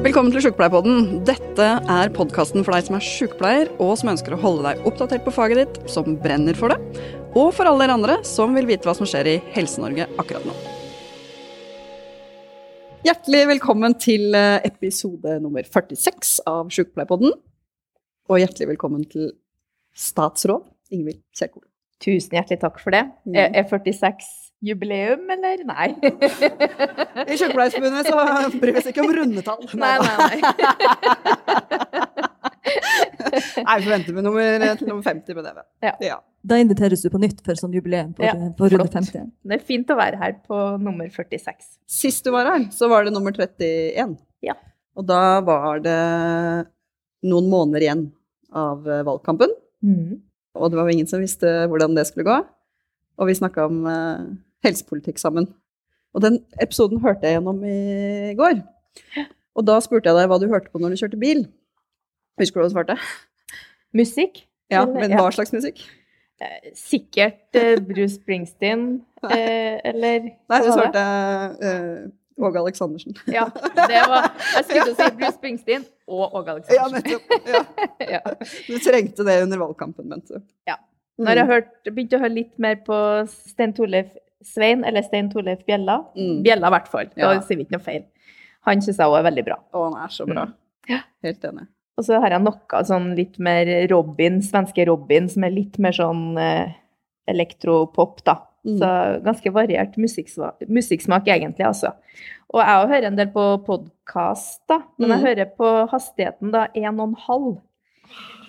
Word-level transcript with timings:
Velkommen 0.00 0.32
til 0.32 0.40
Sjukepleierpodden. 0.40 1.18
Dette 1.28 1.64
er 1.92 2.10
podkasten 2.16 2.62
for 2.64 2.72
deg 2.72 2.86
som 2.86 2.94
er 2.96 3.02
sjukepleier, 3.04 3.68
og 3.84 3.90
som 4.00 4.08
ønsker 4.14 4.32
å 4.32 4.38
holde 4.40 4.62
deg 4.64 4.86
oppdatert 4.88 5.26
på 5.26 5.34
faget 5.36 5.58
ditt, 5.60 5.74
som 5.92 6.14
brenner 6.22 6.56
for 6.56 6.72
det, 6.72 7.04
og 7.36 7.50
for 7.52 7.68
alle 7.68 7.84
dere 7.84 7.98
andre 7.98 8.14
som 8.24 8.56
vil 8.56 8.64
vite 8.70 8.88
hva 8.88 8.94
som 8.96 9.04
skjer 9.04 9.28
i 9.28 9.34
Helse-Norge 9.52 10.06
akkurat 10.16 10.46
nå. 10.48 10.54
Hjertelig 13.04 13.42
velkommen 13.52 13.98
til 14.00 14.32
eh, 14.40 14.64
episode 14.70 15.36
nummer 15.44 15.68
46 15.68 16.32
av 16.48 16.72
Sjukepleierpodden. 16.72 17.36
Og 18.32 18.40
hjertelig 18.40 18.72
velkommen 18.72 19.04
til 19.04 19.34
statsråd 19.92 20.64
Ingvild 20.96 21.20
Kjerkol. 21.36 21.66
Tusen 22.00 22.40
hjertelig 22.40 22.62
takk 22.64 22.80
for 22.80 22.96
det. 22.96 23.04
Er 23.36 23.52
er 23.52 23.68
46 23.68 24.49
jubileum, 24.64 25.22
eller? 25.34 25.62
Nei. 25.68 25.88
I 27.30 27.36
Sykepleierforbundet 27.38 28.10
så 28.10 28.16
bryr 28.60 28.74
vi 28.74 28.80
oss 28.82 28.90
ikke 28.90 29.04
om 29.04 29.12
rundetall. 29.16 29.64
nei, 29.80 29.94
nei, 30.04 30.16
nei. 30.20 30.38
Nei, 33.30 33.76
vi 33.78 33.84
forventer 33.86 34.14
med 34.14 34.24
nummer, 34.26 34.62
til 34.78 34.88
nummer 34.88 35.04
50 35.06 35.36
med 35.36 35.46
det. 35.46 35.64
Ja. 35.84 35.92
ja. 36.04 36.16
Da 36.50 36.58
inviteres 36.60 37.02
du 37.04 37.10
på 37.12 37.20
nytt 37.22 37.42
for 37.44 37.58
sånn 37.58 37.74
jubileum 37.76 38.12
på, 38.16 38.24
Ja, 38.24 38.34
på 38.56 38.70
runde 38.72 38.88
50. 38.90 39.28
Det 39.46 39.58
er 39.58 39.64
fint 39.66 39.90
å 39.92 39.96
være 39.98 40.18
her 40.20 40.36
på 40.46 40.60
nummer 40.82 41.10
46. 41.12 41.76
Sist 41.90 42.26
du 42.26 42.32
var 42.34 42.48
her, 42.50 42.66
så 42.74 42.88
var 42.90 43.06
det 43.06 43.14
nummer 43.14 43.34
31. 43.36 44.16
Ja. 44.46 44.56
Og 44.98 45.06
da 45.08 45.40
var 45.46 45.82
det 45.84 45.98
noen 47.28 47.50
måneder 47.52 47.86
igjen 47.86 48.06
av 48.50 48.82
valgkampen. 48.82 49.52
valgkampen. 49.84 50.20
Og 50.58 50.70
det 50.70 50.80
var 50.80 50.88
jo 50.88 50.96
ingen 50.96 51.10
som 51.10 51.22
visste 51.22 51.50
hvordan 51.70 51.94
det 51.96 52.06
skulle 52.08 52.26
gå. 52.26 52.38
Og 53.20 53.28
vi 53.28 53.36
snakka 53.36 53.68
om 53.68 53.84
eh, 53.86 54.24
helsepolitikk 54.66 55.20
sammen. 55.22 55.48
Og 56.14 56.24
den 56.24 56.40
episoden 56.62 57.00
hørte 57.04 57.28
jeg 57.28 57.38
gjennom 57.38 57.62
i 57.64 58.34
går. 58.38 58.62
Og 59.58 59.66
da 59.66 59.78
spurte 59.84 60.10
jeg 60.10 60.18
deg 60.18 60.30
hva 60.30 60.38
du 60.42 60.48
hørte 60.50 60.72
på 60.72 60.80
når 60.82 60.94
du 60.94 61.00
kjørte 61.02 61.20
bil. 61.20 61.44
Husker 62.40 62.60
du 62.60 62.64
hva 62.64 62.70
du 62.70 62.74
svarte? 62.74 62.98
Musikk? 63.96 64.44
Ja, 64.70 64.84
men 64.86 65.14
hva 65.16 65.30
slags 65.34 65.52
musikk? 65.54 65.82
Eh, 66.40 66.70
Sikkert 66.78 67.58
eh, 67.58 67.76
Bruce 67.84 68.14
Springsteen, 68.16 69.02
eh, 69.34 69.76
eller 69.90 70.30
Nei, 70.48 70.60
du 70.64 70.70
svarte 70.70 71.02
eh, 71.60 72.06
Åge 72.40 72.62
Aleksandersen. 72.62 73.16
Ja, 73.28 73.44
det 73.76 74.00
var 74.08 74.30
Jeg 74.54 74.64
skulle 74.64 74.86
til 74.86 74.94
å 74.94 74.96
si 74.96 75.08
Bruce 75.18 75.34
Springsteen 75.36 75.84
og 76.08 76.38
Åge 76.40 76.56
Ja, 76.72 76.86
nettopp. 76.92 77.34
Ja. 78.14 78.22
Du 78.40 78.78
trengte 78.80 79.26
det 79.26 79.36
under 79.44 79.60
valgkampen, 79.66 80.08
mente 80.08 80.38
du. 80.40 80.46
Ja. 80.70 80.78
Mm. 81.20 81.26
Når 81.28 81.42
jeg 81.42 81.92
begynte 81.92 82.16
å 82.16 82.22
høre 82.22 82.38
litt 82.38 82.54
mer 82.62 82.78
på 82.86 82.96
Stein 83.28 83.74
Torleif 83.76 84.08
Svein, 84.42 84.84
eller 84.84 85.02
Stein 85.02 85.28
Torleif 85.30 85.64
Bjella 85.66 85.98
Mm. 86.16 86.42
Bjella, 86.42 86.66
i 86.68 86.70
hvert 86.70 86.88
fall. 86.88 87.06
Da 87.16 87.32
Ja. 87.34 87.40
sier 87.40 87.56
vi 87.58 87.64
ikke 87.64 87.72
noe 87.78 87.84
feil. 87.84 88.04
Han 88.66 88.80
syns 88.80 88.96
jeg 88.98 89.06
òg 89.06 89.18
er 89.18 89.30
veldig 89.30 89.44
bra. 89.44 89.56
Å, 89.74 89.92
han 89.92 90.02
er 90.04 90.08
så 90.08 90.26
bra. 90.26 90.44
Mm. 90.46 90.54
Ja. 90.88 91.00
Helt 91.24 91.40
enig. 91.44 91.66
Og 91.98 92.04
så 92.04 92.20
har 92.20 92.30
jeg 92.30 92.42
noe 92.42 92.82
sånn 92.84 93.14
litt 93.16 93.38
mer 93.38 93.66
Robin, 93.90 94.40
svenske 94.40 94.86
Robin, 94.86 95.28
som 95.28 95.44
er 95.44 95.50
litt 95.50 95.78
mer 95.78 95.92
sånn 95.92 96.38
eh, 96.38 96.72
elektropop, 97.28 98.22
da. 98.24 98.38
Mm. 98.66 98.78
Så 98.78 99.22
ganske 99.24 99.52
variert 99.52 99.96
musikksmak, 99.96 100.60
musikksmak 100.68 101.24
egentlig, 101.32 101.64
altså. 101.64 101.94
Og 102.52 102.60
jeg 102.60 102.76
òg 102.82 102.88
hører 102.90 103.06
en 103.06 103.16
del 103.16 103.28
på 103.32 103.44
podkast, 103.64 104.60
da. 104.68 104.82
Men 104.98 105.10
jeg 105.10 105.18
Mm. 105.20 105.26
hører 105.26 105.56
på 105.56 105.88
hastigheten 105.90 106.50
da 106.52 106.66
1,5. 106.74 107.60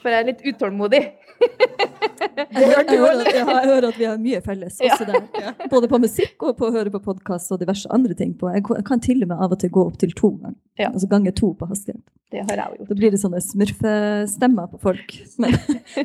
For 0.02 0.10
jeg 0.10 0.20
er 0.20 0.26
litt 0.34 0.42
utålmodig. 0.44 1.14
Jeg, 1.42 2.68
hører- 2.68 2.90
jeg, 2.92 3.00
hører 3.00 3.22
at, 3.22 3.34
ja, 3.36 3.44
jeg 3.46 3.68
hører 3.70 3.88
at 3.90 3.98
vi 4.00 4.06
har 4.08 4.18
mye 4.22 4.40
felles 4.46 4.78
Ja. 4.82 4.94
også 4.94 5.06
der. 5.08 5.54
Både 5.72 5.88
på 5.92 6.00
musikk 6.02 6.44
og 6.48 6.58
på 6.60 6.68
å 6.70 6.72
høre 6.74 6.92
på 6.94 7.00
podkast 7.04 7.52
og 7.52 7.60
diverse 7.62 7.90
andre 7.94 8.14
ting. 8.18 8.34
på. 8.38 8.50
Jeg, 8.54 8.64
kan 8.88 9.00
til 9.04 9.22
og 9.24 9.30
med 9.32 9.38
av 9.42 9.52
og 9.56 9.60
til 9.60 9.70
gå 9.74 9.86
opp 9.88 9.98
til 10.02 10.12
to 10.18 10.30
ganger. 10.38 10.56
Ja. 10.80 10.90
Altså 10.92 11.08
ganger 11.12 11.32
to 11.38 11.54
på 11.58 11.68
hastighet. 11.70 12.02
Det 12.32 12.44
har 12.50 12.58
jeg 12.62 12.78
gjort. 12.80 12.90
Da 12.90 12.96
blir 12.96 13.12
det 13.12 13.20
sånne 13.22 13.42
smurfestemmer 13.44 14.70
på 14.72 14.80
folk. 14.82 15.16
Men, 15.42 15.56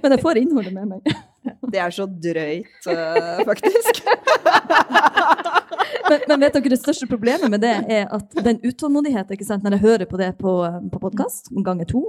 men 0.03 0.17
jeg 0.17 0.23
får 0.23 0.41
innholdet 0.43 0.73
med 0.75 0.89
meg. 0.97 1.17
Det 1.71 1.79
er 1.79 1.91
så 1.95 2.07
drøyt, 2.11 2.87
eh, 2.91 3.45
faktisk. 3.47 4.01
Men, 6.11 6.21
men 6.29 6.41
vet 6.43 6.55
dere 6.57 6.71
det 6.73 6.79
største 6.81 7.07
problemet 7.11 7.51
med 7.51 7.63
det 7.63 7.73
er 7.91 8.07
at 8.15 8.35
den 8.47 8.59
utålmodigheten, 8.63 9.35
ikke 9.37 9.47
sant, 9.47 9.63
når 9.67 9.77
jeg 9.77 9.85
hører 9.85 10.07
på 10.11 10.19
det 10.21 10.33
på, 10.39 10.53
på 10.93 11.01
podkast 11.03 11.51
ganger 11.67 11.89
to, 11.91 12.03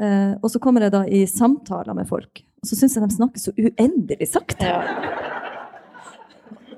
eh, 0.00 0.34
og 0.40 0.50
så 0.50 0.60
kommer 0.62 0.86
jeg 0.86 0.92
da 0.94 1.04
i 1.06 1.24
samtaler 1.30 1.94
med 1.96 2.08
folk, 2.08 2.42
og 2.62 2.68
så 2.70 2.78
syns 2.78 2.96
jeg 2.96 3.04
de 3.04 3.16
snakker 3.16 3.42
så 3.42 3.52
uendelig 3.58 4.28
sakte. 4.32 4.64
Ja. 4.66 4.80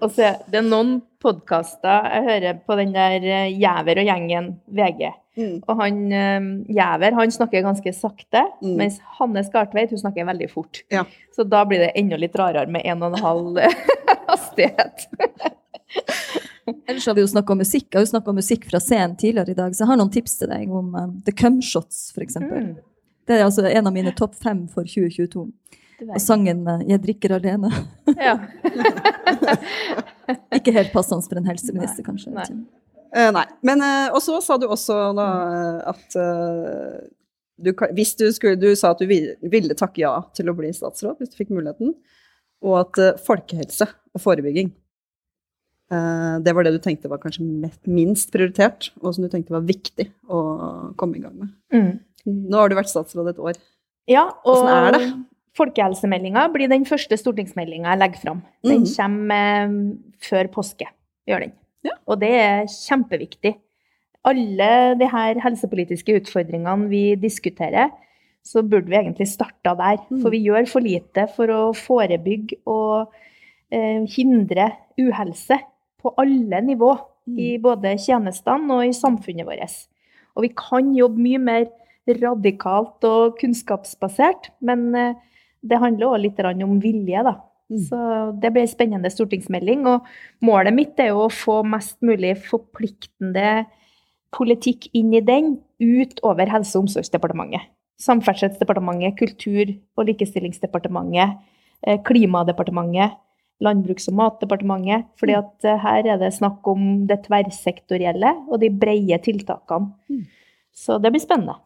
Og 0.05 0.13
det 0.13 0.59
er 0.59 0.65
noen 0.67 0.99
podkaster 1.25 2.11
jeg 2.13 2.27
hører 2.27 2.59
på 2.69 2.77
den 2.77 2.91
der 2.93 3.23
eh, 3.25 3.55
Jæver 3.57 4.03
og 4.03 4.11
gjengen 4.11 4.51
VG. 4.77 5.07
Mm. 5.37 5.55
Og 5.69 5.81
han 5.81 6.03
eh, 6.13 6.49
Jæver 6.77 7.17
han 7.17 7.33
snakker 7.33 7.65
ganske 7.65 7.93
sakte, 7.97 8.43
Mm. 8.63 8.75
mens 8.81 8.99
Hanne 9.19 9.43
Skartveit 9.45 9.91
hun 9.93 10.01
snakker 10.01 10.29
veldig 10.29 10.51
fort. 10.53 10.83
Ja. 10.93 11.05
Så 11.37 11.45
da 11.49 11.65
blir 11.69 11.81
det 11.85 11.93
enda 11.97 12.17
litt 12.21 12.37
rarere 12.37 12.69
med 12.73 12.85
1,5 12.85 13.61
hastighet. 14.31 15.07
Ellers 16.89 17.07
har 17.07 17.15
vi 17.15 17.23
jo 17.23 17.29
snakka 17.31 17.53
om 17.55 17.61
musikk. 17.63 17.87
Jeg 17.93 17.99
har 18.01 18.05
jo 18.07 18.11
snakka 18.11 18.33
om 18.33 18.39
musikk 18.41 18.65
fra 18.71 18.81
scenen 18.83 19.17
tidligere 19.21 19.53
i 19.55 19.59
dag, 19.59 19.75
så 19.77 19.85
jeg 19.85 19.91
har 19.93 20.01
noen 20.01 20.13
tips 20.13 20.39
til 20.41 20.51
deg 20.51 20.73
om 20.75 20.95
um, 20.99 21.13
The 21.27 21.33
Cumshots, 21.37 22.09
f.eks. 22.17 22.37
Mm. 22.43 22.73
Det 23.27 23.37
er 23.41 23.45
altså 23.45 23.65
en 23.67 23.87
av 23.91 23.93
mine 23.95 24.13
topp 24.17 24.35
fem 24.39 24.65
for 24.71 24.87
2022. 24.87 25.47
Og 26.07 26.21
sangen 26.21 26.61
uh, 26.69 26.83
'Jeg 26.85 27.01
drikker 27.03 27.33
alene'. 27.39 27.71
Ja. 28.21 28.37
Ikke 30.57 30.75
helt 30.75 30.93
passende 30.95 31.25
for 31.27 31.39
en 31.41 31.49
helseminister, 31.49 32.05
kanskje. 32.07 32.33
Nei. 32.37 32.47
Uh, 33.17 33.31
nei. 33.33 33.45
Men 33.65 33.81
uh, 33.85 34.15
Og 34.15 34.21
så 34.25 34.39
sa 34.45 34.59
du 34.61 34.67
også 34.69 34.97
da 35.17 35.27
eh, 35.57 35.79
at 35.93 36.17
uh, 36.21 36.97
du, 37.57 37.71
hvis 37.97 38.13
du, 38.19 38.27
skulle, 38.37 38.59
du 38.61 38.75
sa 38.77 38.91
at 38.93 39.01
du 39.01 39.07
vil- 39.09 39.37
ville 39.49 39.75
takke 39.79 40.03
ja 40.03 40.13
til 40.37 40.51
å 40.53 40.57
bli 40.59 40.69
statsråd 40.77 41.23
hvis 41.23 41.33
du 41.33 41.39
fikk 41.39 41.55
muligheten, 41.57 41.95
og 42.67 42.75
at 42.83 42.99
eh, 43.01 43.17
folkehelse 43.25 43.87
og 44.13 44.21
forebygging 44.21 44.69
eh, 45.93 46.35
det 46.45 46.53
var 46.57 46.67
det 46.67 46.75
du 46.77 46.83
tenkte 46.85 47.09
var 47.09 47.23
kanskje 47.23 47.47
minst 47.89 48.29
prioritert, 48.35 48.91
og 49.01 49.15
som 49.17 49.25
du 49.25 49.31
tenkte 49.33 49.55
var 49.57 49.65
viktig 49.65 50.11
å 50.29 50.43
komme 51.01 51.17
i 51.17 51.25
gang 51.25 51.39
med. 51.41 51.55
Mm. 51.73 51.95
Nå 52.27 52.59
har 52.61 52.71
du 52.71 52.77
vært 52.79 52.91
statsråd 52.91 53.33
et 53.33 53.43
år. 53.43 53.59
Ja, 54.11 54.29
og 54.47 54.69
er 54.71 54.95
det? 54.95 55.07
folkehelsemeldinga 55.57 56.47
blir 56.53 56.71
den 56.71 56.87
første 56.89 57.17
stortingsmeldinga 57.19 57.95
jeg 57.95 58.03
legger 58.03 58.23
fram. 58.23 58.43
Den 58.67 58.83
mm. 58.85 58.91
kommer 58.97 59.61
eh, 59.67 59.77
før 60.27 60.51
påske, 60.53 60.89
gjør 61.29 61.47
den. 61.47 61.55
Ja. 61.87 61.95
Og 62.11 62.21
det 62.21 62.33
er 62.41 62.67
kjempeviktig. 62.73 63.55
Alle 64.27 64.71
de 64.99 65.09
her 65.11 65.39
helsepolitiske 65.45 66.19
utfordringene 66.21 66.91
vi 66.91 67.05
diskuterer, 67.21 67.93
så 68.47 68.63
burde 68.63 68.91
vi 68.91 68.99
egentlig 68.99 69.29
starta 69.31 69.75
der. 69.79 70.03
Mm. 70.11 70.21
For 70.23 70.35
vi 70.35 70.45
gjør 70.47 70.69
for 70.71 70.85
lite 70.85 71.27
for 71.35 71.51
å 71.51 71.63
forebygge 71.77 72.61
og 72.71 73.15
eh, 73.75 74.03
hindre 74.17 74.71
uhelse 75.01 75.61
på 76.03 76.15
alle 76.21 76.63
nivå. 76.73 76.95
I 77.27 77.57
både 77.59 77.97
tjenestene 77.99 78.71
og 78.71 78.87
i 78.87 78.93
samfunnet 78.95 79.49
vårt. 79.49 79.73
Og 80.39 80.45
vi 80.45 80.51
kan 80.55 80.93
jobbe 80.95 81.19
mye 81.19 81.41
mer 81.43 81.65
radikalt 82.07 83.05
og 83.05 83.37
kunnskapsbasert, 83.41 84.51
men 84.61 84.95
eh, 84.95 85.15
det 85.67 85.81
handler 85.83 86.13
òg 86.13 86.23
litt 86.23 86.41
om 86.65 86.81
vilje, 86.81 87.23
da. 87.27 87.37
Mm. 87.67 87.81
Så 87.89 88.01
det 88.41 88.53
blir 88.55 88.63
en 88.63 88.71
spennende 88.71 89.11
stortingsmelding. 89.11 89.87
Og 89.91 90.07
målet 90.47 90.75
mitt 90.75 91.01
er 91.03 91.11
jo 91.11 91.25
å 91.25 91.33
få 91.33 91.63
mest 91.67 91.99
mulig 92.07 92.37
forpliktende 92.47 93.67
politikk 94.37 94.89
inn 94.95 95.13
i 95.15 95.21
den, 95.25 95.57
utover 95.81 96.47
Helse- 96.47 96.79
og 96.79 96.87
omsorgsdepartementet. 96.87 97.67
Samferdselsdepartementet, 98.01 99.17
Kultur- 99.19 99.77
og 99.97 100.07
likestillingsdepartementet, 100.07 101.39
eh, 101.83 101.99
Klimadepartementet, 101.99 103.17
Landbruks- 103.63 104.09
og 104.09 104.15
matdepartementet. 104.15 105.07
fordi 105.17 105.33
Mm. 105.33 105.39
at 105.39 105.65
eh, 105.65 105.79
her 105.79 106.07
er 106.07 106.19
det 106.19 106.33
snakk 106.35 106.67
om 106.67 107.07
det 107.07 107.25
tverrsektorielle 107.25 108.49
og 108.49 108.61
de 108.61 108.69
brede 108.69 109.19
tiltakene. 109.19 109.93
Mm. 110.11 110.27
Så 110.73 111.01
det 111.01 111.11
blir 111.13 111.21
spennende. 111.21 111.57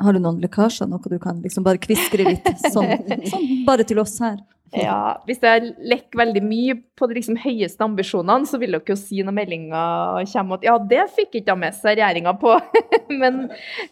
Har 0.00 0.16
du 0.16 0.22
noen 0.22 0.40
lekkasjer, 0.40 0.88
noe 0.88 1.12
du 1.12 1.18
kan 1.20 1.42
liksom 1.44 1.66
bare 1.66 1.80
kviskre 1.82 2.24
litt 2.24 2.46
sånn, 2.72 2.94
sånn 3.28 3.46
bare 3.66 3.84
til 3.88 4.00
oss 4.02 4.16
her? 4.22 4.38
Ja, 4.70 5.18
hvis 5.26 5.40
jeg 5.42 5.72
lekker 5.82 6.20
veldig 6.20 6.42
mye 6.46 6.76
på 6.98 7.08
de 7.10 7.16
liksom 7.16 7.38
høyeste 7.42 7.82
ambisjonene, 7.82 8.46
så 8.46 8.60
vil 8.62 8.76
dere 8.76 8.92
jo 8.92 8.98
si 8.98 9.18
når 9.26 9.34
meldinga 9.34 9.82
kommer 10.30 10.60
at 10.60 10.66
ja, 10.68 10.76
det 10.92 11.08
fikk 11.16 11.40
ikke 11.40 11.56
med 11.58 11.74
seg 11.74 11.98
regjeringa 11.98 12.36
på. 12.38 12.54
Men 13.20 13.48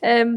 eh, 0.07 0.37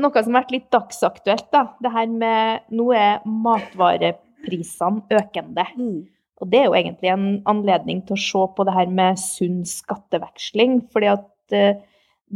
noe 0.00 0.24
som 0.24 0.34
har 0.34 0.42
vært 0.42 0.54
litt 0.56 0.68
dagsaktuelt, 0.74 1.46
da. 1.54 1.62
Det 1.82 1.94
her 1.94 2.10
med 2.10 2.66
Nå 2.74 2.90
er 2.98 3.22
matvareprisene 3.46 5.20
økende. 5.20 5.68
Mm. 5.78 6.00
Og 6.42 6.50
det 6.52 6.60
er 6.60 6.66
jo 6.66 6.76
egentlig 6.76 7.12
en 7.12 7.28
anledning 7.48 8.02
til 8.06 8.16
å 8.16 8.24
se 8.26 8.42
på 8.56 8.66
det 8.66 8.74
her 8.76 8.90
med 8.98 9.20
sunn 9.20 9.62
skatteveksling. 9.68 10.80
Fordi 10.92 11.12
at 11.14 11.54
uh, 11.54 11.78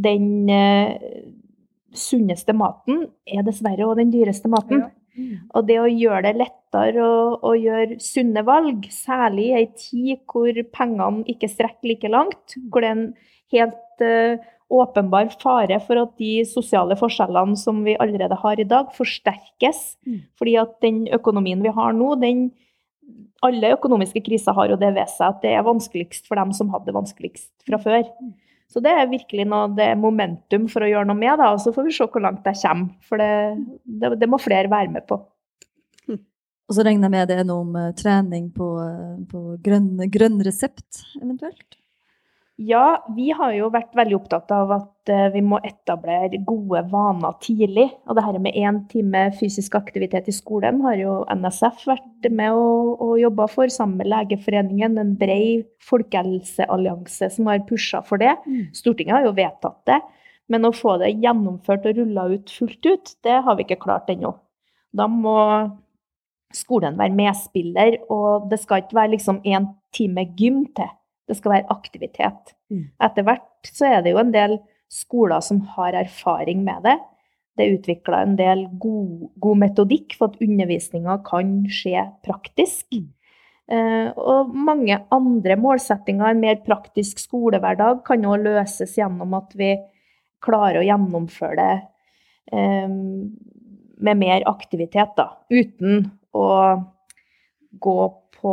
den 0.06 0.48
eh, 0.54 0.94
sunneste 1.96 2.54
maten 2.56 3.06
er 3.26 3.44
dessverre 3.46 3.86
òg 3.88 3.98
den 4.00 4.12
dyreste 4.14 4.50
maten. 4.52 4.88
Og 5.54 5.66
det 5.68 5.76
å 5.80 5.88
gjøre 5.90 6.22
det 6.28 6.38
lettere 6.38 7.02
å, 7.02 7.34
å 7.42 7.54
gjøre 7.58 7.98
sunne 8.02 8.44
valg, 8.46 8.86
særlig 8.94 9.48
i 9.50 9.56
ei 9.58 9.66
tid 9.74 10.22
hvor 10.30 10.54
pengene 10.72 11.26
ikke 11.30 11.50
strekker 11.50 11.90
like 11.90 12.10
langt, 12.12 12.56
hvor 12.70 12.84
det 12.84 12.92
er 12.92 12.96
en 12.96 13.06
helt 13.54 14.04
uh, 14.06 14.48
åpenbar 14.70 15.32
fare 15.42 15.80
for 15.82 15.98
at 15.98 16.14
de 16.20 16.44
sosiale 16.46 16.96
forskjellene 16.98 17.58
som 17.58 17.82
vi 17.86 17.96
allerede 18.00 18.38
har 18.38 18.62
i 18.62 18.68
dag, 18.68 18.92
forsterkes. 18.94 19.82
Mm. 20.06 20.20
Fordi 20.38 20.56
at 20.62 20.76
den 20.84 21.02
økonomien 21.18 21.62
vi 21.64 21.74
har 21.74 21.96
nå, 21.96 22.14
den 22.22 22.50
Alle 23.40 23.70
økonomiske 23.72 24.20
kriser 24.20 24.52
har 24.52 24.68
jo 24.68 24.76
det 24.76 24.90
ved 24.92 25.08
seg 25.08 25.32
at 25.32 25.38
det 25.40 25.54
er 25.56 25.64
vanskeligst 25.64 26.26
for 26.28 26.36
dem 26.36 26.50
som 26.52 26.68
hadde 26.70 26.90
det 26.90 26.94
vanskeligst 26.94 27.64
fra 27.64 27.78
før. 27.80 28.04
Mm. 28.20 28.34
Så 28.70 28.82
det 28.84 28.92
er 28.94 29.10
virkelig 29.10 29.48
noe, 29.50 29.66
det 29.74 29.88
er 29.90 29.98
momentum 29.98 30.68
for 30.70 30.86
å 30.86 30.90
gjøre 30.90 31.08
noe 31.10 31.18
med, 31.18 31.34
da. 31.40 31.50
Og 31.56 31.58
så 31.62 31.72
får 31.74 31.88
vi 31.88 31.94
se 31.96 32.06
hvor 32.06 32.22
langt 32.22 32.46
jeg 32.46 32.60
kommer. 32.62 32.92
For 33.08 33.18
det, 33.18 33.32
det, 33.82 34.12
det 34.20 34.30
må 34.30 34.38
flere 34.38 34.70
være 34.70 34.92
med 34.94 35.08
på. 35.10 35.18
Og 36.70 36.76
så 36.76 36.84
regner 36.86 37.08
jeg 37.08 37.16
med 37.16 37.26
det 37.26 37.40
er 37.40 37.46
noe 37.48 37.64
om 37.64 37.76
eh, 37.80 37.90
trening 37.98 38.46
på, 38.54 38.66
eh, 38.84 39.14
på 39.26 39.40
grønn, 39.64 39.90
grønn 40.14 40.38
resept, 40.46 41.02
eventuelt? 41.18 41.79
Ja, 42.60 43.00
vi 43.16 43.30
har 43.32 43.54
jo 43.56 43.70
vært 43.72 43.94
veldig 43.96 44.18
opptatt 44.18 44.50
av 44.52 44.72
at 44.74 45.08
eh, 45.08 45.30
vi 45.32 45.40
må 45.40 45.56
etablere 45.64 46.42
gode 46.44 46.82
vaner 46.90 47.38
tidlig. 47.40 47.86
Og 48.04 48.18
det 48.18 48.24
her 48.26 48.36
med 48.42 48.58
én 48.58 48.82
time 48.90 49.22
fysisk 49.38 49.78
aktivitet 49.78 50.28
i 50.28 50.34
skolen 50.36 50.82
har 50.84 50.98
jo 51.00 51.14
NSF 51.32 51.86
vært 51.88 52.28
med 52.28 52.52
og, 52.52 53.00
og 53.00 53.14
jobba 53.22 53.46
for, 53.48 53.72
sammen 53.72 54.02
med 54.02 54.10
Legeforeningen. 54.12 55.00
En 55.00 55.14
bred 55.16 55.64
folkehelseallianse 55.88 57.30
som 57.38 57.48
har 57.48 57.64
pusha 57.70 58.02
for 58.04 58.20
det. 58.20 58.36
Mm. 58.44 58.68
Stortinget 58.76 59.16
har 59.16 59.30
jo 59.30 59.34
vedtatt 59.40 59.80
det. 59.88 60.00
Men 60.52 60.68
å 60.68 60.74
få 60.76 60.98
det 61.00 61.14
gjennomført 61.16 61.88
og 61.88 61.96
rulla 61.96 62.28
ut 62.34 62.52
fullt 62.52 62.92
ut, 62.92 63.16
det 63.24 63.40
har 63.46 63.56
vi 63.56 63.64
ikke 63.64 63.80
klart 63.86 64.12
ennå. 64.12 64.34
Da 64.92 65.08
må 65.08 65.38
skolen 66.52 67.00
være 67.00 67.16
medspiller, 67.16 68.02
og 68.12 68.50
det 68.52 68.60
skal 68.60 68.84
ikke 68.84 69.00
være 69.00 69.16
liksom 69.16 69.40
én 69.48 69.72
time 69.96 70.28
gym 70.36 70.66
til. 70.76 70.90
Det 71.28 71.36
skal 71.38 71.56
være 71.56 71.70
aktivitet. 71.72 72.54
Mm. 72.72 72.90
Etter 73.02 73.26
hvert 73.26 73.70
så 73.70 73.88
er 73.90 74.04
det 74.04 74.14
jo 74.14 74.22
en 74.22 74.34
del 74.34 74.58
skoler 74.90 75.42
som 75.44 75.60
har 75.76 75.94
erfaring 75.98 76.64
med 76.66 76.82
det. 76.88 76.96
Det 77.56 77.66
er 77.66 77.76
utvikla 77.76 78.22
en 78.24 78.36
del 78.38 78.64
god, 78.80 79.30
god, 79.42 79.58
metodikk 79.60 80.16
for 80.18 80.30
at 80.30 80.42
undervisninga 80.42 81.18
kan 81.26 81.60
skje 81.70 82.06
praktisk. 82.24 82.86
Mm. 82.94 83.08
Eh, 83.70 84.08
og 84.18 84.50
mange 84.56 84.96
andre 85.14 85.56
målsettinger, 85.60 86.32
en 86.32 86.42
mer 86.42 86.58
praktisk 86.64 87.20
skolehverdag, 87.22 88.02
kan 88.06 88.26
òg 88.26 88.46
løses 88.46 88.96
gjennom 88.98 89.36
at 89.38 89.54
vi 89.58 89.74
klarer 90.42 90.80
å 90.80 90.86
gjennomføre 90.86 91.58
det 91.60 91.76
eh, 92.56 92.88
med 94.00 94.22
mer 94.24 94.46
aktivitet, 94.48 95.12
da. 95.18 95.28
Uten 95.52 96.08
å 96.32 96.48
gå 97.78 97.98
på 98.40 98.52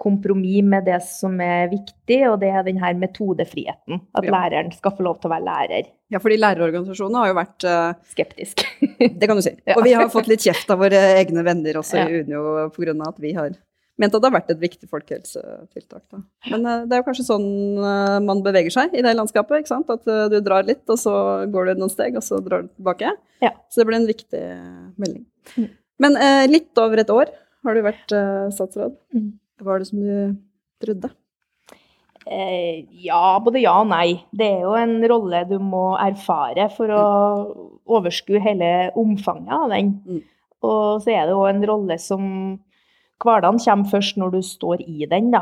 kompromiss 0.00 0.64
med 0.64 0.86
det 0.88 0.98
som 1.04 1.34
er 1.44 1.68
viktig, 1.68 2.18
og 2.30 2.38
det 2.40 2.48
er 2.54 2.64
denne 2.64 2.92
metodefriheten. 3.02 4.00
At 4.16 4.24
Ja. 4.24 4.30
læreren 4.32 4.72
skal 4.72 4.92
få 4.96 5.02
lov 5.04 5.20
til 5.20 5.28
å 5.28 5.34
være 5.34 5.44
lærer. 5.44 5.88
Ja, 6.10 6.18
fordi 6.18 6.38
lærerorganisasjonene 6.38 7.18
har 7.20 7.28
jo 7.28 7.34
vært 7.36 7.64
uh, 7.68 7.94
Skeptisk. 8.08 8.62
Det 9.20 9.28
kan 9.28 9.36
du 9.36 9.42
si. 9.42 9.52
Ja. 9.68 9.76
Og 9.76 9.84
vi 9.84 9.92
har 9.92 10.08
fått 10.08 10.28
litt 10.30 10.40
kjeft 10.40 10.70
av 10.70 10.78
våre 10.78 10.96
egne 11.20 11.44
venner 11.44 11.74
også 11.82 11.98
Ja. 11.98 12.06
i 12.08 12.22
Unio 12.22 12.70
pga. 12.70 12.94
at 13.08 13.18
vi 13.20 13.32
har 13.34 13.50
ment 13.98 14.14
at 14.14 14.22
det 14.22 14.30
har 14.30 14.40
vært 14.40 14.50
et 14.54 14.60
viktig 14.62 14.88
folkehelsetiltak. 14.88 16.04
Da. 16.10 16.22
Men 16.50 16.64
uh, 16.64 16.86
det 16.86 16.94
er 16.96 17.02
jo 17.02 17.08
kanskje 17.10 17.26
sånn 17.26 17.48
uh, 17.82 18.20
man 18.24 18.40
beveger 18.42 18.70
seg 18.70 18.94
i 18.94 19.02
det 19.02 19.16
landskapet. 19.18 19.58
ikke 19.58 19.74
sant? 19.74 19.90
At 19.90 20.06
du 20.06 20.40
drar 20.40 20.64
litt, 20.64 20.86
og 20.88 20.96
så 20.96 21.44
går 21.50 21.74
du 21.74 21.82
noen 21.82 21.90
steg, 21.92 22.16
og 22.16 22.22
så 22.22 22.38
drar 22.40 22.62
du 22.64 22.68
tilbake. 22.72 23.12
Ja. 23.42 23.52
Så 23.68 23.82
det 23.82 23.86
blir 23.90 23.98
en 23.98 24.08
viktig 24.08 24.44
melding. 24.96 25.26
Mm. 25.58 25.68
Men 25.98 26.14
litt 26.48 26.78
over 26.78 27.02
et 27.02 27.10
år 27.10 27.26
har 27.68 27.78
du 27.78 27.84
vært 27.86 28.16
uh, 28.16 28.48
statsråd. 28.54 28.98
Mm. 29.14 29.32
Hva 29.62 29.74
er 29.74 29.82
det 29.82 29.90
som 29.90 30.02
du 30.02 30.36
trodde? 30.82 31.10
Eh, 32.28 32.84
ja, 33.06 33.38
både 33.40 33.62
ja 33.62 33.78
og 33.80 33.88
nei. 33.88 34.20
Det 34.36 34.46
er 34.58 34.64
jo 34.66 34.74
en 34.76 34.98
rolle 35.08 35.44
du 35.48 35.56
må 35.62 35.90
erfare 36.00 36.68
for 36.74 36.92
å 36.92 37.04
overskue 37.98 38.42
hele 38.44 38.90
omfanget 38.98 39.54
av 39.56 39.72
den. 39.72 39.94
Mm. 40.04 40.24
Og 40.68 41.04
så 41.04 41.14
er 41.14 41.28
det 41.28 41.36
jo 41.36 41.46
en 41.48 41.62
rolle 41.70 42.00
som 42.02 42.24
Hverdagen 43.18 43.58
kommer 43.58 43.90
først 43.90 44.18
når 44.20 44.36
du 44.36 44.42
står 44.46 44.82
i 44.84 45.06
den, 45.10 45.32
da. 45.32 45.40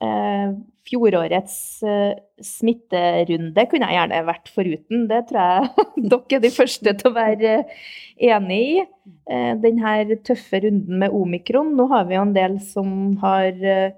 Eh, 0.00 0.54
fjorårets 0.88 1.54
eh, 1.86 2.18
smitterunde 2.44 3.64
kunne 3.70 3.88
jeg 3.88 3.98
gjerne 4.00 4.24
vært 4.28 4.50
foruten. 4.54 5.06
Det 5.10 5.22
tror 5.30 5.46
jeg 5.46 6.08
dere 6.12 6.38
er 6.40 6.44
de 6.44 6.52
første 6.56 6.96
til 6.98 7.10
å 7.10 7.16
være 7.16 7.54
enig 8.32 8.60
i. 8.64 8.84
Denne 9.62 9.94
den 10.08 10.20
tøffe 10.24 10.60
runden 10.64 11.00
med 11.00 11.14
omikron. 11.14 11.74
Nå 11.76 11.88
har 11.92 12.08
vi 12.08 12.16
jo 12.16 12.24
en 12.26 12.36
del 12.36 12.58
som 12.64 13.16
har 13.22 13.52
eh, 13.60 13.96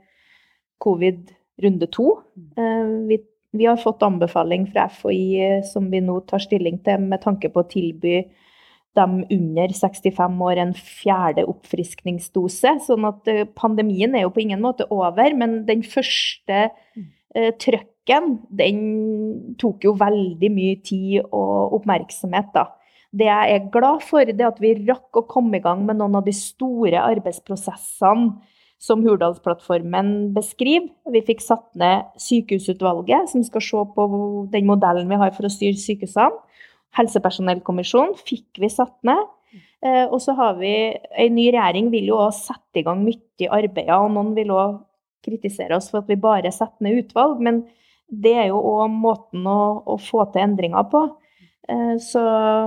covid 0.82 1.30
runde 1.62 1.86
to. 1.86 2.20
Eh, 2.56 2.86
vi, 3.08 3.20
vi 3.52 3.66
har 3.66 3.76
fått 3.76 4.02
anbefaling 4.02 4.66
fra 4.72 4.88
FHI 4.88 5.24
eh, 5.44 5.64
som 5.66 5.90
vi 5.92 6.00
nå 6.04 6.20
tar 6.30 6.42
stilling 6.42 6.80
til 6.84 7.02
med 7.04 7.22
tanke 7.24 7.52
på 7.52 7.62
å 7.62 7.70
tilby 7.70 8.22
dem 8.98 9.20
under 9.30 9.72
65 9.76 10.42
år 10.46 10.60
en 10.62 10.74
fjerde 10.74 11.46
oppfriskningsdose. 11.50 12.74
Sånn 12.86 13.06
at 13.08 13.30
eh, 13.30 13.46
pandemien 13.46 14.16
er 14.16 14.26
jo 14.26 14.34
på 14.34 14.44
ingen 14.44 14.62
måte 14.64 14.88
over, 14.90 15.36
men 15.38 15.62
den 15.68 15.84
første 15.86 16.66
eh, 16.68 17.52
trøkken, 17.62 18.36
den 18.50 18.82
tok 19.60 19.86
jo 19.86 19.94
veldig 20.00 20.50
mye 20.52 20.80
tid 20.86 21.20
og 21.28 21.80
oppmerksomhet, 21.80 22.50
da. 22.56 22.66
Det 23.10 23.26
jeg 23.26 23.54
er 23.56 23.70
glad 23.74 24.04
for, 24.06 24.22
det 24.22 24.38
er 24.38 24.52
at 24.52 24.60
vi 24.62 24.76
rakk 24.86 25.18
å 25.18 25.26
komme 25.26 25.58
i 25.58 25.62
gang 25.62 25.82
med 25.86 25.98
noen 25.98 26.20
av 26.20 26.26
de 26.26 26.34
store 26.34 27.00
arbeidsprosessene 27.02 28.36
som 28.80 29.02
Hurdalsplattformen 29.04 30.30
beskriver. 30.36 30.88
Vi 31.12 31.22
fikk 31.26 31.42
satt 31.44 31.66
ned 31.78 32.06
sykehusutvalget, 32.22 33.28
som 33.32 33.42
skal 33.44 33.64
se 33.66 33.82
på 33.96 34.06
den 34.54 34.68
modellen 34.68 35.10
vi 35.10 35.18
har 35.20 35.34
for 35.36 35.48
å 35.48 35.52
styre 35.52 35.76
sykehusene. 35.78 36.38
Helsepersonellkommisjonen 36.98 38.16
fikk 38.18 38.60
vi 38.62 38.70
satt 38.72 38.96
ned. 39.06 39.28
Eh, 39.82 40.04
og 40.04 40.20
så 40.20 40.34
har 40.36 40.58
vi 40.60 40.70
En 40.92 41.34
ny 41.34 41.46
regjering 41.54 41.88
vil 41.90 42.10
jo 42.12 42.18
også 42.20 42.52
sette 42.52 42.82
i 42.82 42.84
gang 42.86 43.00
mye 43.02 43.48
arbeid, 43.50 43.90
og 43.96 44.10
noen 44.14 44.34
vil 44.36 44.52
også 44.54 44.84
kritisere 45.24 45.76
oss 45.76 45.90
for 45.92 46.02
at 46.02 46.08
vi 46.08 46.20
bare 46.20 46.52
setter 46.52 46.84
ned 46.84 47.02
utvalg, 47.02 47.40
men 47.44 47.64
det 48.10 48.32
er 48.42 48.46
jo 48.50 48.58
òg 48.58 48.90
måten 48.90 49.44
å, 49.46 49.82
å, 49.86 49.96
få 50.00 50.24
til 50.32 50.42
endringer 50.42 50.86
på. 50.90 51.02
Eh, 51.70 51.96
så 52.02 52.22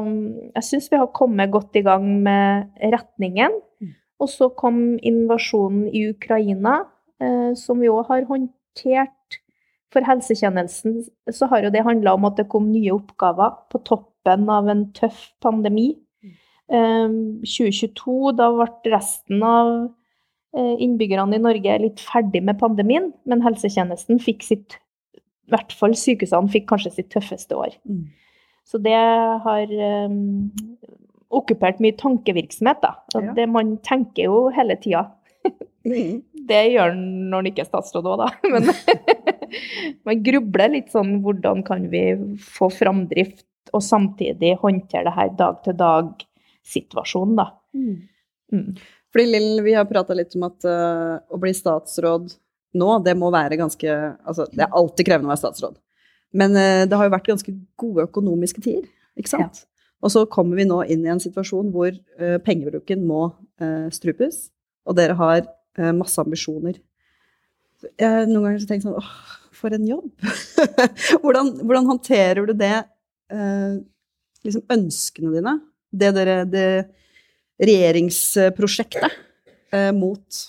mm, 0.05 0.53
jeg 0.55 0.67
syns 0.69 0.89
vi 0.91 1.01
har 1.01 1.11
kommet 1.15 1.51
godt 1.53 1.75
i 1.79 1.83
gang 1.85 2.05
med 2.23 2.69
retningen. 2.93 3.59
Og 4.21 4.29
så 4.31 4.47
kom 4.55 4.95
invasjonen 5.03 5.89
i 5.91 6.05
Ukraina, 6.13 6.83
eh, 7.19 7.51
som 7.59 7.81
vi 7.81 7.91
òg 7.91 8.07
har 8.07 8.29
håndtert. 8.29 9.39
For 9.93 10.05
helsetjenesten 10.07 11.01
så 11.29 11.49
har 11.51 11.65
jo 11.65 11.73
det 11.73 11.83
handla 11.85 12.15
om 12.15 12.29
at 12.29 12.39
det 12.39 12.47
kom 12.49 12.71
nye 12.71 12.93
oppgaver 12.95 13.59
på 13.73 13.83
toppen 13.83 14.12
av 14.27 14.69
en 14.71 14.85
tøff 14.95 15.31
pandemi. 15.43 15.93
Eh, 16.71 17.09
2022, 17.43 18.33
da 18.39 18.49
ble 18.55 18.93
resten 18.93 19.43
av 19.43 19.73
eh, 20.55 20.75
innbyggerne 20.85 21.37
i 21.37 21.43
Norge 21.43 21.77
litt 21.83 22.03
ferdig 22.03 22.43
med 22.45 22.59
pandemien, 22.61 23.11
men 23.27 23.43
helsetjenesten 23.45 24.21
fikk 24.23 24.45
sitt 24.47 24.79
I 25.43 25.53
hvert 25.53 25.73
fall 25.75 25.93
sykehusene 25.99 26.49
fikk 26.49 26.69
kanskje 26.69 26.93
sitt 26.95 27.09
tøffeste 27.11 27.57
år. 27.59 27.75
Mm. 27.83 28.05
Så 28.63 28.79
det 28.79 28.95
har 28.95 29.73
um, 30.07 30.47
okkupert 31.35 31.81
mye 31.83 31.95
tankevirksomhet, 31.99 32.79
da. 32.83 32.93
Ja. 33.13 33.33
det, 33.35 33.49
man 33.51 33.75
tenker 33.83 34.29
jo 34.29 34.37
hele 34.55 34.79
tida. 34.79 35.09
Mm. 35.83 36.21
Det 36.43 36.59
gjør 36.73 36.89
han 36.91 37.03
når 37.31 37.39
han 37.39 37.47
ikke 37.47 37.61
er 37.63 37.67
statsråd 37.69 38.07
òg, 38.11 38.19
da. 38.19 38.25
Men 38.51 38.65
man 40.07 40.23
grubler 40.25 40.73
litt 40.73 40.89
sånn 40.91 41.21
hvordan 41.23 41.61
kan 41.67 41.85
vi 41.91 42.01
få 42.43 42.67
framdrift 42.73 43.45
og 43.73 43.83
samtidig 43.83 44.55
håndtere 44.61 45.07
det 45.07 45.15
her 45.17 45.29
dag-til-dag-situasjonen, 45.39 47.35
da. 47.39 47.47
Mm. 47.73 47.95
Mm. 48.53 48.75
Fordi 49.13 49.25
Lill, 49.29 49.61
vi 49.65 49.73
har 49.77 49.85
prata 49.89 50.15
litt 50.17 50.33
om 50.37 50.47
at 50.47 50.65
uh, 50.65 51.17
å 51.29 51.37
bli 51.41 51.53
statsråd 51.57 52.31
nå, 52.73 52.89
det 53.05 53.13
må 53.17 53.29
være 53.33 53.59
ganske 53.59 53.89
Altså, 54.25 54.47
det 54.49 54.63
er 54.65 54.73
alltid 54.73 55.05
krevende 55.05 55.29
å 55.29 55.33
være 55.33 55.43
statsråd. 55.43 55.75
Men 56.33 56.57
uh, 56.57 56.83
det 56.89 56.97
har 56.97 57.05
jo 57.09 57.13
vært 57.13 57.29
ganske 57.29 57.53
gode 57.79 58.07
økonomiske 58.09 58.63
tider, 58.65 58.89
ikke 59.19 59.33
sant? 59.35 59.65
Og 60.03 60.11
så 60.11 60.25
kommer 60.27 60.59
vi 60.59 60.65
nå 60.67 60.81
inn 60.91 61.05
i 61.05 61.11
en 61.13 61.21
situasjon 61.21 61.69
hvor 61.73 61.93
uh, 61.93 62.37
pengebruken 62.45 63.05
må 63.07 63.29
strupes, 63.93 64.49
og 64.83 64.97
dere 64.97 65.13
har 65.15 65.45
masse 65.95 66.19
ambisjoner. 66.19 66.75
Jeg 68.01 68.25
noen 68.27 68.41
ganger 68.41 68.57
så 68.59 68.67
tenkt 68.67 68.83
sånn 68.83 68.97
åh, 68.99 69.11
for 69.55 69.71
en 69.77 69.85
jobb! 69.87 70.09
hvordan, 71.23 71.51
hvordan 71.61 71.87
håndterer 71.87 72.49
du 72.49 72.51
det, 72.59 72.73
eh, 73.33 73.77
liksom 74.45 74.65
ønskene 74.73 75.33
dine, 75.35 75.57
det 75.93 76.11
dere 76.17 76.37
det 76.49 76.67
regjeringsprosjektet 77.63 79.17
eh, 79.73 79.91
mot 79.95 80.43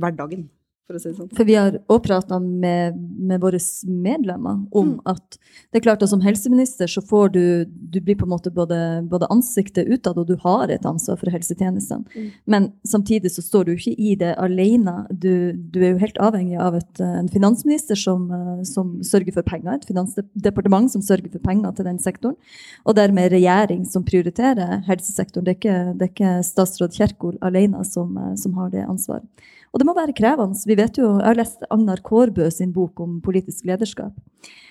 hverdagen. 0.00 0.48
For 0.84 1.00
si 1.00 1.12
sånn. 1.16 1.30
For 1.32 1.48
vi 1.48 1.56
har 1.56 1.78
òg 1.88 2.02
prata 2.04 2.38
med, 2.42 2.98
med 2.98 3.40
våre 3.40 3.60
medlemmer 3.88 4.66
om 4.70 4.94
Mm. 4.94 5.00
at 5.06 5.38
det 5.72 5.80
er 5.80 5.84
klart 5.86 6.02
at 6.02 6.10
som 6.10 6.20
helseminister 6.20 6.86
så 6.86 7.00
får 7.00 7.32
du 7.32 7.64
Du 7.94 8.00
blir 8.00 8.16
på 8.16 8.24
en 8.24 8.32
måte 8.34 8.50
både, 8.50 9.06
både 9.08 9.28
ansiktet 9.30 9.86
utad, 9.86 10.18
og 10.18 10.26
du 10.26 10.36
har 10.42 10.68
et 10.68 10.84
ansvar 10.84 11.16
for 11.16 11.30
helsetjenestene. 11.30 12.04
Mm. 12.14 12.30
Men 12.46 12.72
samtidig 12.84 13.30
så 13.30 13.42
står 13.42 13.64
du 13.64 13.72
ikke 13.72 13.94
i 13.96 14.14
det 14.14 14.34
alene. 14.36 15.06
Du, 15.10 15.52
du 15.52 15.80
er 15.80 15.92
jo 15.92 15.98
helt 15.98 16.18
avhengig 16.18 16.58
av 16.58 16.74
et, 16.74 17.00
eh, 17.00 17.18
en 17.20 17.28
finansminister 17.28 17.94
som, 17.94 18.30
eh, 18.30 18.64
som 18.64 19.00
sørger 19.02 19.32
for 19.32 19.42
penger, 19.42 19.74
et 19.74 19.86
finansdepartement 19.86 20.90
som 20.90 21.02
sørger 21.02 21.30
for 21.30 21.38
penger 21.38 21.72
til 21.76 21.84
den 21.84 21.98
sektoren, 21.98 22.36
og 22.84 22.96
dermed 22.96 23.30
regjering 23.30 23.86
som 23.86 24.04
prioriterer 24.04 24.82
helsesektoren. 24.88 25.44
Det 25.44 25.54
er 25.54 25.60
ikke, 25.60 25.98
det 25.98 26.02
er 26.02 26.12
ikke 26.12 26.44
statsråd 26.44 26.92
Kjerkol 26.98 27.38
alene 27.42 27.84
som, 27.84 28.16
eh, 28.18 28.34
som 28.34 28.54
har 28.54 28.70
det 28.70 28.88
ansvaret. 28.88 29.28
Og 29.74 29.80
det 29.80 29.86
må 29.88 29.94
være 29.96 30.14
krevende. 30.14 30.54
Vi 30.70 30.76
vet 30.78 30.98
jo, 31.00 31.16
Jeg 31.18 31.26
har 31.26 31.34
lest 31.34 31.64
Agnar 31.66 31.98
Kårbø 32.06 32.46
sin 32.50 32.72
bok 32.72 33.00
om 33.02 33.18
politisk 33.20 33.66
lederskap. 33.66 34.14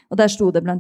Og 0.10 0.18
Der 0.18 0.30
sto 0.32 0.50
det 0.52 0.62
bl.a. 0.64 0.78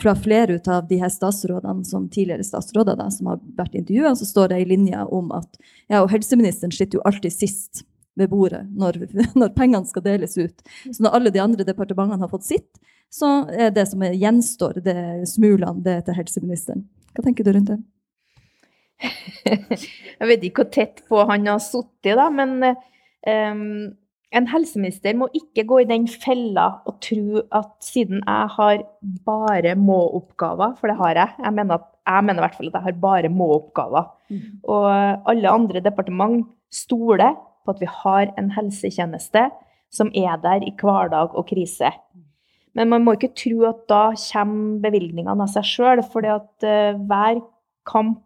fra 0.00 0.14
flere 0.16 0.56
ut 0.56 0.68
av 0.68 0.88
de 0.88 0.96
her 0.96 1.10
statsrådene 1.12 1.84
som 1.84 2.08
tidligere 2.08 2.46
statsråder 2.46 2.96
da, 2.96 3.10
som 3.10 3.26
har 3.26 3.40
vært 3.58 3.74
intervjua, 3.74 4.14
så 4.16 4.24
står 4.24 4.52
det 4.52 4.60
i 4.62 4.68
linje 4.70 5.04
om 5.10 5.32
at 5.36 5.58
ja, 5.90 6.00
og 6.00 6.08
helseministeren 6.12 6.72
sitter 6.72 7.00
jo 7.00 7.04
alltid 7.04 7.34
sist 7.34 7.82
ved 8.16 8.30
bordet 8.30 8.62
når, 8.72 9.02
når 9.40 9.52
pengene 9.56 9.84
skal 9.90 10.06
deles 10.06 10.38
ut. 10.38 10.64
Så 10.88 11.02
når 11.02 11.18
alle 11.18 11.34
de 11.34 11.42
andre 11.42 11.66
departementene 11.66 12.24
har 12.24 12.32
fått 12.32 12.48
sitt, 12.48 12.70
så 13.12 13.44
er 13.50 13.74
det 13.74 13.88
som 13.90 14.00
gjenstår, 14.06 14.80
det 14.86 15.28
smulene, 15.28 15.82
det 15.84 15.98
til 16.06 16.16
helseministeren. 16.16 16.86
Hva 17.12 17.26
tenker 17.26 17.44
du 17.44 17.52
rundt 17.52 17.74
det? 17.74 17.80
Jeg 20.20 20.28
vet 20.28 20.46
ikke 20.46 20.62
hvor 20.62 20.72
tett 20.72 21.02
på 21.10 21.24
han 21.28 21.48
har 21.48 21.60
sittet, 21.64 22.20
men 22.36 22.60
ehm, 23.28 23.96
en 24.30 24.46
helseminister 24.46 25.16
må 25.18 25.26
ikke 25.34 25.64
gå 25.66 25.80
i 25.82 25.88
den 25.90 26.06
fella 26.06 26.66
og 26.86 27.00
tro 27.02 27.42
at 27.56 27.70
siden 27.82 28.20
jeg 28.22 28.50
har 28.56 28.84
bare 29.26 29.74
må-oppgaver, 29.74 30.76
for 30.78 30.90
det 30.90 30.96
har 31.00 31.18
jeg, 31.18 31.34
jeg 31.42 31.56
mener, 31.56 31.80
at, 31.80 31.88
jeg 32.06 32.26
mener 32.26 32.38
i 32.38 32.44
hvert 32.46 32.58
fall 32.58 32.70
at 32.70 32.78
jeg 32.78 32.86
har 32.86 33.00
bare 33.02 33.32
må-oppgaver, 33.34 34.06
og 34.70 34.86
alle 35.32 35.50
andre 35.50 35.82
departement 35.82 36.46
stoler 36.70 37.34
på 37.64 37.74
at 37.74 37.82
vi 37.82 37.90
har 37.90 38.30
en 38.38 38.52
helsetjeneste 38.54 39.48
som 39.90 40.12
er 40.14 40.38
der 40.38 40.62
i 40.62 40.70
hverdag 40.78 41.34
og 41.34 41.48
krise. 41.50 41.90
Men 42.78 42.88
man 42.92 43.02
må 43.02 43.16
ikke 43.16 43.34
tro 43.34 43.64
at 43.66 43.82
da 43.90 44.02
kommer 44.14 44.78
bevilgningene 44.84 45.42
av 45.42 45.50
seg 45.50 45.66
sjøl, 45.66 46.04
for 46.06 46.22
hver 46.22 47.40
kamp 47.90 48.22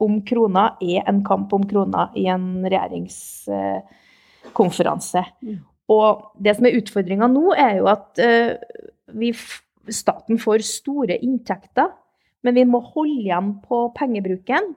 om 0.00 0.20
krona 0.22 0.76
er 0.80 1.02
en 1.10 1.24
kamp 1.26 1.50
om 1.52 1.66
krona 1.66 2.06
i 2.14 2.28
en 2.30 2.62
regjeringskonferanse. 2.62 4.06
Mm. 5.44 5.60
Og 5.90 6.30
det 6.42 6.56
som 6.56 6.68
er 6.68 6.78
utfordringa 6.78 7.28
nå, 7.30 7.50
er 7.58 7.80
jo 7.80 7.88
at 7.90 8.20
eh, 8.22 8.54
vi, 9.18 9.32
staten 9.90 10.38
får 10.40 10.64
store 10.66 11.18
inntekter, 11.18 11.90
men 12.46 12.56
vi 12.56 12.66
må 12.68 12.80
holde 12.92 13.18
igjen 13.24 13.54
på 13.66 13.88
pengebruken. 13.98 14.70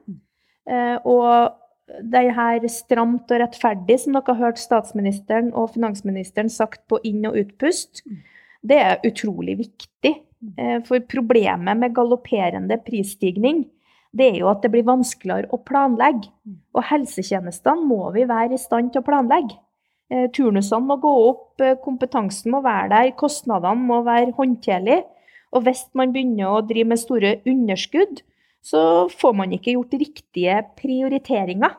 Eh, 0.70 0.98
og 1.06 1.54
det 2.02 2.26
her 2.36 2.66
stramt 2.72 3.32
og 3.32 3.42
rettferdig, 3.44 4.00
som 4.02 4.16
dere 4.16 4.34
har 4.34 4.50
hørt 4.50 4.62
statsministeren 4.62 5.52
og 5.52 5.74
finansministeren 5.76 6.52
sagt 6.52 6.86
på 6.90 7.00
inn- 7.06 7.28
og 7.30 7.38
utpust, 7.44 8.04
det 8.64 8.80
er 8.80 9.04
utrolig 9.06 9.58
viktig. 9.66 10.16
Eh, 10.58 10.80
For 10.88 11.04
problemet 11.08 11.80
med 11.80 11.96
galopperende 11.96 12.80
prisstigning, 12.84 13.66
det 14.14 14.30
er 14.30 14.40
jo 14.44 14.50
at 14.52 14.62
det 14.62 14.72
blir 14.74 14.86
vanskeligere 14.86 15.50
å 15.54 15.60
planlegge. 15.66 16.30
Og 16.78 16.86
helsetjenestene 16.86 17.88
må 17.90 18.12
vi 18.14 18.28
være 18.30 18.58
i 18.58 18.62
stand 18.62 18.94
til 18.94 19.02
å 19.02 19.08
planlegge. 19.08 19.58
Eh, 20.14 20.28
Turnusene 20.34 20.86
må 20.86 21.00
gå 21.02 21.14
opp, 21.30 21.62
eh, 21.62 21.78
kompetansen 21.82 22.54
må 22.54 22.62
være 22.62 22.90
der, 22.92 23.12
kostnadene 23.18 23.88
må 23.90 24.04
være 24.06 24.36
håndterlige. 24.38 25.04
Og 25.54 25.66
hvis 25.66 25.86
man 25.98 26.14
begynner 26.14 26.50
å 26.50 26.66
drive 26.66 26.90
med 26.92 27.02
store 27.02 27.36
underskudd, 27.50 28.22
så 28.64 29.10
får 29.12 29.34
man 29.36 29.54
ikke 29.54 29.76
gjort 29.76 29.98
riktige 30.00 30.62
prioriteringer. 30.80 31.74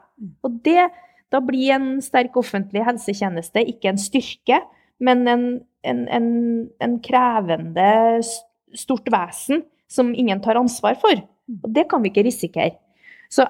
Og 0.45 0.59
det, 0.67 0.91
da 1.31 1.41
blir 1.43 1.73
en 1.75 2.00
sterk 2.05 2.37
offentlig 2.38 2.85
helsetjeneste 2.87 3.64
ikke 3.73 3.95
en 3.95 3.99
styrke, 3.99 4.61
men 5.03 5.26
en, 5.29 5.47
en, 5.83 6.03
en, 6.09 6.29
en 6.81 6.99
krevende, 7.03 8.23
stort 8.75 9.07
vesen 9.11 9.64
som 9.91 10.14
ingen 10.14 10.43
tar 10.43 10.59
ansvar 10.59 10.99
for. 11.00 11.23
Og 11.63 11.71
det 11.77 11.87
kan 11.91 12.03
vi 12.05 12.13
ikke 12.13 12.27
risikere. 12.27 12.77
Så 13.33 13.47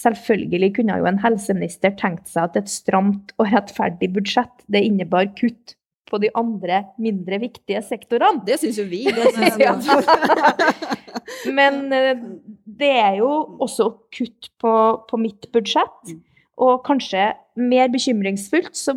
selvfølgelig 0.00 0.72
kunne 0.78 0.98
jo 0.98 1.06
en 1.08 1.22
helseminister 1.22 1.94
tenkt 1.98 2.28
seg 2.30 2.48
at 2.48 2.58
et 2.62 2.70
stramt 2.70 3.34
og 3.38 3.50
rettferdig 3.52 4.10
budsjett, 4.14 4.64
det 4.66 4.84
innebar 4.86 5.28
kutt 5.38 5.76
på 6.10 6.20
de 6.22 6.30
andre 6.36 6.82
mindre 7.00 7.38
viktige 7.42 7.80
sektorene. 7.84 8.42
Det 8.46 8.58
syns 8.60 8.78
jo 8.80 8.86
vi. 8.90 9.04
Det 9.14 9.32
synes 9.34 9.56
vi 9.58 11.52
Men 11.54 11.92
eh, 11.92 12.20
det 12.64 12.90
er 12.90 13.18
jo 13.20 13.30
også 13.62 13.88
kutt 14.14 14.50
på, 14.60 14.72
på 15.08 15.20
mitt 15.20 15.48
budsjett. 15.54 16.10
Mm. 16.10 16.20
Og 16.64 16.82
kanskje 16.86 17.32
mer 17.58 17.90
bekymringsfullt, 17.92 18.76
så 18.76 18.94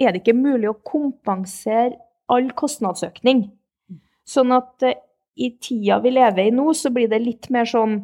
er 0.00 0.12
det 0.12 0.22
ikke 0.22 0.38
mulig 0.38 0.70
å 0.70 0.78
kompensere 0.86 1.96
all 2.32 2.50
kostnadsøkning. 2.56 3.46
Sånn 4.28 4.54
at 4.54 4.86
eh, 4.86 5.00
i 5.36 5.52
tida 5.62 5.98
vi 6.02 6.12
lever 6.12 6.48
i 6.48 6.54
nå, 6.54 6.72
så 6.76 6.92
blir 6.92 7.08
det 7.10 7.22
litt 7.22 7.50
mer 7.54 7.68
sånn 7.68 8.02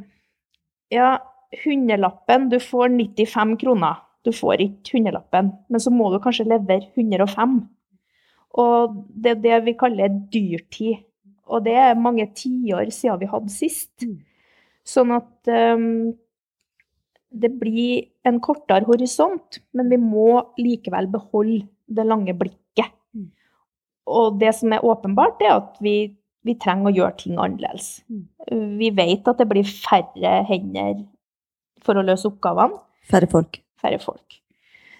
Ja, 0.92 1.18
hundrelappen, 1.64 2.48
du 2.48 2.56
får 2.60 2.88
95 2.94 3.56
kroner. 3.60 3.98
Du 4.24 4.30
får 4.32 4.62
ikke 4.64 4.96
hundrelappen, 4.96 5.50
men 5.68 5.82
så 5.82 5.92
må 5.92 6.08
du 6.12 6.18
kanskje 6.24 6.48
levere 6.48 6.88
105. 6.96 7.58
Og 8.58 8.96
det 9.12 9.34
er 9.34 9.42
det 9.44 9.58
vi 9.66 9.76
kaller 9.78 10.16
dyrtid. 10.32 11.04
Og 11.48 11.64
det 11.64 11.76
er 11.80 12.00
mange 12.00 12.26
tiår 12.36 12.90
siden 12.92 13.20
vi 13.22 13.28
hadde 13.30 13.52
sist. 13.52 13.92
Mm. 14.04 14.18
Sånn 14.88 15.12
at 15.16 15.50
um, 15.52 16.12
det 17.28 17.50
blir 17.60 18.08
en 18.28 18.40
kortere 18.44 18.88
horisont, 18.88 19.60
men 19.76 19.90
vi 19.92 19.98
må 20.00 20.30
likevel 20.60 21.10
beholde 21.12 21.66
det 21.88 22.06
lange 22.08 22.34
blikket. 22.36 22.92
Mm. 23.16 23.28
Og 24.08 24.38
det 24.40 24.54
som 24.56 24.72
er 24.72 24.84
åpenbart, 24.84 25.42
er 25.44 25.58
at 25.58 25.76
vi, 25.84 26.14
vi 26.46 26.54
trenger 26.60 26.90
å 26.90 26.94
gjøre 26.94 27.16
ting 27.20 27.38
annerledes. 27.38 28.02
Mm. 28.08 28.26
Vi 28.80 28.90
vet 28.96 29.28
at 29.28 29.40
det 29.40 29.48
blir 29.50 29.66
færre 29.68 30.42
hender 30.48 31.00
for 31.84 31.98
å 31.98 32.04
løse 32.04 32.28
oppgavene 32.30 32.78
Færre 33.08 33.28
folk. 33.30 33.60
færre 33.80 33.98
folk. 34.02 34.38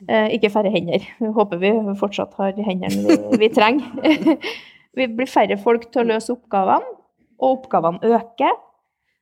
Eh, 0.07 0.35
ikke 0.37 0.51
færre 0.55 0.71
hender. 0.71 1.05
Jeg 1.21 1.35
håper 1.35 1.61
vi 1.61 1.73
fortsatt 1.99 2.37
har 2.39 2.59
hendene 2.65 3.03
vi, 3.05 3.39
vi 3.43 3.51
trenger. 3.53 4.39
vi 4.99 5.09
blir 5.11 5.31
færre 5.31 5.59
folk 5.61 5.89
til 5.91 6.05
å 6.05 6.09
løse 6.13 6.33
oppgavene, 6.35 6.97
og 7.39 7.59
oppgavene 7.59 8.13
øker. 8.17 8.55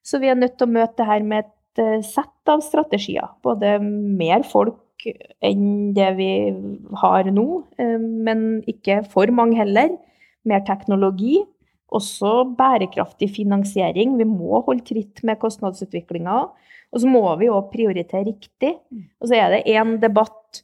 Så 0.07 0.21
vi 0.23 0.31
er 0.31 0.39
nødt 0.39 0.57
til 0.61 0.69
å 0.69 0.75
møte 0.77 1.01
det 1.01 1.09
her 1.09 1.25
med 1.27 1.47
et 1.47 1.83
eh, 1.83 2.05
sett 2.07 2.53
av 2.53 2.63
strategier. 2.65 3.33
Både 3.45 3.79
mer 3.83 4.45
folk 4.47 5.07
enn 5.45 5.93
det 5.97 6.11
vi 6.19 6.31
har 7.03 7.31
nå, 7.33 7.47
eh, 7.81 7.99
men 7.99 8.47
ikke 8.71 9.03
for 9.13 9.33
mange 9.35 9.59
heller. 9.59 9.97
Mer 10.47 10.63
teknologi. 10.69 11.41
Også 11.95 12.33
bærekraftig 12.59 13.29
finansiering. 13.31 14.17
Vi 14.19 14.25
må 14.25 14.63
holde 14.67 14.85
tritt 14.85 15.23
med 15.23 15.39
kostnadsutviklinga. 15.39 16.39
Og 16.93 17.03
så 17.03 17.07
må 17.11 17.23
vi 17.39 17.51
òg 17.51 17.71
prioritere 17.73 18.27
riktig. 18.27 18.75
Og 19.21 19.29
så 19.29 19.39
er 19.39 19.51
det 19.55 19.67
én 19.71 20.01
debatt 20.03 20.63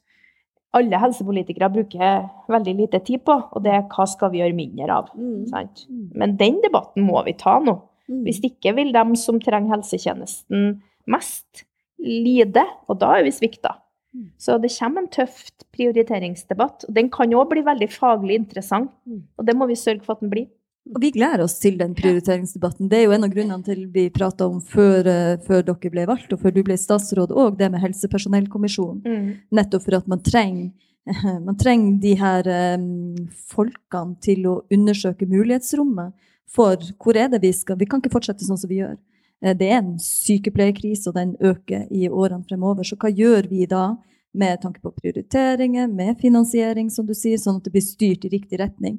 alle 0.73 0.97
helsepolitikere 0.97 1.69
bruker 1.69 2.23
veldig 2.49 2.73
lite 2.79 2.99
tid 3.05 3.21
på, 3.27 3.35
og 3.53 3.61
det 3.65 3.73
er 3.75 3.83
hva 3.91 4.07
skal 4.09 4.31
vi 4.33 4.41
gjøre 4.41 4.57
mindre 4.57 4.95
av. 4.95 5.11
Mm. 5.13 5.43
Sant? 5.51 5.83
Men 6.17 6.33
den 6.39 6.59
debatten 6.63 7.05
må 7.05 7.21
vi 7.27 7.35
ta 7.37 7.59
nå. 7.61 7.75
Mm. 8.09 8.23
Hvis 8.25 8.41
ikke 8.43 8.73
vil 8.79 8.89
de 8.95 9.03
som 9.21 9.37
trenger 9.39 9.75
helsetjenesten 9.77 10.81
mest, 11.13 11.63
lide, 12.03 12.65
og 12.89 12.97
da 12.99 13.13
er 13.19 13.27
vi 13.27 13.31
svikta. 13.31 13.77
Mm. 14.13 14.31
Så 14.41 14.57
det 14.61 14.73
kommer 14.75 15.03
en 15.03 15.13
tøft 15.13 15.63
prioriteringsdebatt. 15.71 16.87
og 16.89 16.93
Den 16.93 17.09
kan 17.13 17.31
òg 17.31 17.49
bli 17.53 17.61
veldig 17.61 17.89
faglig 17.93 18.35
interessant, 18.41 18.91
Mm. 19.05 19.23
og 19.37 19.45
det 19.45 19.55
må 19.55 19.67
vi 19.67 19.75
sørge 19.75 20.03
for 20.03 20.13
at 20.13 20.19
den 20.21 20.29
blir. 20.29 20.47
Og 20.91 20.99
vi 20.99 21.13
gleder 21.15 21.45
oss 21.45 21.55
til 21.61 21.77
den 21.79 21.93
prioriteringsdebatten. 21.95 22.89
Det 22.91 22.97
er 22.99 23.05
jo 23.05 23.13
en 23.15 23.23
av 23.23 23.31
grunnene 23.31 23.63
til 23.63 23.85
vi 23.93 24.09
prata 24.11 24.49
om 24.51 24.59
før, 24.59 25.07
eh, 25.07 25.37
før 25.45 25.63
dere 25.69 25.91
ble 25.93 26.03
valgt, 26.09 26.33
og 26.33 26.41
før 26.41 26.51
du 26.51 26.63
ble 26.63 26.75
statsråd 26.77 27.31
òg, 27.31 27.57
det 27.57 27.71
med 27.71 27.81
helsepersonellkommisjonen. 27.85 29.37
Nettopp 29.51 29.85
for 29.85 29.95
at 29.95 30.09
man 30.11 30.19
trenger, 30.19 30.73
man 31.47 31.55
trenger 31.59 32.01
de 32.03 32.13
her 32.19 32.51
um, 32.75 33.15
folkene 33.51 34.19
til 34.23 34.45
å 34.47 34.59
undersøke 34.71 35.27
mulighetsrommet 35.27 36.13
for 36.53 36.77
hvor 37.01 37.17
er 37.17 37.31
det 37.31 37.41
vi 37.41 37.51
skal 37.55 37.79
Vi 37.79 37.87
kan 37.89 37.99
ikke 37.99 38.13
fortsette 38.13 38.45
sånn 38.45 38.59
som 38.59 38.69
vi 38.69 38.81
gjør. 38.81 38.97
Eh, 39.43 39.55
det 39.55 39.69
er 39.69 39.79
en 39.81 39.95
sykepleierkrise, 39.99 41.09
og 41.09 41.15
den 41.15 41.35
øker 41.39 41.87
i 41.91 42.09
årene 42.09 42.43
fremover. 42.47 42.83
Så 42.87 42.99
hva 42.99 43.11
gjør 43.11 43.49
vi 43.51 43.67
da? 43.69 43.95
Med 44.33 44.61
tanke 44.63 44.81
på 44.81 44.89
prioriteringer, 44.97 45.87
med 45.93 46.17
finansiering, 46.21 46.87
som 46.89 47.05
du 47.05 47.13
sier, 47.13 47.37
sånn 47.37 47.59
at 47.59 47.67
det 47.67 47.73
blir 47.75 47.83
styrt 47.85 48.23
i 48.25 48.31
riktig 48.33 48.57
retning. 48.57 48.95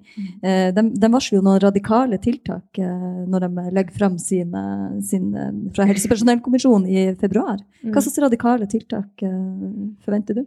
Eh, 0.47 0.69
de, 0.75 0.85
de 0.95 1.11
varsler 1.11 1.41
jo 1.41 1.47
noen 1.47 1.59
radikale 1.65 2.21
tiltak 2.23 2.79
eh, 2.79 3.09
når 3.27 3.49
de 3.49 3.65
legger 3.75 3.97
frem 3.99 4.19
sine, 4.23 4.63
sine 5.03 5.49
fra 5.75 5.89
helsepersonellkommisjonen 5.91 6.87
i 6.87 7.09
februar. 7.19 7.59
Mm. 7.83 7.91
Hva 7.91 8.05
slags 8.05 8.23
radikale 8.23 8.71
tiltak 8.71 9.27
eh, 9.27 9.43
forventer 10.07 10.39
du? 10.39 10.47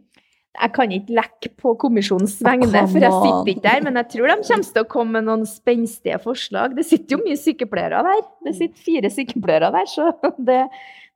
Jeg 0.58 0.74
kan 0.74 0.92
ikke 0.94 1.18
lekke 1.20 1.50
på 1.62 1.74
kommisjonens 1.84 2.40
vegne, 2.46 2.82
for 2.90 3.04
jeg 3.04 3.14
sitter 3.14 3.52
ikke 3.52 3.66
der. 3.68 3.84
Men 3.86 4.00
jeg 4.02 4.10
tror 4.14 4.32
de 4.32 4.38
kommer 4.48 4.70
til 4.74 4.82
å 4.84 4.90
komme 4.90 5.20
med 5.20 5.28
noen 5.28 5.46
spenstige 5.50 6.18
forslag. 6.24 6.74
Det 6.78 6.86
sitter 6.88 7.18
jo 7.18 7.24
mye 7.26 7.38
sykepleiere 7.38 8.02
der. 8.08 8.24
Det 8.48 8.56
sitter 8.58 8.86
fire 8.88 9.12
sykepleiere 9.14 9.70
der, 9.76 9.90
så 9.92 10.10
det, 10.50 10.64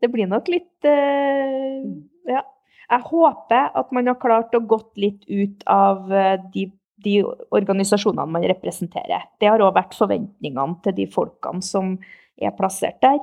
det 0.03 0.11
blir 0.13 0.29
nok 0.29 0.51
litt 0.51 0.89
eh, 0.89 1.85
Ja. 2.29 2.43
Jeg 2.91 3.07
håper 3.07 3.71
at 3.79 3.91
man 3.95 4.09
har 4.09 4.19
klart 4.19 4.55
å 4.57 4.63
gått 4.67 4.91
litt 4.99 5.23
ut 5.29 5.63
av 5.71 6.11
eh, 6.11 6.35
de, 6.53 6.67
de 7.05 7.21
organisasjonene 7.55 8.27
man 8.27 8.47
representerer. 8.51 9.29
Det 9.39 9.47
har 9.47 9.63
òg 9.63 9.77
vært 9.77 9.95
forventningene 9.95 10.81
til 10.83 10.97
de 10.97 11.07
folkene 11.11 11.63
som 11.63 11.95
er 12.41 12.55
plassert 12.57 12.99
der. 13.03 13.21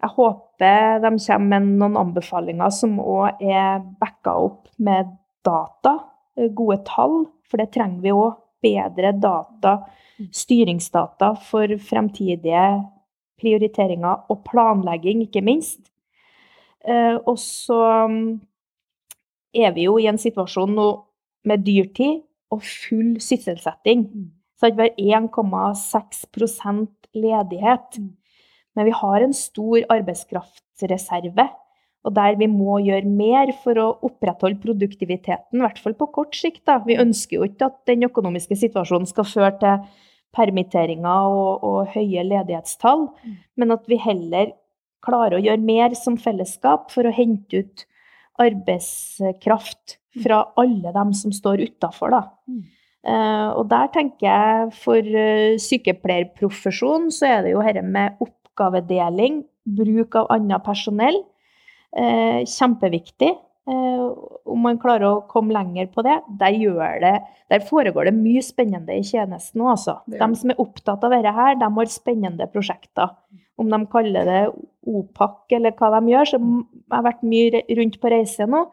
Jeg 0.00 0.14
håper 0.16 1.00
de 1.04 1.10
kommer 1.16 1.48
med 1.48 1.72
noen 1.80 1.98
anbefalinger 2.00 2.72
som 2.72 3.00
òg 3.00 3.40
er 3.40 3.80
backa 4.00 4.36
opp 4.48 4.68
med 4.80 5.16
data, 5.46 5.96
eh, 6.36 6.52
gode 6.52 6.82
tall, 6.88 7.24
for 7.48 7.60
det 7.60 7.72
trenger 7.76 8.04
vi 8.04 8.14
òg. 8.14 8.36
Bedre 8.60 9.14
data, 9.16 9.78
styringsdata 10.36 11.30
for 11.48 11.72
fremtidige 11.80 12.64
prioriteringer 13.40 14.26
og 14.28 14.42
planlegging, 14.44 15.22
ikke 15.24 15.40
minst. 15.40 15.80
Eh, 16.84 17.16
Og 17.24 17.38
så 17.40 17.80
mm, 18.08 18.40
er 19.54 19.72
vi 19.74 19.86
jo 19.88 19.98
i 19.98 20.08
en 20.10 20.20
situasjon 20.20 20.74
nå 20.76 20.88
med 21.48 21.64
dyrtid 21.66 22.20
og 22.54 22.62
full 22.66 23.16
sysselsetting. 23.22 24.06
Så 24.58 24.68
det 24.68 24.76
vi 24.76 25.12
har 25.12 25.24
1,6% 25.24 27.10
ledighet. 27.16 28.00
Men 28.76 28.86
vi 28.86 28.94
har 28.94 29.24
en 29.24 29.34
stor 29.34 29.86
arbeidskraftreserve, 29.90 31.48
og 32.06 32.14
der 32.16 32.36
vi 32.40 32.46
må 32.48 32.78
gjøre 32.84 33.08
mer 33.08 33.50
for 33.64 33.76
å 33.80 33.88
opprettholde 34.06 34.60
produktiviteten, 34.62 35.58
i 35.58 35.64
hvert 35.64 35.80
fall 35.82 35.96
på 35.98 36.08
kort 36.14 36.36
sikt. 36.36 36.62
Da. 36.68 36.78
Vi 36.86 37.00
ønsker 37.00 37.40
jo 37.40 37.48
ikke 37.48 37.68
at 37.68 37.80
den 37.90 38.06
økonomiske 38.08 38.56
situasjonen 38.56 39.08
skal 39.10 39.28
føre 39.28 39.52
til 39.60 39.82
permitteringer 40.36 41.34
og, 41.34 41.66
og 41.66 41.94
høye 41.96 42.24
ledighetstall, 42.24 43.08
men 43.58 43.74
at 43.74 43.88
vi 43.90 43.98
heller 44.00 44.54
klarer 45.04 45.38
å 45.38 45.42
gjøre 45.42 45.64
mer 45.64 45.96
som 45.98 46.18
fellesskap 46.20 46.90
for 46.92 47.08
å 47.08 47.14
hente 47.14 47.64
ut 47.64 47.84
arbeidskraft 48.40 49.98
fra 50.24 50.42
alle 50.58 50.92
dem 50.94 51.12
som 51.16 51.32
står 51.34 51.66
utafor, 51.68 52.14
da. 52.14 52.22
Uh, 53.00 53.56
og 53.56 53.64
der 53.70 53.88
tenker 53.94 54.26
jeg 54.26 54.72
for 54.76 55.00
uh, 55.00 55.56
sykepleierprofesjonen 55.62 57.08
så 57.14 57.30
er 57.30 57.46
det 57.46 57.54
jo 57.54 57.62
dette 57.64 57.84
med 57.86 58.18
oppgavedeling, 58.20 59.38
bruk 59.64 60.18
av 60.20 60.28
annet 60.34 60.66
personell, 60.66 61.22
uh, 61.96 62.42
kjempeviktig. 62.44 63.36
Om 63.70 64.64
man 64.64 64.80
klarer 64.82 65.04
å 65.06 65.26
komme 65.30 65.52
lenger 65.54 65.86
på 65.92 66.02
det. 66.02 66.16
Der, 66.40 66.56
det, 66.98 67.10
der 67.52 67.60
foregår 67.62 68.08
det 68.08 68.14
mye 68.16 68.40
spennende 68.42 68.96
i 68.98 69.04
tjenesten 69.06 69.62
òg, 69.62 69.76
altså. 69.76 69.94
De 70.10 70.28
som 70.40 70.50
er 70.50 70.62
opptatt 70.64 71.04
av 71.06 71.12
dette 71.14 71.30
her, 71.36 71.54
de 71.60 71.68
har 71.76 71.92
spennende 71.92 72.48
prosjekter. 72.50 73.12
Om 73.60 73.74
de 73.74 73.80
kaller 73.92 74.28
det 74.28 74.40
OPAC 74.88 75.56
eller 75.58 75.76
hva 75.76 75.90
de 75.96 76.14
gjør, 76.14 76.30
så 76.30 76.40
jeg 76.40 76.94
har 76.94 77.04
vært 77.04 77.26
mye 77.28 77.60
rundt 77.80 78.00
på 78.00 78.12
reise 78.12 78.48
nå. 78.48 78.64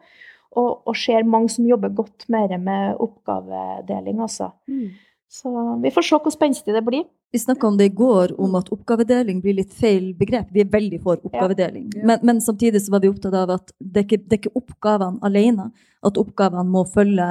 Og, 0.58 0.70
og 0.88 0.96
ser 0.96 1.28
mange 1.28 1.52
som 1.52 1.66
jobber 1.68 1.92
godt 1.94 2.24
mer 2.32 2.54
med 2.58 2.96
oppgavedeling, 3.04 4.22
altså. 4.24 4.48
Så 5.28 5.52
vi 5.82 5.92
får 5.92 6.06
se 6.08 6.18
hvor 6.24 6.32
spenstig 6.32 6.74
det 6.74 6.82
blir. 6.86 7.04
Vi 7.32 7.38
snakka 7.38 7.66
om 7.68 7.76
det 7.76 7.84
i 7.84 7.92
går, 7.92 8.32
om 8.40 8.54
at 8.56 8.70
oppgavedeling 8.72 9.42
blir 9.44 9.58
litt 9.58 9.72
feil 9.76 10.14
begrep. 10.16 10.48
Vi 10.54 10.62
er 10.64 10.70
veldig 10.72 11.00
for 11.04 11.20
oppgavedeling. 11.20 11.90
Ja. 11.92 12.04
Men, 12.08 12.22
men 12.24 12.40
samtidig 12.40 12.80
så 12.80 12.94
var 12.94 13.04
vi 13.04 13.10
opptatt 13.12 13.36
av 13.36 13.52
at 13.58 13.74
det 13.78 14.00
er 14.00 14.06
ikke, 14.06 14.20
det 14.24 14.36
er 14.38 14.40
ikke 14.40 14.62
oppgavene 14.62 15.20
alene. 15.28 15.68
At 16.08 16.16
oppgavene 16.20 16.64
må 16.72 16.86
følge 16.88 17.26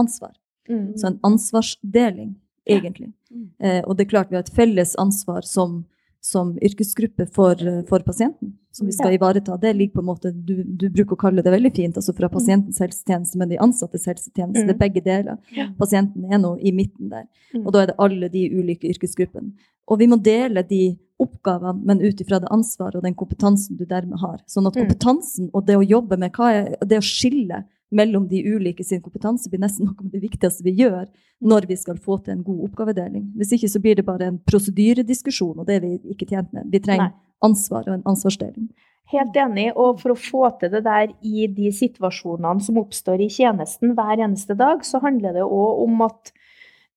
ansvar. 0.00 0.32
Mm. 0.70 0.86
Så 0.96 1.10
en 1.10 1.18
ansvarsdeling, 1.28 2.32
egentlig. 2.64 3.10
Mm. 3.28 3.50
Eh, 3.60 3.82
og 3.84 3.98
det 3.98 4.06
er 4.06 4.12
klart 4.14 4.32
vi 4.32 4.40
har 4.40 4.46
et 4.46 4.56
felles 4.56 4.96
ansvar 4.96 5.44
som, 5.44 5.82
som 6.22 6.52
yrkesgruppe 6.62 7.26
for, 7.34 7.58
for 7.88 8.04
pasienten, 8.06 8.52
som 8.70 8.86
vi 8.86 8.94
skal 8.94 9.16
ivareta. 9.16 9.56
Det 9.58 9.72
ligger 9.74 9.98
på 9.98 10.02
en 10.04 10.06
måte, 10.06 10.30
du, 10.32 10.62
du 10.62 10.84
bruker 10.94 11.16
å 11.16 11.20
kalle 11.24 11.42
det 11.42 11.50
veldig 11.50 11.72
fint, 11.74 11.98
altså 11.98 12.14
fra 12.14 12.30
pasientens 12.30 12.78
helsetjeneste, 12.80 13.40
men 13.40 13.50
de 13.50 13.58
ansattes 13.58 14.06
helsetjeneste. 14.06 14.62
Mm. 14.62 14.68
Det 14.70 14.76
er 14.76 14.80
begge 14.84 15.02
deler. 15.02 15.40
Ja. 15.56 15.66
Pasienten 15.78 16.30
er 16.30 16.38
nå 16.38 16.54
i 16.62 16.72
midten 16.76 17.10
der. 17.10 17.26
Mm. 17.50 17.66
Og 17.66 17.72
da 17.74 17.82
er 17.82 17.90
det 17.90 17.98
alle 18.06 18.30
de 18.30 18.44
ulike 18.54 18.86
yrkesgruppene. 18.94 19.50
Og 19.90 19.98
vi 19.98 20.06
må 20.06 20.20
dele 20.22 20.62
de 20.62 20.82
oppgavene, 21.22 21.82
men 21.90 22.00
ut 22.02 22.22
ifra 22.22 22.38
det 22.42 22.50
ansvaret 22.54 23.00
og 23.00 23.04
den 23.04 23.18
kompetansen 23.18 23.76
du 23.78 23.84
dermed 23.84 24.22
har. 24.22 24.38
Sånn 24.46 24.70
at 24.70 24.78
Mm. 24.78 24.86
kompetansen 24.86 25.50
og 25.52 25.66
det 25.66 25.76
å 25.76 25.82
jobbe 25.86 26.18
med 26.18 26.32
hva 26.38 26.52
er, 26.54 26.76
det 26.86 27.02
å 27.02 27.04
skille 27.04 27.64
mellom 27.92 28.28
de 28.28 28.40
ulike 28.54 28.84
sin 28.84 29.02
kompetanse 29.04 29.50
blir 29.50 29.62
nesten 29.62 29.86
noe 29.88 29.98
av 29.98 30.12
det 30.12 30.22
viktigste 30.22 30.64
vi 30.66 30.74
gjør 30.80 31.06
når 31.42 31.66
vi 31.70 31.76
skal 31.78 31.98
få 32.00 32.18
til 32.22 32.36
en 32.36 32.46
god 32.46 32.68
oppgavedeling. 32.68 33.32
Hvis 33.38 33.54
ikke 33.56 33.70
så 33.72 33.82
blir 33.82 33.98
det 33.98 34.06
bare 34.06 34.30
en 34.30 34.40
prosedyrediskusjon, 34.48 35.58
og 35.58 35.68
det 35.68 35.78
er 35.78 35.84
vi 35.84 36.14
ikke 36.14 36.28
tjent 36.30 36.52
med. 36.54 36.70
Vi 36.72 36.80
trenger 36.82 37.10
Nei. 37.10 37.20
ansvar 37.48 37.88
og 37.88 37.96
en 37.98 38.08
ansvarsdeling. 38.14 38.70
Helt 39.12 39.36
enig. 39.36 39.70
Og 39.76 39.98
for 40.00 40.14
å 40.14 40.18
få 40.18 40.44
til 40.60 40.72
det 40.72 40.84
der 40.86 41.10
i 41.26 41.48
de 41.50 41.72
situasjonene 41.74 42.64
som 42.64 42.78
oppstår 42.80 43.24
i 43.24 43.32
tjenesten 43.32 43.96
hver 43.98 44.22
eneste 44.22 44.56
dag, 44.58 44.86
så 44.86 45.02
handler 45.02 45.36
det 45.36 45.44
òg 45.44 45.82
om 45.84 46.06
at 46.06 46.32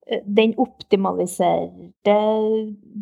eh, 0.07 0.21
den 0.23 0.53
optimaliserte 0.61 2.15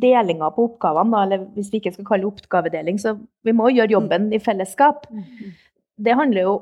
delinga 0.06 0.50
på 0.56 0.70
oppgavene, 0.72 1.14
da, 1.14 1.28
eller 1.28 1.46
hvis 1.58 1.70
vi 1.74 1.84
ikke 1.84 1.94
skal 1.98 2.08
kalle 2.10 2.26
det 2.26 2.32
oppgavedeling, 2.32 3.04
så 3.04 3.18
vi 3.46 3.54
må 3.56 3.70
gjøre 3.76 3.94
jobben 3.98 4.32
i 4.34 4.42
fellesskap. 4.42 5.06
Det 5.98 6.16
handler 6.18 6.42
jo 6.48 6.54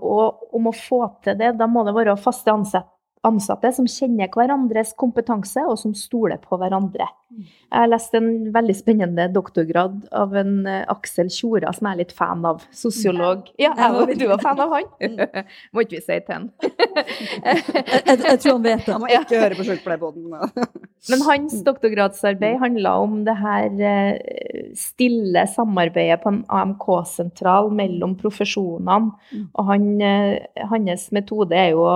om 0.54 0.68
å 0.68 0.74
få 0.76 1.02
til 1.24 1.38
det. 1.40 1.54
Da 1.60 1.68
må 1.68 1.86
det 1.88 1.96
være 1.96 2.18
faste 2.20 2.52
ansett- 2.52 2.90
ansatte 3.28 3.70
som 3.76 3.88
kjenner 3.90 4.32
hverandres 4.34 4.96
kompetanse, 4.98 5.64
og 5.68 5.78
som 5.80 5.94
stoler 5.98 6.42
på 6.42 6.58
hverandre. 6.58 7.08
Jeg 7.32 7.72
har 7.72 7.88
lest 7.88 8.16
en 8.18 8.28
veldig 8.52 8.74
spennende 8.76 9.28
doktorgrad 9.32 10.02
av 10.18 10.34
en 10.36 10.66
eh, 10.68 10.82
Aksel 10.92 11.30
Tjora, 11.32 11.72
som 11.72 11.88
jeg 11.88 11.96
er 11.96 12.00
litt 12.02 12.14
fan 12.16 12.44
av. 12.48 12.66
Sosiolog. 12.76 13.46
Ja, 13.62 13.72
jeg 13.78 13.94
var, 13.96 14.12
du 14.20 14.26
var 14.34 14.42
fan 14.44 14.60
av 14.60 14.74
han? 14.76 14.90
Må 15.72 15.86
ikke 15.86 16.00
vi 16.00 16.02
si 16.04 16.18
til 16.18 16.34
han. 16.36 16.50
Jeg, 16.60 17.62
jeg, 18.04 18.40
tror 18.42 18.58
han 18.58 18.66
vet 18.66 18.84
det. 18.84 18.92
Han 18.92 19.04
må 19.04 19.12
ikke 19.14 19.44
høre 19.46 19.60
på 19.60 19.68
Sjukepleierpodden. 19.70 20.34
Men 21.12 21.24
hans 21.30 21.56
doktorgradsarbeid 21.66 22.60
handla 22.62 22.98
om 23.06 23.22
det 23.28 23.38
her 23.40 23.80
eh, 23.94 24.66
stille 24.78 25.46
samarbeidet 25.54 26.20
på 26.26 26.34
en 26.34 26.42
AMK-sentral 26.52 27.72
mellom 27.80 28.18
profesjonene. 28.20 29.16
Mm. 29.32 29.48
Og 29.56 29.72
han, 29.72 29.88
eh, 30.04 30.68
hans 30.74 31.08
metode 31.16 31.56
er 31.58 31.72
jo 31.78 31.88
å, 31.88 31.96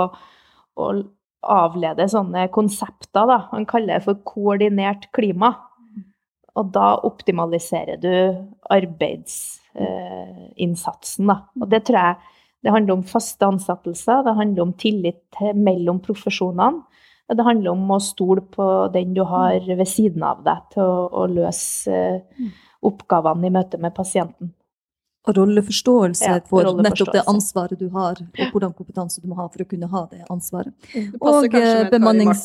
å 0.76 1.04
avlede 1.46 2.08
sånne 2.10 2.48
konsepter. 2.54 3.26
Da. 3.30 3.38
Han 3.52 3.66
kaller 3.70 3.94
det 3.98 4.04
for 4.08 4.16
koordinert 4.28 5.04
klima. 5.16 5.50
Og 6.56 6.66
da 6.76 6.88
optimaliserer 7.04 7.98
du 8.00 8.16
arbeidsinnsatsen. 8.72 11.28
da. 11.28 11.36
Og 11.62 11.70
det 11.72 11.82
tror 11.88 12.00
jeg 12.00 12.16
det 12.66 12.74
handler 12.74 12.94
om 12.98 13.04
faste 13.06 13.46
ansettelser, 13.46 14.24
det 14.26 14.40
handler 14.40 14.62
om 14.64 14.74
tillit 14.74 15.38
mellom 15.54 16.00
profesjonene. 16.02 16.82
Det 17.30 17.46
handler 17.46 17.72
om 17.74 17.92
å 17.94 18.00
stole 18.02 18.42
på 18.42 18.88
den 18.94 19.14
du 19.14 19.24
har 19.26 19.60
ved 19.66 19.88
siden 19.90 20.24
av 20.26 20.44
deg 20.46 20.58
til 20.74 20.82
å, 20.82 21.10
å 21.10 21.26
løse 21.30 21.94
eh, 21.94 22.22
oppgavene 22.86 23.48
i 23.50 23.52
møte 23.54 23.78
med 23.82 23.94
pasienten. 23.98 24.54
Og 25.28 25.38
rolleforståelse 25.38 26.26
Ja, 26.26 26.40
for 26.48 26.64
rolleforståelse. 26.64 26.84
nettopp 26.90 27.14
det 27.14 27.24
ansvaret 27.32 27.80
du 27.80 27.90
har, 27.90 28.20
og 28.22 28.52
hvordan 28.54 28.74
kompetanse 28.78 29.22
du 29.22 29.28
må 29.28 29.36
ha 29.40 29.48
for 29.50 29.64
å 29.64 29.68
kunne 29.70 29.88
ha 29.90 30.02
det 30.12 30.22
ansvaret. 30.30 30.74
Det 30.94 31.20
passer 31.20 31.50
Og 31.50 31.56
eh, 31.60 31.90
bemannings... 31.90 32.44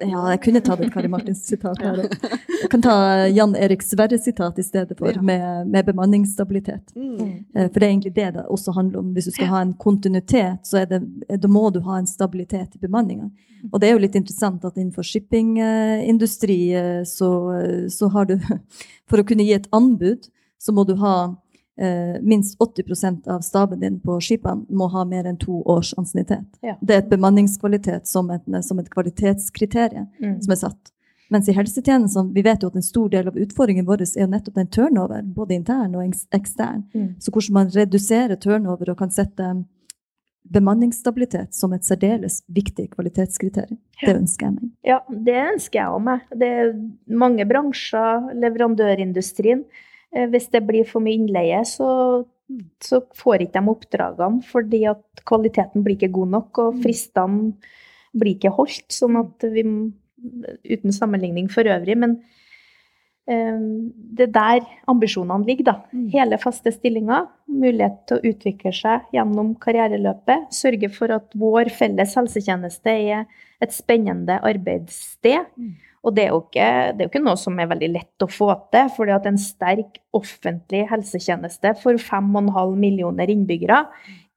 Ja, 0.00 0.22
jeg 0.32 0.40
kunne 0.46 0.60
tatt 0.64 0.80
et 0.80 0.92
Kari 0.92 1.08
her. 1.10 1.18
også. 1.20 2.30
Jeg 2.62 2.70
kan 2.72 2.82
ta 2.82 2.94
Jan 3.28 3.54
Erik 3.56 3.82
Sverre-sitat 3.82 4.58
i 4.58 4.62
stedet 4.62 4.96
for, 4.98 5.12
Ja. 5.12 5.20
med, 5.20 5.68
med 5.68 5.84
bemanningsstabilitet. 5.86 6.94
Mm. 6.96 7.44
Eh, 7.54 7.68
For 7.68 7.78
det 7.80 7.86
er 7.86 7.90
egentlig 7.92 8.14
det 8.14 8.30
det 8.34 8.46
også 8.48 8.72
handler 8.74 8.98
om. 9.00 9.12
Hvis 9.14 9.24
du 9.28 9.30
skal 9.32 9.46
ha 9.52 9.60
en 9.60 9.74
kontinuitet, 9.74 10.64
så 10.64 10.84
det, 10.88 11.02
da 11.40 11.48
må 11.48 11.70
du 11.72 11.80
ha 11.80 11.98
en 11.98 12.06
stabilitet 12.06 12.74
i 12.76 12.78
bemanninga. 12.78 13.30
Og 13.72 13.80
det 13.80 13.88
er 13.90 13.92
jo 13.92 13.98
litt 14.06 14.14
interessant 14.16 14.64
at 14.64 14.76
innenfor 14.80 15.04
shippingindustri 15.04 16.72
eh, 16.74 17.02
så, 17.04 17.28
så 17.90 18.08
har 18.08 18.24
du 18.24 18.38
For 19.10 19.18
å 19.20 19.24
kunne 19.26 19.42
gi 19.42 19.52
et 19.56 19.66
anbud, 19.74 20.28
så 20.60 20.72
må 20.72 20.84
du 20.86 20.94
ha 21.00 21.14
eh, 21.26 21.49
minst 22.22 22.58
80% 22.60 23.28
av 23.28 23.40
staben 23.40 23.80
din 23.80 24.00
på 24.00 24.18
skipene 24.20 24.66
må 24.68 24.88
ha 24.92 25.04
mer 25.08 25.24
enn 25.24 25.38
to 25.40 25.62
års 25.64 25.94
ansiennitet. 25.96 26.44
Ja. 26.62 26.74
Det 26.80 26.94
er 26.94 26.98
et 27.04 27.10
bemanningskvalitet 27.10 28.06
som 28.06 28.30
et, 28.30 28.42
som 28.64 28.78
et 28.78 28.90
kvalitetskriterium 28.90 30.06
Mm. 30.20 30.40
som 30.42 30.52
er 30.52 30.56
satt. 30.56 30.92
Mens 31.30 31.48
i 31.48 31.52
helsetjenesten 31.54 32.32
vi 32.34 32.42
vet 32.42 32.62
jo 32.62 32.68
at 32.68 32.76
en 32.76 32.82
stor 32.82 33.08
del 33.08 33.28
av 33.28 33.36
utfordringen 33.38 33.86
vår 33.86 34.02
er 34.02 34.22
jo 34.24 34.26
nettopp 34.26 34.54
den 34.54 34.66
turnover, 34.66 35.22
både 35.22 35.54
intern 35.54 35.94
og 35.94 36.02
ekstern. 36.34 36.84
Mm. 36.94 37.14
Så 37.20 37.30
hvordan 37.30 37.52
man 37.54 37.68
reduserer 37.70 38.36
turnover 38.36 38.90
og 38.90 38.98
kan 38.98 39.10
sette 39.10 39.64
bemanningsstabilitet 40.50 41.54
som 41.54 41.72
et 41.76 41.84
særdeles 41.86 42.40
viktig 42.50 42.88
kvalitetskriterium. 42.94 43.78
Det 44.00 44.14
ønsker 44.16 44.46
jeg 44.46 44.54
meg. 44.56 44.70
Ja, 44.86 44.98
det 45.10 45.36
ønsker 45.52 45.78
jeg 45.78 45.92
òg 45.94 46.02
meg. 46.02 46.20
Det 46.40 46.48
er 46.62 46.72
mange 47.06 47.46
bransjer, 47.46 48.30
leverandørindustrien. 48.40 49.64
Eh, 50.14 50.26
Hvis 50.30 50.50
det 50.50 50.66
blir 50.66 50.84
for 50.88 51.00
mye 51.00 51.18
innleie, 51.18 51.64
så 51.64 52.26
så 52.82 52.98
får 53.14 53.44
ikke 53.44 53.60
de 53.60 53.70
oppdragene 53.70 54.42
fordi 54.42 54.80
at 54.90 55.22
kvaliteten 55.28 55.84
blir 55.84 55.94
ikke 55.94 56.12
god 56.16 56.32
nok, 56.34 56.58
og 56.58 56.74
Mm. 56.74 56.82
fristene 56.82 57.52
blir 58.16 58.34
ikke 58.34 58.50
holdt. 58.56 58.88
Sånn 58.90 59.18
at 59.20 59.38
vi 59.52 59.62
Uten 60.68 60.92
sammenligning 60.92 61.46
for 61.48 61.64
øvrig, 61.64 61.96
men 61.96 62.20
eh, 63.26 63.56
det 64.12 64.26
er 64.28 64.32
der 64.34 64.66
ambisjonene 64.86 65.46
ligger, 65.46 65.64
da. 65.64 65.74
Mm. 65.94 66.10
Hele 66.12 66.36
faste 66.36 66.70
stillinger, 66.74 67.26
mulighet 67.48 68.06
til 68.06 68.18
å 68.18 68.24
utvikle 68.28 68.70
seg 68.70 69.00
gjennom 69.14 69.54
karriereløpet, 69.58 70.50
sørge 70.52 70.90
for 70.92 71.10
at 71.10 71.32
vår 71.34 71.70
felles 71.70 72.12
helsetjeneste 72.14 72.90
er 72.90 73.24
et 73.62 73.72
spennende 73.72 74.36
arbeidssted. 74.44 75.46
Mm. 75.56 75.72
Og 76.00 76.14
det 76.16 76.24
er, 76.24 76.30
jo 76.32 76.40
ikke, 76.46 76.66
det 76.96 77.02
er 77.02 77.06
jo 77.06 77.10
ikke 77.10 77.20
noe 77.26 77.36
som 77.36 77.58
er 77.60 77.68
veldig 77.68 77.90
lett 77.92 78.24
å 78.24 78.28
få 78.32 78.48
til, 78.72 78.88
fordi 78.96 79.12
at 79.12 79.26
en 79.28 79.36
sterk 79.40 79.98
offentlig 80.16 80.86
helsetjeneste 80.88 81.74
for 81.82 82.00
5,5 82.00 82.72
millioner 82.80 83.28
innbyggere 83.28 83.82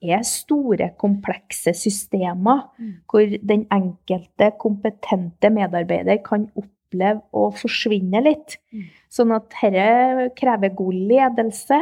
er 0.03 0.25
store, 0.27 0.89
komplekse 0.99 1.71
systemer 1.79 2.65
Mm. 2.79 2.93
hvor 3.07 3.37
den 3.47 3.65
enkelte 3.71 4.51
kompetente 4.59 5.49
medarbeider 5.49 6.19
kan 6.25 6.49
oppleve 6.59 7.21
å 7.31 7.45
forsvinne 7.55 8.21
litt. 8.25 8.57
Mm. 8.73 8.83
Sånn 9.09 9.31
at 9.31 9.47
dette 9.61 10.29
krever 10.35 10.75
god 10.75 10.93
ledelse. 11.13 11.79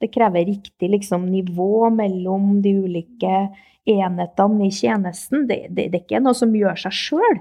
Det 0.00 0.10
krever 0.14 0.46
riktig 0.46 0.88
liksom, 0.90 1.26
nivå 1.28 1.90
mellom 1.90 2.62
de 2.62 2.72
ulike 2.80 3.50
enhetene 3.84 4.66
i 4.66 4.70
tjenesten. 4.72 5.46
Det, 5.46 5.66
det, 5.68 5.90
det 5.92 6.00
er 6.00 6.04
ikke 6.06 6.22
noe 6.24 6.34
som 6.38 6.54
gjør 6.54 6.78
seg 6.86 6.92
sjøl. 6.96 7.40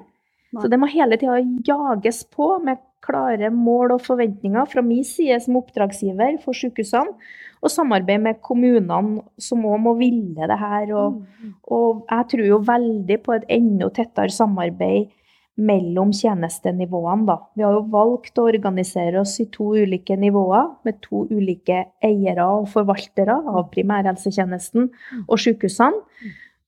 Så 0.56 0.70
det 0.72 0.80
må 0.80 0.88
hele 0.88 1.18
tida 1.20 1.42
jages 1.68 2.24
på 2.32 2.54
med 2.64 2.80
klare 3.04 3.50
mål 3.54 3.98
og 3.98 4.02
forventninger 4.06 4.66
fra 4.72 4.82
min 4.82 5.04
side 5.04 5.40
som 5.44 5.60
oppdragsgiver 5.60 6.40
for 6.44 6.56
sykehusene, 6.58 7.14
og 7.62 7.72
samarbeid 7.74 8.22
med 8.22 8.40
kommunene 8.46 9.24
som 9.42 9.66
òg 9.66 9.80
må 9.82 9.94
ville 9.98 10.48
det 10.48 10.60
her. 10.60 10.92
Og, 10.96 11.22
Mm. 11.22 11.54
og 11.72 12.06
jeg 12.10 12.28
tror 12.32 12.46
jo 12.48 12.60
veldig 12.60 13.24
på 13.24 13.36
et 13.36 13.46
enda 13.50 13.90
tettere 13.90 14.30
samarbeid 14.30 15.10
mellom 15.58 16.12
tjenestenivåene, 16.14 17.26
da. 17.26 17.38
Vi 17.56 17.64
har 17.64 17.74
jo 17.74 17.88
valgt 17.90 18.38
å 18.38 18.46
organisere 18.46 19.20
oss 19.20 19.40
i 19.40 19.46
to 19.46 19.74
ulike 19.74 20.16
nivåer, 20.16 20.76
med 20.86 21.02
to 21.02 21.26
ulike 21.32 21.86
eiere 22.04 22.46
og 22.46 22.68
forvaltere 22.68 23.40
av 23.48 23.72
primærhelsetjenesten 23.72 24.90
og 25.28 25.38
sykehusene. 25.38 26.04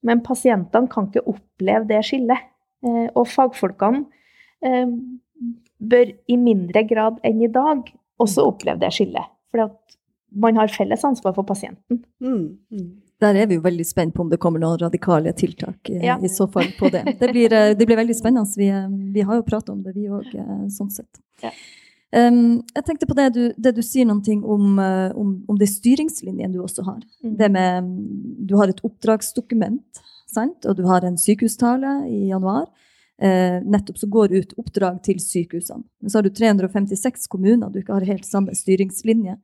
Men 0.01 0.21
pasientene 0.21 0.89
kan 0.89 1.07
ikke 1.07 1.27
oppleve 1.27 1.87
det 1.87 2.03
skillet. 2.03 2.49
Eh, 2.85 3.07
Og 3.15 3.27
fagfolkene 3.27 4.05
eh, 4.63 4.87
bør 5.79 6.13
i 6.27 6.37
mindre 6.39 6.83
grad 6.87 7.19
enn 7.27 7.41
i 7.43 7.51
dag 7.51 7.83
også 8.19 8.45
oppleve 8.47 8.79
det 8.81 8.91
skillet. 8.95 9.27
For 9.51 9.69
man 10.35 10.59
har 10.59 10.67
felles 10.71 11.03
ansvar 11.07 11.33
for 11.35 11.43
pasienten. 11.47 12.03
Mm. 12.21 12.57
Mm. 12.71 12.89
Der 13.19 13.35
er 13.35 13.47
vi 13.49 13.57
jo 13.57 13.63
veldig 13.65 13.83
spent 13.87 14.13
på 14.15 14.23
om 14.23 14.29
det 14.31 14.39
kommer 14.39 14.61
noen 14.63 14.77
radikale 14.79 15.33
tiltak 15.35 15.89
eh, 15.91 16.03
Ja. 16.05 16.15
i 16.23 16.29
så 16.31 16.47
fall 16.51 16.69
på 16.79 16.91
det. 16.93 17.03
Det 17.19 17.31
blir, 17.33 17.49
det 17.49 17.85
blir 17.87 17.97
veldig 17.99 18.15
spennende. 18.15 18.47
Vi, 18.55 18.69
eh, 18.71 18.87
vi 19.15 19.21
har 19.27 19.35
jo 19.41 19.47
pratet 19.47 19.69
om 19.75 19.81
det, 19.83 19.95
vi 19.95 20.07
òg, 20.07 20.29
sånn 20.71 20.91
sett. 20.91 21.19
Ja. 21.43 21.51
Um, 22.09 22.63
jeg 22.73 22.85
tenkte 22.87 23.05
på 23.05 23.13
det 23.13 23.27
du, 23.35 23.41
det 23.53 23.75
du 23.77 23.83
sier 23.85 24.07
noen 24.09 24.23
ting 24.25 24.39
om, 24.41 24.79
om, 24.81 25.33
om 25.45 25.57
det 25.59 25.67
styringslinjen 25.69 26.55
du 26.55 26.57
også 26.63 26.81
har. 26.87 27.03
Mm. 27.21 27.35
Det 27.37 27.49
med 27.53 27.89
Du 28.49 28.55
har 28.57 28.71
et 28.71 28.79
oppdragsdokument, 28.81 29.99
sant? 30.29 30.65
og 30.65 30.77
du 30.77 30.85
har 30.89 31.05
en 31.05 31.17
sykehustale 31.19 31.95
i 32.09 32.29
januar. 32.29 32.67
Eh, 33.19 33.59
nettopp 33.65 33.97
så 33.99 34.07
går 34.07 34.35
ut 34.37 34.53
oppdrag 34.61 35.01
til 35.03 35.19
sykehusene. 35.19 35.83
Men 35.99 36.11
så 36.11 36.19
har 36.19 36.27
du 36.27 36.31
356 36.31 37.27
kommuner, 37.27 37.69
du 37.69 37.81
ikke 37.81 37.97
har 37.97 38.07
helt 38.07 38.27
samme 38.27 38.55
styringslinje. 38.55 39.35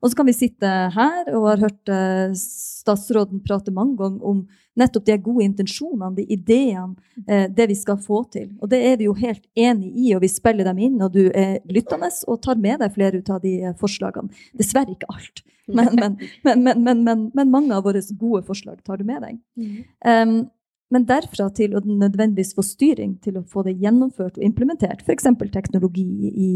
Og 0.00 0.10
så 0.10 0.16
kan 0.16 0.28
vi 0.28 0.34
sitte 0.36 0.68
her 0.94 1.28
og 1.34 1.46
har 1.50 1.62
hørt 1.66 1.92
eh, 1.92 2.32
statsråden 2.38 3.42
prate 3.44 3.72
mange 3.74 3.98
ganger 3.98 4.26
om 4.30 4.42
nettopp 4.80 5.04
de 5.06 5.16
gode 5.20 5.44
intensjonene, 5.44 6.14
de 6.16 6.24
ideene, 6.32 6.94
eh, 7.26 7.46
det 7.52 7.66
vi 7.68 7.76
skal 7.76 7.98
få 8.00 8.22
til. 8.32 8.48
Og 8.60 8.70
det 8.72 8.80
er 8.88 8.96
vi 9.00 9.08
jo 9.10 9.16
helt 9.18 9.44
enig 9.58 9.90
i, 9.92 10.14
og 10.16 10.22
vi 10.24 10.30
spiller 10.32 10.70
dem 10.70 10.80
inn, 10.80 11.00
og 11.04 11.12
du 11.16 11.26
er 11.28 11.58
lyttende 11.68 12.08
og 12.26 12.40
tar 12.44 12.60
med 12.60 12.80
deg 12.80 12.94
flere 12.96 13.20
ut 13.20 13.32
av 13.34 13.42
de 13.44 13.56
eh, 13.60 13.76
forslagene. 13.80 14.32
Dessverre 14.56 14.96
ikke 14.96 15.10
alt, 15.12 15.44
men, 15.76 15.92
men, 16.00 16.16
men, 16.46 16.64
men, 16.64 16.86
men, 16.86 17.04
men, 17.04 17.26
men 17.36 17.52
mange 17.52 17.76
av 17.76 17.84
våre 17.84 18.00
gode 18.16 18.42
forslag 18.48 18.80
tar 18.86 19.02
du 19.02 19.06
med 19.08 19.22
deg. 19.26 19.36
Um, 20.00 20.40
men 20.90 21.04
derfra 21.06 21.46
til 21.54 21.76
å 21.78 21.82
nødvendigvis 21.84 22.56
få 22.56 22.64
styring 22.66 23.12
til 23.22 23.36
å 23.38 23.44
få 23.46 23.62
det 23.66 23.76
gjennomført 23.78 24.40
og 24.40 24.46
implementert, 24.46 25.04
f.eks. 25.06 25.28
teknologi 25.52 26.32
i, 26.32 26.48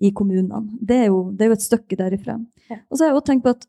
i 0.00 0.10
kommunene, 0.16 0.62
det 0.80 0.96
er, 0.96 1.06
jo, 1.12 1.18
det 1.36 1.44
er 1.44 1.50
jo 1.52 1.58
et 1.58 1.66
stykke 1.66 1.96
derifra. 2.00 2.38
Ja. 2.70 2.78
Og 2.88 2.96
så 2.96 3.04
har 3.04 3.10
jeg 3.10 3.18
også 3.18 3.26
tenkt 3.32 3.44
på 3.44 3.52
at 3.56 3.66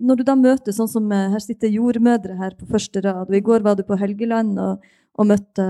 når 0.00 0.16
du 0.16 0.22
da 0.24 0.34
møter 0.40 0.72
sånn 0.72 0.88
som 0.88 1.10
eh, 1.12 1.26
Her 1.34 1.42
sitter 1.44 1.68
jordmødre 1.68 2.38
her 2.38 2.54
på 2.56 2.64
første 2.70 3.02
rad, 3.04 3.28
og 3.28 3.36
i 3.36 3.42
går 3.44 3.60
var 3.66 3.76
du 3.76 3.82
på 3.84 3.98
Helgeland 4.00 4.56
og, 4.58 4.86
og 5.20 5.26
møtte, 5.28 5.66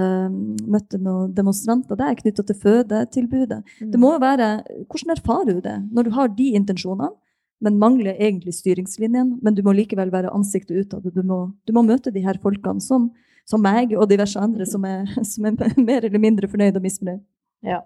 møtte 0.70 1.00
noen 1.02 1.32
demonstranter 1.34 1.98
der 1.98 2.14
knytta 2.20 2.44
til 2.46 2.58
fødetilbudet. 2.60 3.58
Mm. 3.80 3.90
Det 3.90 3.98
må 3.98 4.12
være, 4.22 4.50
Hvordan 4.86 5.16
erfarer 5.16 5.50
du 5.56 5.60
det 5.64 5.74
når 5.90 6.06
du 6.06 6.10
har 6.14 6.30
de 6.36 6.46
intensjonene, 6.60 7.10
men 7.60 7.80
mangler 7.82 8.14
egentlig 8.14 8.54
styringslinjen? 8.56 9.34
Men 9.42 9.54
du 9.58 9.64
må 9.66 9.74
likevel 9.76 10.12
være 10.14 10.30
ansiktet 10.32 10.78
utad. 10.86 11.02
og 11.04 11.12
Du, 11.18 11.22
må- 11.26 11.50
du 11.66 11.72
må 11.76 11.82
møte 11.82 12.12
de 12.14 12.22
her 12.24 12.38
folkene 12.40 12.80
som, 12.80 13.10
som 13.44 13.60
meg 13.66 13.96
og 13.98 14.06
diverse 14.08 14.38
andre 14.38 14.64
som 14.66 14.84
er, 14.86 15.10
som 15.32 15.44
er 15.50 15.58
mer 15.76 16.04
eller 16.06 16.22
mindre 16.22 16.46
fornøyd 16.48 16.76
og 16.78 16.86
misfornøyd. 16.86 17.24
Ja. 17.66 17.82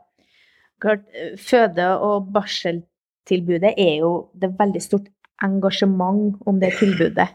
Klart, 0.82 1.04
eh, 1.14 1.36
føde- 1.36 2.00
og 2.00 2.32
barseltilbudet 2.32 3.74
er 3.78 3.98
jo 4.00 4.28
det 4.34 4.50
er 4.50 4.58
veldig 4.58 4.82
stort 4.82 5.08
engasjement 5.42 6.36
om 6.46 6.60
det 6.60 6.72
tilbudet. 6.78 7.28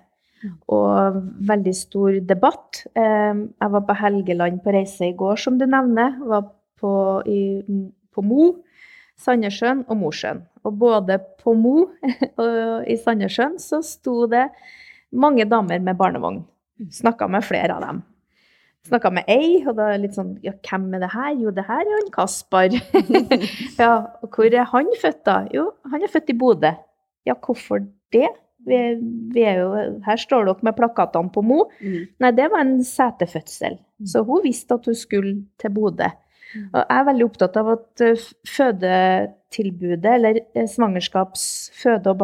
Og 0.71 1.17
veldig 1.43 1.75
stor 1.75 2.19
debatt. 2.23 2.85
Eh, 2.95 3.33
Jeg 3.61 3.71
var 3.71 3.81
på 3.81 3.95
Helgeland 3.95 4.63
på 4.63 4.71
reise 4.73 5.09
i 5.09 5.13
går, 5.13 5.35
som 5.37 5.57
du 5.57 5.65
nevner. 5.65 6.15
Var 6.19 6.45
på, 6.79 6.91
i, 7.27 7.63
på 8.15 8.23
Mo, 8.23 8.53
Sandnessjøen 9.19 9.83
og 9.89 9.97
Mosjøen. 9.97 10.45
Og 10.63 10.77
både 10.79 11.19
på 11.43 11.53
Mo 11.57 11.89
og 12.39 12.87
i 12.87 12.95
Sandnessjøen 12.95 13.59
så 13.59 13.81
sto 13.83 14.27
det 14.31 14.47
mange 15.11 15.43
damer 15.49 15.79
med 15.83 15.97
barnevogn. 15.97 16.45
Snakka 16.89 17.27
med 17.27 17.43
flere 17.43 17.75
av 17.75 17.81
dem. 17.83 18.03
Snakka 18.89 19.11
med 19.13 19.29
ei, 19.31 19.61
og 19.63 19.77
da 19.77 19.91
litt 20.01 20.17
sånn 20.17 20.35
Ja, 20.45 20.55
hvem 20.65 20.89
er 20.97 21.05
det 21.05 21.11
her? 21.13 21.31
Jo, 21.37 21.53
det 21.55 21.65
her 21.67 21.81
er 21.85 21.95
han 21.95 22.11
Kaspar. 22.13 22.75
ja, 23.81 23.93
og 24.23 24.35
hvor 24.35 24.49
er 24.49 24.69
han 24.73 24.93
født, 25.01 25.23
da? 25.29 25.39
Jo, 25.53 25.69
han 25.91 26.05
er 26.05 26.11
født 26.11 26.31
i 26.33 26.37
Bodø. 26.39 26.73
Ja, 27.27 27.35
hvorfor 27.37 27.83
det? 28.15 28.29
Vi, 28.67 28.79
vi 29.33 29.43
er 29.47 29.61
jo, 29.61 29.69
her 30.03 30.19
står 30.19 30.49
dere 30.49 30.67
med 30.67 30.75
plakatene 30.75 31.31
på 31.33 31.43
Mo. 31.45 31.61
Mm. 31.79 32.09
Nei, 32.19 32.31
det 32.35 32.49
var 32.51 32.65
en 32.65 32.81
setefødsel. 32.83 33.77
Så 34.07 34.23
hun 34.27 34.43
visste 34.43 34.75
at 34.75 34.87
hun 34.87 34.97
skulle 34.97 35.37
til 35.61 35.71
Bodø. 35.75 36.09
Og 36.57 36.79
jeg 36.79 36.97
er 36.97 37.05
veldig 37.05 37.25
opptatt 37.27 37.57
av 37.61 37.67
at 37.75 38.03
eh, 38.03 38.27
fødetilbudet, 38.49 40.13
eller 40.15 40.39
eh, 40.57 40.65
svangerskaps-, 40.69 41.69
føde- 41.77 42.09
og 42.09 42.23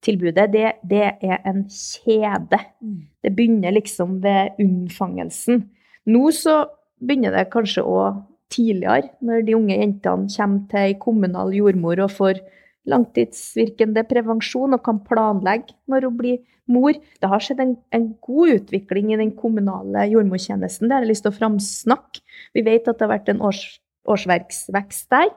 barseltilbudet, 0.00 0.52
det, 0.52 0.72
det 0.88 1.12
er 1.22 1.38
en 1.46 1.68
kjede. 1.68 2.58
Mm. 2.80 3.08
Det 3.22 3.36
begynner 3.36 3.70
liksom 3.72 4.22
ved 4.22 4.50
unnfangelsen. 4.58 5.70
Nå 6.06 6.30
så 6.32 6.68
begynner 7.00 7.32
det 7.32 7.50
kanskje 7.52 7.82
òg 7.82 8.22
tidligere, 8.50 9.10
når 9.20 9.44
de 9.46 9.54
unge 9.54 9.76
jentene 9.76 10.28
kommer 10.28 10.68
til 10.70 10.78
ei 10.80 10.94
kommunal 10.98 11.52
jordmor 11.54 12.00
og 12.00 12.10
får 12.10 12.40
langtidsvirkende 12.88 14.04
prevensjon 14.08 14.74
og 14.74 14.82
kan 14.82 15.00
planlegge 15.04 15.74
når 15.86 16.08
hun 16.08 16.16
blir 16.16 16.38
mor. 16.66 16.92
Det 16.92 17.28
har 17.28 17.40
skjedd 17.40 17.60
en, 17.60 17.76
en 17.92 18.14
god 18.20 18.56
utvikling 18.56 19.12
i 19.12 19.20
den 19.20 19.36
kommunale 19.36 20.08
jordmortjenesten. 20.10 20.88
Det 20.88 20.96
har 20.96 21.04
jeg 21.04 21.12
lyst 21.12 21.26
til 21.26 21.32
å 21.32 21.38
framsnakke. 21.38 22.24
Vi 22.54 22.64
vet 22.66 22.88
at 22.88 22.98
det 22.98 23.06
har 23.06 23.14
vært 23.18 23.30
en 23.30 23.42
års, 23.42 23.80
årsverksvekst 24.08 25.10
der. 25.12 25.30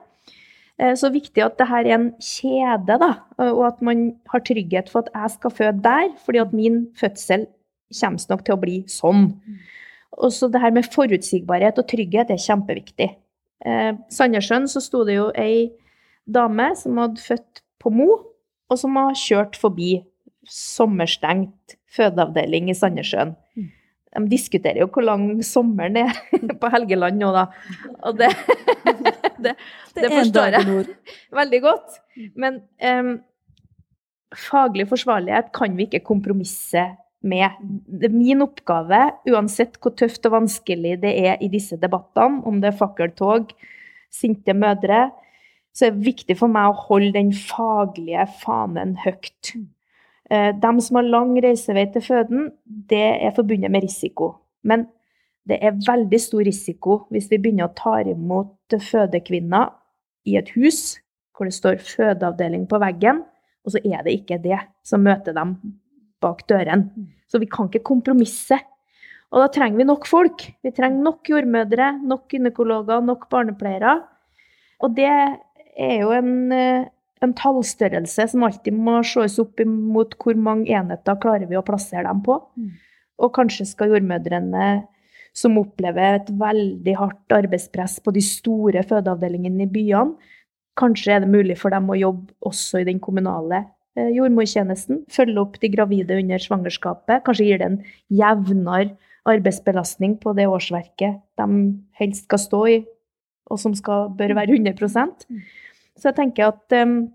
Eh, 0.80 0.94
Så 0.98 1.10
viktig 1.14 1.42
at 1.44 1.58
det 1.58 1.68
her 1.70 1.86
er 1.86 1.94
en 1.94 2.08
kjede, 2.18 2.98
da, 2.98 3.10
og 3.38 3.66
at 3.68 3.82
man 3.82 4.16
har 4.32 4.40
trygghet 4.40 4.90
for 4.90 5.04
at 5.04 5.12
jeg 5.14 5.36
skal 5.36 5.50
føde 5.50 5.82
der, 5.84 6.08
fordi 6.24 6.38
at 6.42 6.52
min 6.52 6.86
fødsel 6.98 7.46
kommer 8.00 8.26
nok 8.30 8.44
til 8.44 8.54
å 8.56 8.60
bli 8.60 8.78
sånn. 8.90 9.28
Og 10.18 10.32
så 10.34 10.48
det 10.50 10.60
her 10.62 10.74
med 10.74 10.86
forutsigbarhet 10.90 11.78
og 11.78 11.86
trygghet 11.90 12.30
er 12.30 12.42
kjempeviktig. 12.42 13.10
Eh, 13.64 13.92
Sandnessjøen 14.10 14.66
så 14.70 14.82
sto 14.82 15.04
det 15.06 15.16
jo 15.18 15.30
ei 15.38 15.70
dame 16.26 16.72
som 16.76 16.98
hadde 16.98 17.22
født 17.22 17.62
på 17.82 17.92
Mo, 17.94 18.10
og 18.70 18.80
som 18.80 18.96
har 18.96 19.14
kjørt 19.18 19.56
forbi 19.60 20.02
sommerstengt 20.48 21.76
fødeavdeling 21.94 22.70
i 22.70 22.76
Sandnessjøen. 22.76 23.34
Mm. 23.56 23.70
De 24.14 24.30
diskuterer 24.30 24.78
jo 24.78 24.88
hvor 24.94 25.02
lang 25.06 25.42
sommeren 25.42 25.96
er 26.04 26.18
på 26.60 26.70
Helgeland 26.70 27.18
nå, 27.18 27.32
da. 27.34 27.46
Og 28.06 28.18
det, 28.20 28.30
det, 29.44 29.54
det 29.96 30.10
forstår 30.12 30.58
jeg 30.58 30.84
veldig 31.40 31.62
godt. 31.64 31.96
Men 32.38 32.60
um, 32.82 33.14
faglig 34.34 34.88
forsvarlighet 34.90 35.52
kan 35.54 35.76
vi 35.78 35.88
ikke 35.88 36.04
kompromisse 36.06 36.86
med. 37.24 37.58
Det 37.88 38.10
er 38.10 38.14
min 38.14 38.44
oppgave, 38.44 39.00
uansett 39.32 39.78
hvor 39.80 39.94
tøft 39.96 40.26
og 40.28 40.36
vanskelig 40.38 40.98
det 41.02 41.14
er 41.24 41.38
i 41.42 41.50
disse 41.52 41.78
debattene, 41.80 42.42
om 42.44 42.60
det 42.60 42.72
er 42.72 42.80
fakkeltog, 42.80 43.54
sinte 44.12 44.54
mødre, 44.54 45.08
så 45.74 45.88
er 45.88 45.94
det 45.94 46.06
viktig 46.06 46.36
for 46.38 46.52
meg 46.52 46.70
å 46.70 46.82
holde 46.86 47.14
den 47.16 47.32
faglige 47.34 48.28
fanen 48.44 48.94
høyt. 49.02 49.54
Eh, 50.30 50.52
De 50.54 50.70
som 50.84 51.00
har 51.00 51.08
lang 51.08 51.34
reisevei 51.42 51.88
til 51.92 52.04
føden, 52.04 52.52
det 52.64 53.06
er 53.24 53.34
forbundet 53.34 53.72
med 53.74 53.82
risiko. 53.88 54.36
Men 54.62 54.86
det 55.48 55.60
er 55.60 55.76
veldig 55.76 56.20
stor 56.20 56.44
risiko 56.46 56.98
hvis 57.12 57.28
vi 57.32 57.38
begynner 57.40 57.68
å 57.68 57.76
ta 57.76 57.98
imot 58.00 58.76
fødekvinner 58.80 59.72
i 60.28 60.38
et 60.40 60.50
hus 60.56 60.98
hvor 61.34 61.48
det 61.48 61.56
står 61.56 61.80
fødeavdeling 61.82 62.68
på 62.70 62.78
veggen, 62.78 63.24
og 63.64 63.74
så 63.74 63.80
er 63.82 64.04
det 64.06 64.14
ikke 64.20 64.38
det 64.44 64.60
som 64.86 65.02
møter 65.02 65.34
dem 65.36 65.56
bak 66.22 66.44
døren. 66.50 66.86
Så 67.26 67.40
vi 67.42 67.48
kan 67.50 67.66
ikke 67.68 67.84
kompromisse. 67.88 68.60
Og 69.34 69.42
da 69.42 69.48
trenger 69.50 69.80
vi 69.80 69.86
nok 69.88 70.06
folk. 70.06 70.44
Vi 70.62 70.72
trenger 70.76 71.02
nok 71.02 71.30
jordmødre, 71.32 71.90
nok 72.06 72.28
gynekologer, 72.30 73.02
nok 73.02 73.26
barnepleiere. 73.32 73.96
Og 74.84 74.94
det 74.94 75.10
er 75.10 75.96
jo 76.04 76.12
en, 76.14 76.52
eh, 76.52 76.86
en 77.24 77.34
tallstørrelse 77.34 78.28
som 78.30 78.44
alltid 78.46 78.76
må 78.76 79.00
ses 79.02 79.40
opp 79.42 79.58
mot 79.66 80.14
hvor 80.22 80.38
mange 80.38 80.70
enheter 80.70 81.18
klarer 81.18 81.48
vi 81.50 81.58
å 81.58 81.66
plassere 81.66 82.06
dem 82.06 82.22
på. 82.22 82.38
Mm. 82.56 82.70
Og 83.18 83.34
kanskje 83.34 83.66
skal 83.66 83.90
jordmødrene 83.90 84.86
som 85.34 85.58
opplever 85.58 86.20
et 86.20 86.30
veldig 86.38 86.94
hardt 86.98 87.34
arbeidspress 87.34 87.98
på 88.04 88.14
de 88.14 88.22
store 88.24 88.84
fødeavdelingene 88.86 89.66
i 89.66 89.70
byene, 89.70 90.14
kanskje 90.78 91.16
er 91.16 91.24
det 91.24 91.30
mulig 91.30 91.56
for 91.60 91.74
dem 91.74 91.90
å 91.90 91.98
jobbe 91.98 92.34
også 92.46 92.82
i 92.82 92.86
den 92.88 93.00
kommunale 93.02 93.60
eh, 93.98 94.10
jordmortjenesten. 94.14 95.04
Følge 95.10 95.42
opp 95.42 95.58
de 95.62 95.70
gravide 95.70 96.18
under 96.18 96.42
svangerskapet. 96.42 97.22
Kanskje 97.26 97.46
gir 97.46 97.60
det 97.62 97.68
en 97.68 97.80
jevnere 98.10 98.94
arbeidsbelastning 99.30 100.18
på 100.22 100.34
det 100.36 100.48
årsverket 100.50 101.22
de 101.40 101.60
helst 102.00 102.26
skal 102.26 102.42
stå 102.42 102.62
i, 102.72 102.78
og 103.50 103.60
som 103.60 103.74
skal, 103.76 104.10
bør 104.16 104.34
være 104.38 104.56
100% 104.56 105.26
Så 105.94 106.08
jeg 106.08 106.16
tenker 106.16 106.50
at 106.50 106.74
um, 106.80 107.06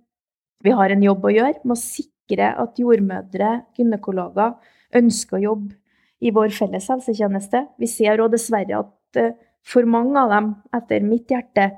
vi 0.63 0.73
har 0.75 0.93
en 0.93 1.03
jobb 1.03 1.25
å 1.25 1.33
gjøre 1.33 1.61
med 1.63 1.75
å 1.75 1.79
sikre 1.79 2.51
at 2.63 2.79
jordmødre, 2.79 3.51
gynekologer, 3.77 4.55
ønsker 4.95 5.37
å 5.37 5.43
jobbe 5.43 5.78
i 6.19 6.31
vår 6.35 6.51
felles 6.55 6.89
helsetjeneste. 6.91 7.63
Vi 7.79 7.87
ser 7.87 8.21
òg 8.21 8.33
dessverre 8.33 8.81
at 8.83 9.19
eh, 9.19 9.35
for 9.65 9.87
mange 9.87 10.17
av 10.19 10.31
dem, 10.33 10.49
etter 10.75 11.03
mitt 11.05 11.31
hjerte, 11.31 11.69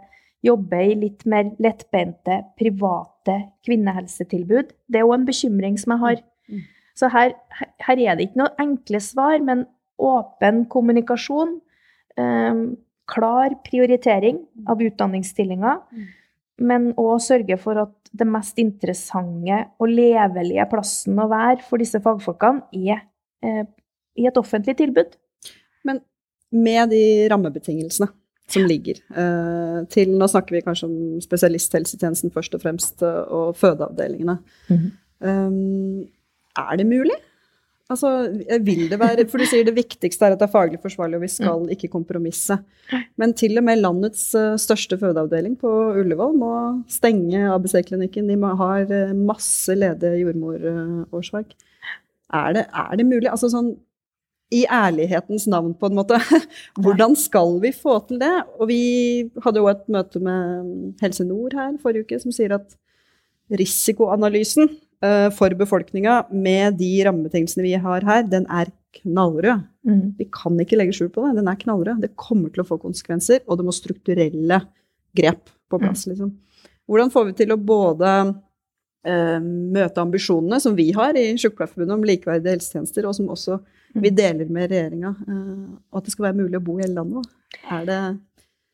jobber 0.45 0.81
i 0.81 0.97
litt 0.97 1.25
mer 1.29 1.51
lettbente, 1.61 2.39
private 2.57 3.35
kvinnehelsetilbud. 3.67 4.71
Det 4.89 5.01
er 5.01 5.05
òg 5.05 5.19
en 5.19 5.27
bekymring 5.27 5.77
som 5.77 5.93
jeg 5.95 6.01
har. 6.05 6.23
Mm. 6.49 6.63
Så 6.97 7.09
her, 7.13 7.35
her 7.85 8.01
er 8.01 8.17
det 8.17 8.29
ikke 8.29 8.41
noe 8.41 8.55
enkle 8.61 9.01
svar, 9.03 9.37
men 9.45 9.67
åpen 10.01 10.63
kommunikasjon, 10.71 11.59
eh, 12.17 12.63
klar 13.11 13.57
prioritering 13.67 14.41
av 14.69 14.81
utdanningsstillinger, 14.81 15.81
Mm. 15.91 16.07
men 16.59 16.93
òg 16.93 17.19
sørge 17.19 17.57
for 17.59 17.77
at 17.77 17.93
det 18.13 18.27
mest 18.27 18.57
interessante 18.59 19.65
og 19.79 19.87
levelige 19.89 20.69
plassen 20.69 21.19
å 21.19 21.29
være 21.29 21.61
for 21.61 21.77
disse 21.77 21.99
fagfolkene 21.99 22.63
er 22.73 23.01
eh, 23.43 23.65
i 24.19 24.27
et 24.27 24.39
offentlig 24.39 24.75
tilbud. 24.79 25.15
Men 25.87 26.01
med 26.51 26.91
de 26.91 27.03
rammebetingelsene 27.31 28.09
som 28.51 28.67
ligger 28.67 28.99
eh, 29.15 29.81
til 29.93 30.13
Nå 30.19 30.27
snakker 30.29 30.57
vi 30.57 30.63
kanskje 30.65 30.89
om 30.89 31.19
spesialisthelsetjenesten 31.23 32.33
først 32.35 32.55
og 32.57 32.63
fremst, 32.63 33.01
eh, 33.05 33.23
og 33.31 33.57
fødeavdelingene. 33.59 34.39
Mhm. 34.71 34.89
Um, 35.21 36.07
er 36.57 36.77
det 36.79 36.87
mulig? 36.89 37.15
Altså, 37.91 38.07
vil 38.65 38.87
det 38.89 38.97
være 38.97 39.27
For 39.29 39.37
du 39.37 39.45
sier 39.45 39.67
det 39.67 39.75
viktigste 39.75 40.25
er 40.25 40.33
at 40.33 40.39
det 40.41 40.47
er 40.47 40.53
faglig 40.55 40.79
forsvarlig, 40.81 41.19
og 41.19 41.21
vi 41.21 41.29
skal 41.29 41.67
ikke 41.75 41.91
kompromisse. 41.93 42.57
Men 43.21 43.35
til 43.37 43.59
og 43.59 43.65
med 43.67 43.83
landets 43.83 44.23
eh, 44.35 44.57
største 44.59 44.97
fødeavdeling 44.97 45.59
på 45.61 45.71
Ullevål 46.01 46.33
må 46.39 46.53
stenge 46.89 47.43
ABC-klinikken. 47.53 48.31
De 48.31 48.39
har 48.63 48.95
masse 49.13 49.75
ledige 49.77 50.23
jordmorårsverk. 50.23 51.53
Er 52.33 52.63
er 52.63 52.95
det 52.97 53.05
mulig? 53.05 53.29
Altså 53.29 53.51
sånn 53.51 53.75
i 54.51 54.65
ærlighetens 54.67 55.47
navn, 55.51 55.73
på 55.79 55.87
en 55.87 55.97
måte. 56.01 56.19
Hvordan 56.83 57.15
skal 57.19 57.57
vi 57.63 57.71
få 57.75 57.97
til 58.07 58.19
det? 58.21 58.33
Og 58.59 58.67
vi 58.71 58.81
hadde 59.43 59.63
jo 59.63 59.69
et 59.71 59.83
møte 59.91 60.21
med 60.23 61.01
Helse 61.03 61.25
Nord 61.27 61.55
her 61.57 61.77
forrige 61.81 62.07
uke, 62.07 62.19
som 62.19 62.35
sier 62.35 62.57
at 62.57 62.75
risikoanalysen 63.51 64.69
eh, 65.03 65.29
for 65.35 65.55
befolkninga 65.59 66.25
med 66.31 66.77
de 66.79 66.91
rammebetingelsene 67.07 67.65
vi 67.65 67.73
har 67.79 68.07
her, 68.07 68.27
den 68.27 68.47
er 68.51 68.71
knallrød. 69.01 69.67
Vi 70.19 70.27
kan 70.35 70.59
ikke 70.59 70.77
legge 70.77 70.93
skjul 70.93 71.09
på 71.13 71.23
det. 71.25 71.37
Den 71.39 71.49
er 71.49 71.59
knallrød. 71.59 72.03
Det 72.03 72.13
kommer 72.19 72.51
til 72.51 72.63
å 72.63 72.67
få 72.67 72.77
konsekvenser, 72.81 73.41
og 73.47 73.59
det 73.59 73.65
må 73.67 73.73
strukturelle 73.75 74.61
grep 75.17 75.47
på 75.71 75.79
plass. 75.79 76.05
Liksom. 76.11 76.31
Hvordan 76.89 77.11
får 77.13 77.29
vi 77.29 77.35
til 77.39 77.53
å 77.55 77.59
både 77.59 78.09
eh, 79.07 79.39
møte 79.41 80.03
ambisjonene 80.03 80.59
som 80.63 80.75
vi 80.77 80.89
har 80.95 81.17
i 81.19 81.29
Sykepleierforbundet 81.39 81.95
om 81.95 82.07
likeverdige 82.07 82.57
helsetjenester, 82.57 83.07
og 83.07 83.15
som 83.17 83.31
også 83.31 83.61
vi 83.93 84.09
deler 84.09 84.49
med 84.49 84.71
regjeringa, 84.71 85.15
eh, 85.27 85.69
og 85.91 86.01
at 86.01 86.05
det 86.07 86.13
skal 86.13 86.29
være 86.29 86.39
mulig 86.39 86.59
å 86.59 86.63
bo 86.63 86.77
i 86.77 86.83
hele 86.83 86.99
landet? 86.99 87.25
òg. 87.25 87.71
Er 87.71 87.85
det 87.85 88.19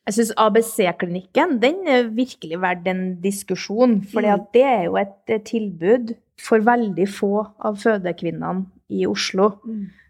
Jeg 0.08 0.14
syns 0.16 0.32
ABC-klinikken 0.40 1.58
den 1.60 1.82
er 1.88 2.06
virkelig 2.16 2.62
verdt 2.62 2.88
en 2.88 3.22
diskusjon. 3.22 4.02
For 4.08 4.22
Mm. 4.22 4.46
det 4.54 4.64
er 4.64 4.84
jo 4.86 4.96
et 4.96 5.44
tilbud 5.44 6.16
for 6.40 6.60
veldig 6.60 7.08
få 7.10 7.48
av 7.60 7.76
fødekvinnene 7.76 8.66
i 8.90 9.06
Oslo. 9.06 9.60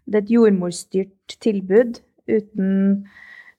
Det 0.06 0.14
er 0.14 0.22
et 0.22 0.30
jordmorstyrt 0.30 1.36
tilbud 1.40 2.00
uten 2.28 3.08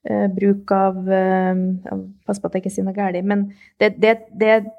uh, 0.09 0.27
bruk 0.27 0.71
av 0.71 0.95
uh, 0.95 1.99
Pass 2.25 2.39
på 2.39 2.47
at 2.47 2.53
jeg 2.53 2.63
ikke 2.63 2.71
sier 2.71 2.85
noe 2.85 2.95
galt, 2.95 3.25
men 3.25 3.53
det, 3.81 3.95
det, 3.99 4.17
det 4.39 4.47
er 4.47 4.62
et 4.62 4.71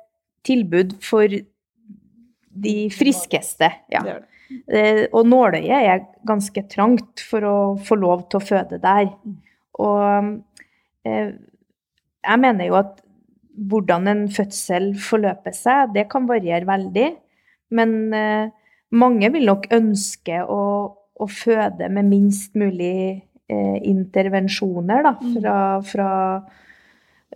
tilbud 0.46 0.96
for 1.02 1.28
de 1.28 2.76
friskeste. 2.90 3.68
Ja. 3.92 4.00
det 4.00 4.10
er 4.14 4.18
det. 4.20 4.39
Eh, 4.70 5.04
Og 5.12 5.26
nåløyet 5.28 5.70
er 5.92 6.00
ganske 6.26 6.62
trangt 6.68 7.20
for 7.22 7.46
å 7.46 7.56
få 7.86 7.98
lov 8.00 8.28
til 8.30 8.40
å 8.40 8.46
føde 8.46 8.80
der. 8.82 9.10
Og 9.80 10.40
eh, 11.06 11.32
jeg 12.26 12.42
mener 12.42 12.66
jo 12.68 12.78
at 12.80 13.00
hvordan 13.70 14.08
en 14.08 14.22
fødsel 14.32 14.92
forløper 14.98 15.52
seg, 15.56 15.94
det 15.94 16.08
kan 16.12 16.26
variere 16.28 16.66
veldig. 16.68 17.08
Men 17.76 18.14
eh, 18.14 18.50
mange 18.90 19.30
vil 19.32 19.46
nok 19.46 19.68
ønske 19.72 20.42
å, 20.44 20.62
å 21.20 21.26
føde 21.30 21.88
med 21.92 22.08
minst 22.10 22.54
mulig 22.58 23.22
eh, 23.50 23.78
intervensjoner 23.86 25.04
da, 25.06 25.14
Mm. 25.20 25.34
fra, 25.40 25.56
fra 25.84 26.10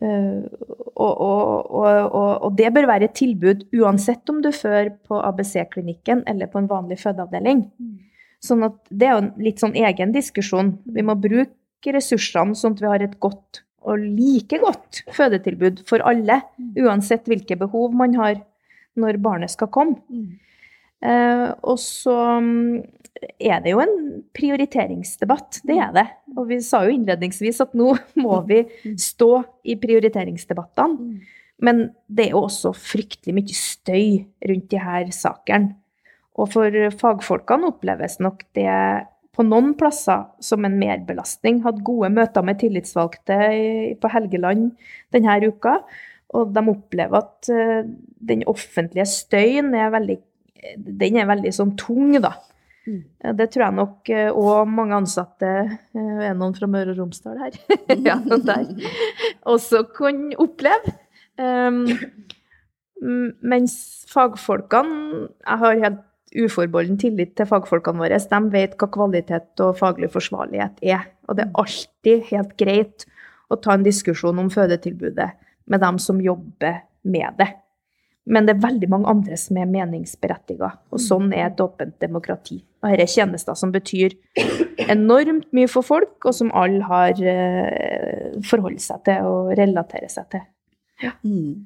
og, 0.03 1.13
og, 1.21 1.71
og, 1.71 1.99
og, 2.11 2.31
og 2.47 2.57
det 2.59 2.73
bør 2.75 2.89
være 2.91 3.09
et 3.09 3.15
tilbud 3.19 3.67
uansett 3.79 4.31
om 4.33 4.41
du 4.43 4.51
før 4.55 4.91
på 5.07 5.21
ABC-klinikken 5.23 6.25
eller 6.31 6.51
på 6.51 6.61
en 6.61 6.71
vanlig 6.71 6.99
fødeavdeling. 7.03 7.63
Sånn 8.45 8.67
at 8.67 8.81
det 8.91 9.09
er 9.09 9.15
jo 9.15 9.23
en 9.23 9.31
litt 9.41 9.63
sånn 9.63 9.77
egen 9.79 10.15
diskusjon. 10.15 10.75
Vi 10.85 11.05
må 11.07 11.17
bruke 11.17 11.95
ressursene 11.95 12.59
sånn 12.59 12.75
at 12.77 12.83
vi 12.83 12.91
har 12.91 13.07
et 13.07 13.21
godt 13.23 13.63
og 13.85 14.01
like 14.01 14.59
godt 14.63 15.03
fødetilbud 15.13 15.83
for 15.89 16.05
alle, 16.09 16.41
uansett 16.81 17.29
hvilke 17.29 17.59
behov 17.61 17.93
man 17.97 18.17
har 18.17 18.41
når 19.01 19.19
barnet 19.21 19.53
skal 19.53 19.69
komme. 19.75 20.01
Eh, 21.05 21.49
og 21.61 21.77
så 21.83 22.15
mm, 22.41 22.81
er 23.23 23.63
det 23.63 23.73
jo 23.73 23.81
en 23.83 23.95
prioriteringsdebatt, 24.35 25.61
det 25.69 25.79
er 25.81 25.95
det. 25.95 26.07
Og 26.37 26.49
vi 26.51 26.59
sa 26.65 26.83
jo 26.85 26.95
innledningsvis 26.95 27.63
at 27.65 27.75
nå 27.79 27.95
må 28.25 28.41
vi 28.49 28.65
stå 29.01 29.31
i 29.65 29.79
prioriteringsdebattene. 29.81 31.17
Men 31.65 31.87
det 32.11 32.27
er 32.27 32.35
jo 32.35 32.45
også 32.49 32.75
fryktelig 32.77 33.37
mye 33.37 33.57
støy 33.57 34.07
rundt 34.51 34.71
de 34.73 34.81
her 34.83 35.11
sakene. 35.15 35.77
Og 36.35 36.51
for 36.51 36.75
fagfolkene 36.99 37.69
oppleves 37.71 38.19
nok 38.19 38.43
det 38.59 38.67
på 39.35 39.45
noen 39.47 39.73
plasser 39.79 40.27
som 40.43 40.67
en 40.67 40.75
merbelastning. 40.79 41.61
Hadde 41.63 41.85
gode 41.87 42.11
møter 42.15 42.43
med 42.47 42.59
tillitsvalgte 42.63 43.39
på 44.03 44.11
Helgeland 44.11 44.73
denne 45.15 45.39
uka. 45.47 45.79
Og 46.35 46.51
de 46.55 46.65
opplever 46.73 47.23
at 47.23 47.51
eh, 47.55 47.87
den 48.19 48.43
offentlige 48.51 49.07
støyen 49.07 49.71
er 49.79 49.93
veldig, 49.95 50.19
den 50.75 51.21
er 51.21 51.31
veldig 51.31 51.53
sånn 51.55 51.77
tung, 51.79 52.17
da. 52.19 52.35
Mm. 52.87 53.03
Eh, 53.25 53.33
Det 53.33 53.49
tror 53.53 53.65
jeg 53.67 53.79
nok 53.79 54.13
òg 54.31 54.69
mange 54.69 54.99
ansatte, 54.99 55.53
eh, 55.95 56.19
er 56.29 56.35
noen 56.35 56.55
fra 56.57 56.69
Møre 56.71 56.93
og 56.93 57.01
Romsdal 57.03 57.39
her, 57.41 57.59
ja, 58.09 58.19
også 59.45 59.85
kan 59.97 60.27
oppleve. 60.39 60.99
Um, 61.35 61.89
mens 63.43 63.73
fagfolkene 64.07 65.25
Jeg 65.27 65.59
har 65.59 65.81
helt 65.83 66.05
uforbeholden 66.35 66.99
tillit 66.99 67.35
til 67.39 67.49
fagfolkene 67.49 68.03
våre. 68.03 68.19
De 68.19 68.39
vet 68.53 68.77
hva 68.79 68.89
kvalitet 68.91 69.63
og 69.63 69.77
faglig 69.79 70.11
forsvarlighet 70.15 70.81
er. 70.83 71.05
Og 71.29 71.39
det 71.39 71.45
er 71.47 71.59
alltid 71.63 72.25
helt 72.33 72.57
greit 72.61 73.07
å 73.53 73.59
ta 73.61 73.77
en 73.77 73.87
diskusjon 73.87 74.41
om 74.43 74.51
fødetilbudet 74.51 75.31
med 75.71 75.83
dem 75.85 76.01
som 76.03 76.23
jobber 76.23 76.83
med 77.07 77.39
det. 77.39 77.51
Men 78.27 78.49
det 78.49 78.57
er 78.57 78.65
veldig 78.65 78.89
mange 78.89 79.11
andre 79.13 79.37
som 79.39 79.59
er 79.61 79.69
meningsberettiga, 79.69 80.71
og 80.91 81.03
sånn 81.03 81.29
er 81.37 81.51
et 81.51 81.61
åpent 81.61 81.99
demokrati. 82.01 82.63
Og 82.85 82.93
dette 82.93 83.07
er 83.07 83.13
tjenester 83.15 83.57
som 83.57 83.73
betyr 83.73 84.13
enormt 84.93 85.47
mye 85.57 85.71
for 85.73 85.87
folk, 85.87 86.19
og 86.21 86.35
som 86.37 86.51
alle 86.53 86.85
har 86.85 87.21
eh, 87.25 88.35
forholdt 88.45 88.85
seg 88.85 89.07
til 89.09 89.31
og 89.31 89.55
relaterer 89.57 90.13
seg 90.13 90.29
til. 90.35 90.45
Mm. 91.25 91.65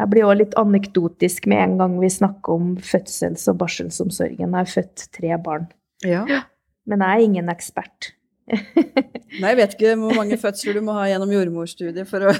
Jeg 0.00 0.08
blir 0.12 0.28
òg 0.28 0.38
litt 0.38 0.54
anekdotisk 0.56 1.50
med 1.50 1.64
en 1.64 1.74
gang 1.82 1.98
vi 2.00 2.08
snakker 2.12 2.54
om 2.54 2.70
fødsels- 2.80 3.48
og 3.50 3.58
barselsomsorgen. 3.60 4.46
Jeg 4.46 4.56
har 4.56 4.70
født 4.70 5.08
tre 5.12 5.34
barn. 5.42 5.66
Ja. 6.06 6.22
Men 6.88 7.02
jeg 7.04 7.10
er 7.10 7.26
ingen 7.26 7.52
ekspert. 7.52 8.12
Nei, 9.40 9.52
jeg 9.52 9.56
vet 9.60 9.74
ikke 9.76 9.94
hvor 10.00 10.14
mange 10.18 10.36
fødsler 10.40 10.74
du 10.80 10.82
må 10.84 10.92
ha 10.96 11.04
gjennom 11.10 11.30
jordmorstudiet 11.32 12.08
for 12.10 12.28
å 12.30 12.34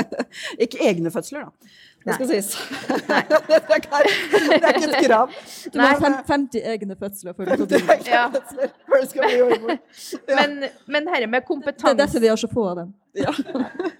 Ikke 0.64 0.80
egne 0.82 1.10
fødsler, 1.14 1.46
da. 1.46 1.74
Det 2.04 2.14
skal 2.18 2.28
sies. 2.28 2.48
det, 3.08 3.14
er 3.16 3.78
ikke, 3.78 4.00
det 4.02 4.56
er 4.58 4.76
ikke 4.76 4.88
et 4.90 5.06
krav. 5.06 5.30
Du 5.72 5.78
må 5.80 5.86
ha 5.86 5.94
fem, 6.02 6.16
50 6.28 6.66
egne 6.74 6.96
fødsler 7.00 7.36
for 7.38 7.48
å 7.48 7.56
bli. 7.70 7.78
Ja. 8.10 8.26
fødsler 8.34 8.74
før 8.90 9.00
du 9.00 9.08
skal 9.08 9.24
bli 9.30 9.38
jordmor. 9.38 9.78
Ja. 9.78 10.34
Men, 10.40 10.58
men 10.96 11.08
herre 11.14 11.30
med 11.32 11.46
kompetanse 11.48 11.94
Det 11.94 11.94
er 11.94 12.02
derfor 12.02 12.24
vi 12.26 12.32
har 12.34 12.42
så 12.42 12.50
få 12.52 12.66
av 12.74 12.82
dem. 12.82 12.92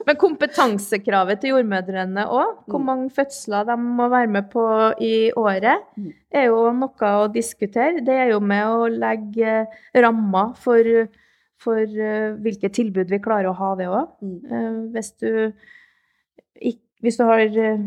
Men 0.05 0.19
kompetansekravet 0.21 1.41
til 1.41 1.55
jordmødrene 1.55 2.27
òg, 2.29 2.57
hvor 2.67 2.83
Mm. 2.83 2.87
mange 2.91 3.11
fødsler 3.15 3.65
de 3.71 3.77
må 3.81 4.09
være 4.13 4.29
med 4.37 4.51
på 4.53 4.65
i 5.01 5.31
året, 5.39 5.87
Mm. 5.97 6.11
er 6.35 6.49
jo 6.51 6.61
noe 6.77 7.13
å 7.23 7.29
diskutere. 7.33 8.03
Det 8.05 8.15
er 8.27 8.33
jo 8.35 8.41
med 8.41 8.67
å 8.67 8.89
legge 8.91 9.67
rammer 9.97 10.53
for, 10.61 10.83
for 11.63 11.79
eh, 11.81 12.35
hvilke 12.45 12.69
tilbud 12.73 13.11
vi 13.13 13.19
klarer 13.23 13.51
å 13.51 13.57
ha 13.59 13.75
det 13.79 13.87
òg. 13.89 14.11
Mm. 14.25 14.93
Hvis 14.95 15.13
du 15.23 15.53
hvis 17.05 17.19
du 17.21 17.25
har 17.29 17.43
eh, 17.45 17.81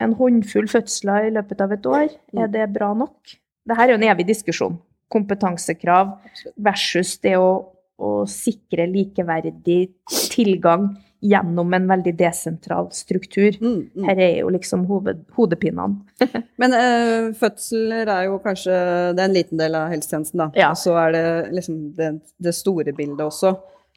en 0.00 0.14
håndfull 0.16 0.68
fødsler 0.72 1.28
i 1.28 1.32
løpet 1.34 1.60
av 1.60 1.72
et 1.76 1.86
år, 1.86 2.08
Mm. 2.32 2.42
er 2.42 2.48
det 2.48 2.72
bra 2.74 2.94
nok? 2.94 3.36
Dette 3.66 3.80
er 3.80 3.90
jo 3.92 3.98
en 4.00 4.08
evig 4.08 4.26
diskusjon. 4.26 4.78
Kompetansekrav 5.12 6.14
versus 6.56 7.18
det 7.20 7.36
å, 7.36 7.70
å 8.00 8.24
sikre 8.26 8.86
likeverdig 8.90 9.92
tilgang 10.32 10.96
gjennom 11.24 11.72
en 11.76 11.86
veldig 11.88 12.12
desentral 12.20 12.90
struktur. 12.92 13.56
Mm, 13.62 13.78
mm. 13.96 14.04
Her 14.10 14.18
er 14.26 14.34
jo 14.42 14.50
liksom 14.52 14.82
hoved, 14.90 15.22
hodepinene. 15.38 16.02
Men 16.60 16.74
øh, 16.76 17.30
fødsler 17.40 18.10
er 18.12 18.26
jo 18.28 18.38
kanskje 18.44 18.74
Det 19.16 19.22
er 19.22 19.30
en 19.30 19.36
liten 19.38 19.58
del 19.62 19.74
av 19.78 19.88
helsetjenesten, 19.94 20.42
da. 20.44 20.50
Ja. 20.58 20.68
Og 20.74 20.76
så 20.82 20.92
er 21.06 21.16
det 21.16 21.24
liksom 21.56 21.78
det, 21.96 22.10
det 22.44 22.54
store 22.54 22.92
bildet 22.92 23.24
også. 23.24 23.54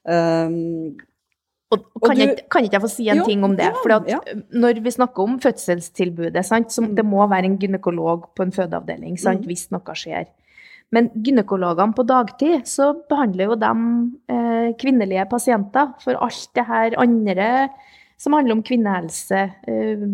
Um, 0.07 0.95
Og, 1.69 1.81
Og 1.99 2.05
kan, 2.07 2.15
du- 2.15 2.21
jeg, 2.23 2.35
kan 2.49 2.63
ikke 2.63 2.77
jeg 2.77 2.81
få 2.85 2.87
si 2.93 3.09
en 3.11 3.17
Jo, 3.19 3.23
ting 3.27 3.41
om 3.43 3.51
det? 3.57 3.65
ja, 3.67 3.73
For 3.83 3.91
ja. 4.07 4.19
når 4.55 4.77
vi 4.85 4.91
snakker 4.95 5.19
om 5.27 5.33
fødselstilbudet, 5.43 6.45
sant, 6.47 6.71
så 6.71 6.81
Mm. 6.81 6.93
det 6.95 7.03
må 7.05 7.27
være 7.27 7.43
en 7.49 7.57
gynekolog 7.59 8.29
på 8.37 8.43
en 8.45 8.53
fødeavdeling 8.55 9.17
sant, 9.19 9.41
Mm. 9.41 9.47
hvis 9.51 9.65
noe 9.71 9.93
skjer. 9.99 10.27
Men 10.95 11.09
gynekologene 11.23 11.95
på 11.97 12.05
dagtid, 12.07 12.61
så 12.69 12.93
behandler 13.09 13.51
jo 13.51 13.57
de 13.59 13.71
eh, 14.31 14.67
kvinnelige 14.79 15.25
pasienter 15.29 15.91
for 16.03 16.19
alt 16.23 16.47
det 16.55 16.63
her 16.69 16.95
andre 17.01 17.49
som 18.17 18.33
handler 18.33 18.55
om 18.55 18.63
kvinnehelse, 18.65 19.41
eh, 19.67 20.05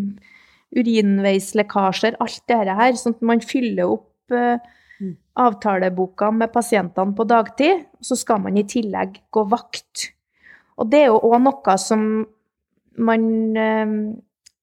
urinveislekkasjer, 0.73 2.17
alt 2.19 2.41
det 2.49 2.77
her. 2.79 2.97
Sånn 2.97 3.13
at 3.15 3.21
man 3.29 3.43
fyller 3.45 3.93
opp 3.93 4.33
eh, 4.33 4.57
Mm. 5.03 5.15
avtaleboka 5.36 6.31
med 6.31 6.51
pasientene 6.53 7.15
på 7.17 7.25
dagtid, 7.27 7.86
så 8.01 8.15
skal 8.15 8.41
man 8.43 8.57
i 8.57 8.65
tillegg 8.69 9.19
gå 9.33 9.43
vakt. 9.49 10.12
Og 10.77 10.89
det 10.91 11.03
er 11.03 11.12
jo 11.12 11.21
òg 11.29 11.39
noe 11.43 11.77
som 11.81 12.03
man 12.97 13.57
eh, 13.57 13.95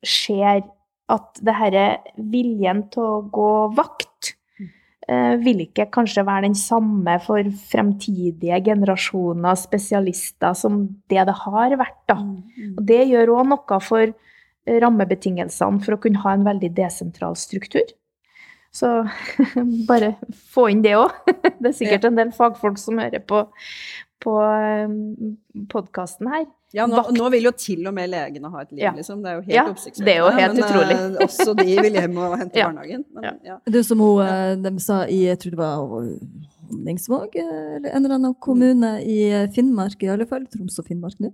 ser 0.07 0.62
at 1.11 1.42
det 1.42 1.57
herre 1.59 1.87
viljen 2.16 2.85
til 2.94 3.03
å 3.03 3.23
gå 3.35 3.51
vakt 3.75 4.10
vil 5.42 5.64
ikke 5.64 5.88
kanskje 5.90 6.23
være 6.27 6.46
den 6.46 6.57
samme 6.59 7.16
for 7.25 7.46
fremtidige 7.70 8.61
generasjoner 8.66 9.57
spesialister 9.59 10.55
som 10.55 10.83
det 11.11 11.25
det 11.27 11.37
har 11.44 11.77
vært. 11.81 11.99
da. 12.09 12.18
mm. 12.20 12.77
Og 12.79 12.85
det 12.87 13.01
gjør 13.11 13.35
òg 13.38 13.49
noe 13.51 13.81
for 13.83 14.05
eh, 14.07 14.79
rammebetingelsene 14.85 15.83
for 15.83 15.96
å 15.96 16.01
kunne 16.03 16.23
ha 16.23 16.37
en 16.37 16.46
veldig 16.46 16.70
desentral 16.77 17.35
struktur. 17.37 17.90
Så 18.70 18.87
bare 19.90 20.14
få 20.55 20.68
inn 20.70 20.85
det 20.87 20.94
òg. 20.99 21.11
Det 21.61 21.73
er 21.73 21.77
sikkert 21.77 22.07
en 22.09 22.16
del 22.16 22.31
fagfolk 22.33 22.79
som 22.81 23.01
hører 23.03 23.20
på, 23.20 23.42
på 24.23 24.37
podkasten 25.75 26.31
her. 26.33 26.46
Ja, 26.73 26.87
nå, 26.87 26.97
Vakt. 26.97 27.17
nå 27.19 27.31
vil 27.33 27.43
jo 27.49 27.51
til 27.59 27.87
og 27.89 27.95
med 27.95 28.11
legene 28.11 28.51
ha 28.51 28.61
et 28.63 28.71
liv, 28.73 28.79
Ja. 28.85 28.93
liksom. 28.95 29.23
Det 29.23 29.31
er 29.31 29.35
jo 29.35 29.41
helt 29.43 29.55
Ja, 29.55 29.65
oppsiktsvekkende. 29.73 30.05
det 30.05 30.15
er 30.15 30.19
jo 30.19 30.31
helt 30.39 30.55
men, 30.55 30.65
utrolig. 30.65 30.97
Men 31.01 31.17
også 31.27 31.57
de 31.57 31.83
vil 31.83 31.93
hjem 31.99 32.19
og 32.19 32.39
hente 32.39 32.55
Ja. 32.61 32.69
barnehagen. 32.69 33.05
Men, 33.15 33.25
Ja. 33.25 33.33
ja. 33.45 33.57
Det 33.67 33.85
som 33.87 33.99
hun, 33.99 34.21
eh, 34.23 34.55
de 34.57 34.79
sa 34.79 35.03
i 35.07 35.25
jeg 35.27 35.39
tror 35.41 35.51
det 35.51 35.59
var 35.59 35.77
Honningsvåg, 36.71 37.35
eh, 37.35 37.77
eller 37.77 37.91
en 37.91 38.05
eller 38.05 38.15
annen 38.15 38.35
kommune 38.39 39.03
i 39.03 39.17
eh, 39.33 39.49
Finnmark, 39.51 40.01
i 40.05 40.07
alle 40.09 40.25
fall, 40.27 40.45
Troms 40.47 40.79
og 40.79 40.87
Finnmark 40.87 41.19
nå, 41.19 41.33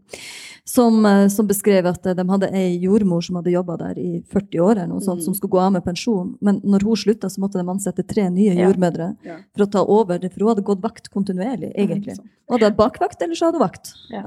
som, 0.65 1.05
eh, 1.05 1.29
som 1.29 1.47
beskrev 1.47 1.85
at 1.87 2.07
eh, 2.07 2.15
de 2.15 2.25
hadde 2.25 2.49
ei 2.55 2.79
jordmor 2.81 3.21
som 3.23 3.37
hadde 3.37 3.53
jobba 3.53 3.77
der 3.77 3.99
i 4.01 4.23
40 4.33 4.59
år, 4.65 4.71
eller 4.79 4.87
noe 4.95 5.01
sånt, 5.05 5.21
Mm. 5.21 5.25
som 5.25 5.35
skulle 5.35 5.51
gå 5.53 5.61
av 5.61 5.73
med 5.73 5.85
pensjon. 5.85 6.39
Men 6.41 6.61
når 6.65 6.83
hun 6.83 6.97
slutta, 6.97 7.29
så 7.29 7.39
måtte 7.45 7.61
de 7.61 7.69
ansette 7.69 8.07
tre 8.09 8.31
nye 8.31 8.55
jordmødre 8.57 9.17
Ja. 9.25 9.37
for 9.55 9.67
å 9.67 9.71
ta 9.71 9.85
over, 9.85 10.19
for 10.19 10.41
hun 10.41 10.49
hadde 10.57 10.65
gått 10.65 10.81
vakt 10.81 11.11
kontinuerlig, 11.11 11.75
egentlig. 11.77 12.17
Hun 12.49 12.59
hadde 12.59 12.71
hatt 12.71 12.77
bakvakt, 12.79 13.21
eller 13.21 13.35
så 13.35 13.53
hadde 13.53 13.59
hun 13.59 13.69
vakt. 13.69 13.93
Ja. 14.11 14.23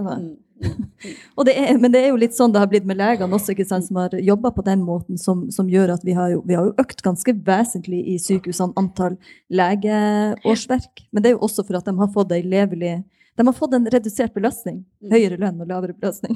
Mm. 0.99 1.13
Mm. 1.37 1.45
Det 1.45 1.53
er, 1.55 1.77
men 1.79 1.91
det 1.93 1.99
er 2.03 2.09
jo 2.09 2.17
litt 2.19 2.35
sånn 2.35 2.51
det 2.51 2.59
har 2.59 2.67
blitt 2.67 2.87
med 2.87 2.97
legene 2.99 3.35
også, 3.35 3.53
sant, 3.67 3.85
som 3.87 3.99
har 4.01 4.15
jobba 4.19 4.51
på 4.51 4.65
den 4.67 4.81
måten, 4.83 5.17
som, 5.17 5.45
som 5.51 5.69
gjør 5.71 5.93
at 5.93 6.03
vi 6.03 6.15
har, 6.17 6.33
jo, 6.33 6.41
vi 6.45 6.57
har 6.57 6.67
jo 6.67 6.73
økt 6.81 7.03
ganske 7.05 7.33
vesentlig 7.45 8.01
i 8.11 8.17
sykehusene 8.19 8.75
antall 8.79 9.15
legeårsverk. 9.47 11.05
Men 11.11 11.23
det 11.23 11.31
er 11.31 11.37
jo 11.37 11.45
også 11.47 11.63
for 11.63 11.79
at 11.79 11.87
de 11.87 11.95
har 12.01 12.11
fått 12.11 12.35
ei 12.35 12.41
levelig 12.43 12.97
De 13.39 13.45
har 13.47 13.55
fått 13.55 13.73
en 13.77 13.87
redusert 13.87 14.33
belastning. 14.35 14.81
Mm. 14.99 15.11
Høyere 15.13 15.39
lønn 15.39 15.63
og 15.63 15.71
lavere 15.71 15.95
belastning. 15.95 16.35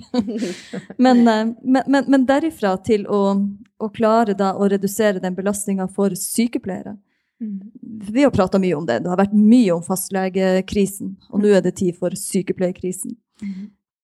men, 1.06 1.26
eh, 1.28 1.46
men, 1.60 1.84
men, 1.84 2.08
men 2.08 2.28
derifra 2.30 2.78
til 2.80 3.04
å, 3.12 3.36
å 3.84 3.90
klare 3.92 4.38
å 4.54 4.70
redusere 4.72 5.20
den 5.20 5.36
belastninga 5.36 5.90
for 5.92 6.16
sykepleiere 6.16 6.96
Vi 7.44 8.24
har 8.24 8.32
prata 8.32 8.60
mye 8.60 8.76
om 8.80 8.86
det. 8.88 9.02
Det 9.04 9.12
har 9.12 9.20
vært 9.20 9.36
mye 9.36 9.76
om 9.76 9.84
fastlegekrisen. 9.84 11.18
Og 11.34 11.44
nå 11.44 11.52
er 11.52 11.66
det 11.66 11.76
tid 11.82 11.98
for 12.00 12.16
sykepleierkrisen. 12.16 13.18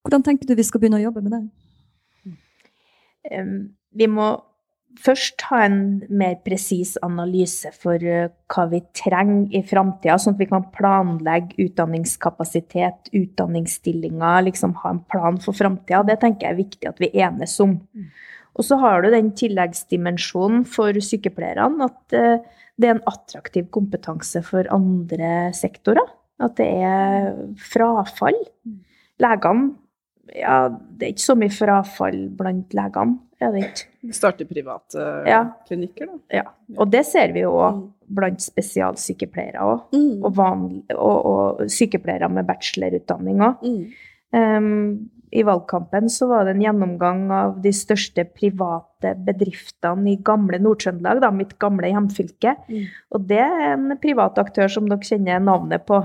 Hvordan 0.09 0.23
tenker 0.25 0.49
du 0.49 0.55
vi 0.57 0.63
skal 0.65 0.81
begynne 0.81 0.97
å 0.97 1.03
jobbe 1.03 1.21
med 1.21 1.35
det? 1.35 1.43
Vi 3.93 4.07
må 4.09 4.29
først 4.97 5.43
ha 5.51 5.59
en 5.67 5.81
mer 6.09 6.39
presis 6.41 6.95
analyse 7.05 7.69
for 7.77 8.01
eh, 8.01 8.31
hva 8.49 8.63
vi 8.71 8.79
trenger 8.97 9.53
i 9.53 9.61
framtida, 9.69 10.15
sånn 10.17 10.33
at 10.33 10.41
vi 10.41 10.47
kan 10.49 10.65
planlegge 10.73 11.59
utdanningskapasitet, 11.61 13.11
utdanningsstillinger, 13.13 14.47
liksom 14.47 14.73
ha 14.81 14.95
en 14.95 15.03
plan 15.13 15.37
for 15.43 15.53
framtida. 15.53 16.01
Det 16.07 16.17
tenker 16.23 16.47
jeg 16.47 16.55
er 16.55 16.61
viktig 16.63 16.89
at 16.89 17.03
vi 17.03 17.11
enes 17.21 17.53
om. 17.61 17.75
Og 18.57 18.65
så 18.65 18.79
har 18.81 19.05
du 19.05 19.11
den 19.13 19.29
tilleggsdimensjonen 19.37 20.65
for 20.67 20.97
sykepleierne, 21.05 21.85
at 21.85 22.17
eh, 22.17 22.41
det 22.81 22.89
er 22.89 22.97
en 22.97 23.05
attraktiv 23.11 23.69
kompetanse 23.75 24.41
for 24.47 24.65
andre 24.73 25.51
sektorer. 25.53 26.09
At 26.41 26.57
det 26.57 26.71
er 26.81 27.35
frafall. 27.61 28.41
Legene 29.21 29.75
Ja, 30.35 30.67
det 30.69 31.05
er 31.07 31.13
ikke 31.13 31.25
så 31.25 31.35
mye 31.39 31.53
frafall 31.53 32.29
blant 32.37 32.73
legene, 32.77 33.19
er 33.41 33.51
det 33.55 33.63
ikke? 33.69 34.13
Starte 34.13 34.45
private 34.49 35.05
Ja. 35.27 35.43
klinikker, 35.67 36.05
da. 36.07 36.19
Ja. 36.41 36.43
Og 36.77 36.89
det 36.91 37.05
ser 37.05 37.31
vi 37.33 37.41
jo 37.41 37.51
òg 37.51 37.75
Mm. 37.79 37.87
blant 38.15 38.41
spesialsykepleiere 38.41 39.59
òg. 39.61 39.81
Mm. 39.93 40.23
Og, 40.23 40.39
og, 40.97 41.25
og 41.25 41.59
sykepleiere 41.69 42.29
med 42.31 42.45
bachelorutdanning 42.47 43.37
òg. 43.39 43.63
Mm. 44.33 45.09
I 45.31 45.43
valgkampen 45.45 46.09
så 46.09 46.27
var 46.27 46.45
det 46.47 46.55
en 46.55 46.63
gjennomgang 46.63 47.27
av 47.31 47.59
de 47.61 47.69
største 47.75 48.23
private 48.33 49.11
bedriftene 49.27 50.09
i 50.09 50.15
gamle 50.25 50.57
Nord-Trøndelag, 50.57 51.21
mitt 51.37 51.53
gamle 51.61 51.91
hjemfylke. 51.91 52.55
Mm. 52.69 52.87
Og 53.13 53.27
det 53.29 53.37
er 53.37 53.73
en 53.75 53.93
privat 54.01 54.39
aktør 54.41 54.67
som 54.73 54.89
dere 54.89 55.05
kjenner 55.05 55.39
navnet 55.43 55.85
på, 55.85 56.01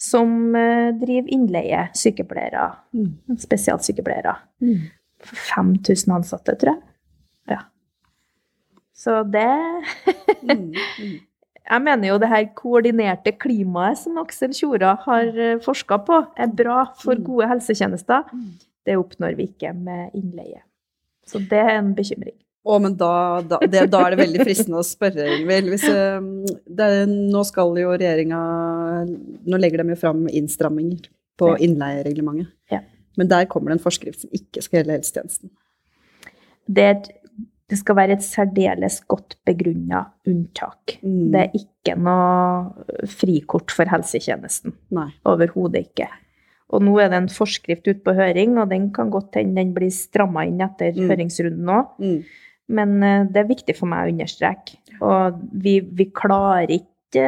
som 0.00 0.54
eh, 0.56 0.90
driver 0.96 1.28
innleie 1.36 1.82
sykepleiere, 1.94 2.70
Mm. 2.96 3.36
spesialsykepleiere. 3.38 4.36
Mm. 4.64 4.86
5000 5.20 6.14
ansatte, 6.16 6.54
tror 6.56 6.74
jeg. 6.74 6.82
Ja. 7.56 7.60
Så 8.96 9.22
det 9.30 9.48
Mm. 10.42 10.72
Mm. 10.98 11.20
Jeg 11.70 11.82
mener 11.82 12.08
jo 12.08 12.18
det 12.18 12.28
her 12.28 12.44
koordinerte 12.56 13.30
klimaet 13.38 13.98
som 14.00 14.16
Aksel 14.18 14.50
Tjora 14.56 14.96
har 15.04 15.28
forska 15.62 15.98
på, 16.06 16.16
er 16.36 16.46
bra 16.48 16.84
for 16.98 17.14
Mm. 17.14 17.24
gode 17.24 17.46
helsetjenester. 17.48 18.24
Mm. 18.32 18.48
Det 18.86 18.96
oppnår 18.96 19.36
vi 19.36 19.46
ikke 19.46 19.72
med 19.76 20.10
innleie. 20.14 20.62
Så 21.26 21.38
det 21.38 21.52
er 21.60 21.78
en 21.78 21.94
bekymring. 21.94 22.34
Å, 22.60 22.76
men 22.82 22.92
da, 23.00 23.40
da, 23.48 23.56
det, 23.64 23.86
da 23.88 24.02
er 24.04 24.12
det 24.14 24.20
veldig 24.20 24.44
fristende 24.44 24.82
å 24.82 24.84
spørre, 24.84 25.24
Ingvild. 25.38 25.72
Det, 26.68 26.88
nå 27.08 27.44
skal 27.48 27.72
jo 27.80 27.94
regjeringa 27.94 28.40
Nå 29.48 29.60
legger 29.62 29.80
de 29.80 29.94
jo 29.94 30.00
fram 30.02 30.26
innstramminger 30.28 31.06
på 31.40 31.54
innleiereglementet. 31.64 32.50
Ja. 32.68 32.82
Men 33.16 33.30
der 33.32 33.46
kommer 33.48 33.72
det 33.72 33.78
en 33.78 33.84
forskrift 33.86 34.26
som 34.26 34.34
ikke 34.36 34.60
skal 34.62 34.80
gjelde 34.82 34.98
helsetjenesten. 34.98 35.50
Det, 36.70 36.88
det 37.72 37.78
skal 37.80 37.96
være 37.98 38.18
et 38.18 38.26
særdeles 38.26 39.00
godt 39.10 39.38
begrunna 39.48 40.04
unntak. 40.28 40.98
Mm. 41.00 41.30
Det 41.32 41.40
er 41.46 41.56
ikke 41.62 41.96
noe 41.96 43.06
frikort 43.10 43.72
for 43.74 43.88
helsetjenesten. 43.90 44.76
Nei. 44.94 45.08
Overhodet 45.28 45.88
ikke. 45.88 46.10
Og 46.70 46.84
nå 46.86 46.92
er 47.02 47.08
det 47.10 47.18
en 47.24 47.32
forskrift 47.32 47.88
ute 47.88 48.04
på 48.04 48.14
høring, 48.14 48.52
og 48.62 48.68
den 48.70 48.90
kan 48.94 49.08
godt 49.10 49.40
hende 49.40 49.58
den 49.58 49.72
blir 49.74 49.90
stramma 49.90 50.44
inn 50.46 50.60
etter 50.62 50.92
Mm. 50.94 51.08
høringsrunden 51.10 51.72
òg. 51.74 51.88
Mm. 51.98 52.20
Men 52.70 53.02
eh, 53.02 53.26
det 53.30 53.42
er 53.42 53.50
viktig 53.50 53.74
for 53.78 53.90
meg 53.90 54.06
å 54.06 54.12
understreke. 54.14 54.78
Og 55.00 55.40
vi, 55.64 55.80
vi 55.80 56.06
klarer 56.14 56.70
ikke 56.74 57.26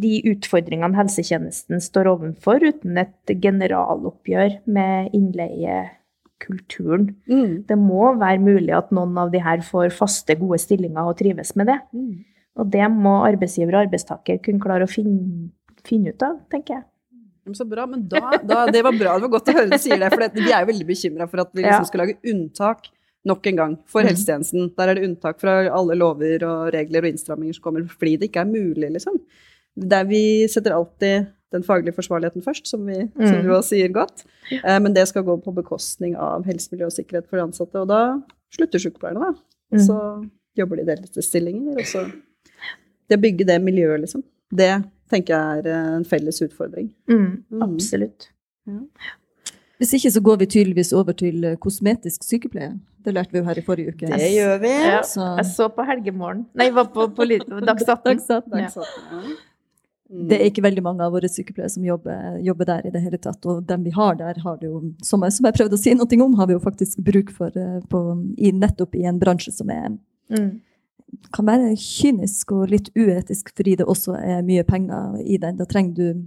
de 0.00 0.12
utfordringene 0.30 0.96
helsetjenesten 0.96 1.82
står 1.84 2.08
overfor 2.14 2.64
uten 2.64 2.96
et 3.02 3.32
generaloppgjør 3.42 4.50
med 4.72 5.10
innleiekulturen. 5.16 7.10
Mm. 7.28 7.64
Det 7.68 7.78
må 7.78 8.14
være 8.20 8.40
mulig 8.40 8.72
at 8.76 8.92
noen 8.94 9.18
av 9.20 9.28
de 9.34 9.40
her 9.44 9.60
får 9.66 9.88
faste, 9.96 10.34
gode 10.40 10.58
stillinger 10.62 11.04
og 11.10 11.18
trives 11.20 11.52
med 11.60 11.66
det. 11.68 11.78
Mm. 11.92 12.24
Og 12.60 12.64
det 12.72 12.86
må 12.92 13.24
arbeidsgiver 13.26 13.74
og 13.76 13.82
arbeidstaker 13.86 14.40
kunne 14.44 14.64
klare 14.64 14.84
å 14.88 14.90
finne, 14.90 15.50
finne 15.88 16.08
ut 16.12 16.22
av, 16.24 16.34
tenker 16.52 16.72
jeg. 16.78 16.84
Så 17.56 17.64
bra, 17.66 17.88
men 17.90 18.04
da, 18.06 18.38
da, 18.38 18.66
Det 18.70 18.84
var 18.86 18.94
bra, 18.94 19.16
det 19.18 19.24
var 19.24 19.30
godt 19.32 19.48
å 19.50 19.54
høre 19.56 19.70
du 19.72 19.80
sier 19.82 19.98
det. 19.98 20.12
For 20.12 20.22
vi 20.36 20.52
er 20.52 20.62
jo 20.62 20.68
veldig 20.68 20.86
bekymra 20.86 21.26
for 21.26 21.42
at 21.42 21.50
vi 21.50 21.64
liksom 21.64 21.88
skal 21.88 22.04
lage 22.04 22.20
unntak 22.30 22.86
nok 23.24 23.46
en 23.46 23.56
gang 23.56 23.78
for 23.86 24.02
Mhm. 24.02 24.08
helsetjenesten. 24.10 24.74
Der 24.76 24.88
er 24.88 24.94
det 24.94 25.04
unntak 25.08 25.40
fra 25.40 25.68
alle 25.68 25.94
lover 25.94 26.42
og 26.44 26.72
regler 26.74 27.02
og 27.04 27.12
innstramminger 27.12 27.54
som 27.54 27.62
kommer 27.62 27.86
fordi 27.88 28.16
det 28.18 28.30
ikke 28.30 28.40
er 28.40 28.50
mulig, 28.50 28.90
liksom. 28.92 29.20
Der 29.76 30.04
vi 30.04 30.46
setter 30.48 30.72
alltid 30.74 31.26
den 31.52 31.62
faglige 31.62 31.94
forsvarligheten 31.94 32.42
først, 32.42 32.66
som, 32.66 32.84
vi, 32.86 32.94
som 32.94 33.36
Mhm. 33.38 33.42
du 33.44 33.50
også 33.50 33.68
sier 33.76 33.88
godt. 33.92 34.24
Eh, 34.52 34.78
men 34.80 34.92
det 34.94 35.06
skal 35.08 35.22
gå 35.22 35.36
på 35.44 35.54
bekostning 35.54 36.16
av 36.16 36.44
helse, 36.44 36.68
miljø 36.72 36.86
og 36.86 36.92
sikkerhet 36.92 37.26
for 37.28 37.36
de 37.36 37.42
ansatte. 37.42 37.74
Og 37.76 37.88
da 37.88 38.20
slutter 38.50 38.78
sykepleierne, 38.78 39.20
da. 39.20 39.32
Mm. 39.72 39.78
Så 39.86 40.30
jobber 40.56 40.76
de 40.76 40.82
i 40.82 40.94
delte 40.96 41.22
stillinger. 41.22 41.72
Og 41.78 41.84
så 41.84 42.10
Det 43.08 43.18
å 43.18 43.22
bygge 43.22 43.44
det 43.46 43.60
miljøet, 43.62 44.00
liksom. 44.00 44.22
Det 44.54 44.84
tenker 45.10 45.28
jeg 45.34 45.66
er 45.66 45.96
en 45.96 46.04
felles 46.04 46.40
utfordring. 46.40 46.90
Mm, 47.08 47.44
Mm. 47.52 47.62
absolutt. 47.62 48.28
Hvis 49.82 49.96
ikke 49.98 50.10
så 50.14 50.20
går 50.22 50.36
vi 50.44 50.46
tydeligvis 50.46 50.92
over 50.94 51.16
til 51.18 51.44
eh, 51.44 51.56
kosmetisk 51.58 52.22
sykepleie. 52.22 52.76
Det 53.02 53.14
lærte 53.16 53.34
vi 53.34 53.40
jo 53.40 53.46
her 53.48 53.58
i 53.58 53.64
forrige 53.66 53.90
uke. 53.90 54.06
Det 54.06 54.28
gjør 54.30 54.60
vi. 54.62 54.70
Ja. 54.70 55.00
Så, 55.02 55.24
Jeg 55.40 55.48
så 55.50 55.66
på 55.74 55.82
Helgemorgen 55.88 56.44
Nei, 56.54 56.68
jeg 56.68 56.76
var 56.76 56.90
på, 56.94 57.08
på 57.16 57.26
Dags 57.26 57.82
18. 57.88 58.04
Dags 58.06 58.28
18. 58.30 58.52
Der 58.52 58.68
satt 58.70 58.92
ja. 59.10 59.22
Mm. 60.12 60.26
Det 60.28 60.36
er 60.36 60.50
ikke 60.50 60.62
veldig 60.66 60.82
mange 60.84 61.04
av 61.06 61.14
våre 61.14 61.28
sykepleiere 61.32 61.72
som 61.72 61.84
jobber, 61.86 62.34
jobber 62.44 62.68
der 62.68 62.86
i 62.86 62.90
det 62.92 63.00
hele 63.00 63.18
tatt. 63.22 63.46
Og 63.48 63.62
dem 63.64 63.86
vi 63.86 63.94
har 63.96 64.18
der, 64.20 64.38
har 64.44 64.58
det 64.60 64.68
jo, 64.68 64.82
som 65.02 65.24
jeg, 65.24 65.32
som 65.38 65.48
jeg 65.48 65.56
prøvde 65.56 65.78
å 65.78 65.80
si 65.80 65.94
noe 65.96 66.18
om, 66.26 66.34
har 66.36 66.50
vi 66.50 66.56
jo 66.58 66.60
faktisk 66.62 67.00
bruk 67.06 67.32
for 67.32 67.56
eh, 67.56 67.78
på, 67.88 68.02
i, 68.36 68.52
nettopp 68.52 68.98
i 69.00 69.06
en 69.08 69.20
bransje 69.22 69.54
som 69.56 69.72
er, 69.72 69.96
Mm. 70.32 70.60
kan 71.34 71.44
være 71.44 71.74
kynisk 71.76 72.52
og 72.56 72.70
litt 72.72 72.86
uetisk, 72.96 73.50
fordi 73.56 73.74
det 73.76 73.84
også 73.84 74.14
er 74.16 74.38
mye 74.46 74.62
penger 74.64 75.18
i 75.20 75.36
den. 75.36 75.58
Da 75.58 75.66
trenger 75.68 75.92
du 75.98 76.22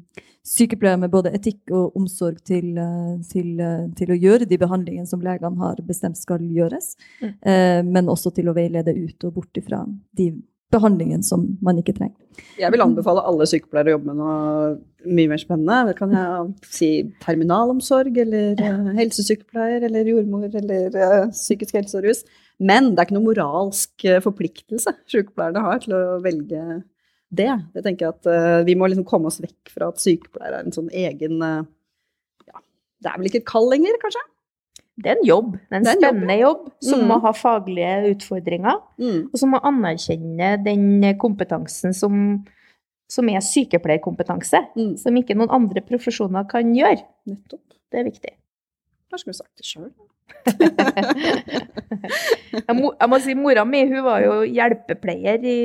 sykepleiere 0.46 1.00
med 1.02 1.12
både 1.14 1.32
etikk 1.34 1.72
og 1.74 1.96
omsorg 1.98 2.42
til, 2.46 2.78
eh, 2.78 3.14
til, 3.32 3.60
eh, 3.60 3.88
til 3.98 4.14
å 4.14 4.20
gjøre 4.20 4.48
de 4.48 4.60
behandlingene 4.62 5.10
som 5.10 5.24
legene 5.26 5.58
har 5.58 5.82
bestemt 5.86 6.18
skal 6.18 6.40
gjøres, 6.40 6.96
Mm. 7.22 7.34
eh, 7.42 7.82
men 7.82 8.06
også 8.06 8.34
til 8.34 8.46
å 8.46 8.54
veilede 8.54 8.94
ut 8.96 9.24
og 9.26 9.34
bort 9.34 9.54
ifra 9.58 9.86
de 10.16 10.34
behandlingene 10.72 11.24
som 11.24 11.58
man 11.62 11.78
ikke 11.78 11.96
trenger. 11.96 12.16
Jeg 12.60 12.72
vil 12.72 12.82
anbefale 12.82 13.24
alle 13.24 13.46
sykepleiere 13.46 13.94
å 13.94 13.98
jobbe 13.98 14.06
med 14.06 14.18
noe 14.18 14.78
mye 15.06 15.30
mer 15.30 15.38
spennende. 15.38 15.96
Kan 15.96 16.12
jeg 16.12 16.56
si 16.64 17.14
terminalomsorg, 17.22 18.18
eller 18.18 18.56
helsesykepleier, 18.98 19.84
eller 19.84 20.04
jordmor, 20.04 20.54
eller 20.54 21.30
psykisk 21.32 21.74
helse 21.76 21.96
og 21.96 22.04
rus. 22.04 22.24
Men 22.60 22.94
det 22.94 23.00
er 23.00 23.06
ikke 23.06 23.20
noe 23.20 23.34
moralsk 23.34 24.06
forpliktelse 24.26 24.94
sykepleierne 25.08 25.62
har 25.62 25.80
til 25.80 25.94
å 25.94 26.22
velge 26.22 26.84
det. 27.34 27.50
Jeg 27.76 27.84
tenker 27.84 28.10
at 28.10 28.26
uh, 28.30 28.64
Vi 28.66 28.76
må 28.76 28.88
liksom 28.88 29.06
komme 29.08 29.28
oss 29.28 29.40
vekk 29.42 29.70
fra 29.74 29.88
at 29.90 29.98
sykepleiere 30.00 30.60
er 30.62 30.66
en 30.66 30.72
sånn 30.76 30.90
egen 30.94 31.42
uh, 31.42 31.64
ja, 32.48 32.60
Det 33.02 33.12
er 33.12 33.18
vel 33.18 33.28
ikke 33.32 33.42
et 33.44 33.50
kall 33.50 33.70
lenger, 33.70 33.98
kanskje? 34.02 34.22
Det 34.96 35.10
er 35.12 35.18
en 35.18 35.26
jobb. 35.28 35.58
Det 35.58 35.72
er 35.74 35.76
en 35.76 35.84
Det 35.84 35.92
er 35.92 35.96
en 35.98 36.04
spennende 36.04 36.38
jobb, 36.40 36.68
som 36.82 37.00
Mm. 37.02 37.08
må 37.10 37.18
ha 37.22 37.32
faglige 37.34 38.14
utfordringer, 38.16 38.78
Mm. 38.98 39.30
og 39.34 39.38
som 39.38 39.52
må 39.52 39.60
anerkjenne 39.62 40.64
den 40.64 41.18
kompetansen 41.20 41.94
som, 41.94 42.46
som 43.10 43.28
er 43.30 43.42
sykepleierkompetanse, 43.44 44.62
Mm. 44.78 44.98
som 44.98 45.16
ikke 45.16 45.36
noen 45.36 45.52
andre 45.52 45.82
profesjoner 45.82 46.48
kan 46.48 46.72
gjøre. 46.74 47.04
Nettopp. 47.28 47.62
Det 47.92 48.00
er 48.00 48.04
viktig. 48.10 48.32
Skulle 49.16 49.34
vi 49.34 49.38
sagt 49.38 49.56
det 49.58 49.66
sjøl. 49.66 49.92
Jeg 52.56 52.76
må, 52.78 52.92
jeg 52.96 53.10
må 53.12 53.18
si 53.24 53.34
Mora 53.38 53.64
mi 53.68 53.82
hun 53.90 54.04
var 54.06 54.22
jo 54.24 54.36
hjelpepleier 54.48 55.44
i 55.46 55.56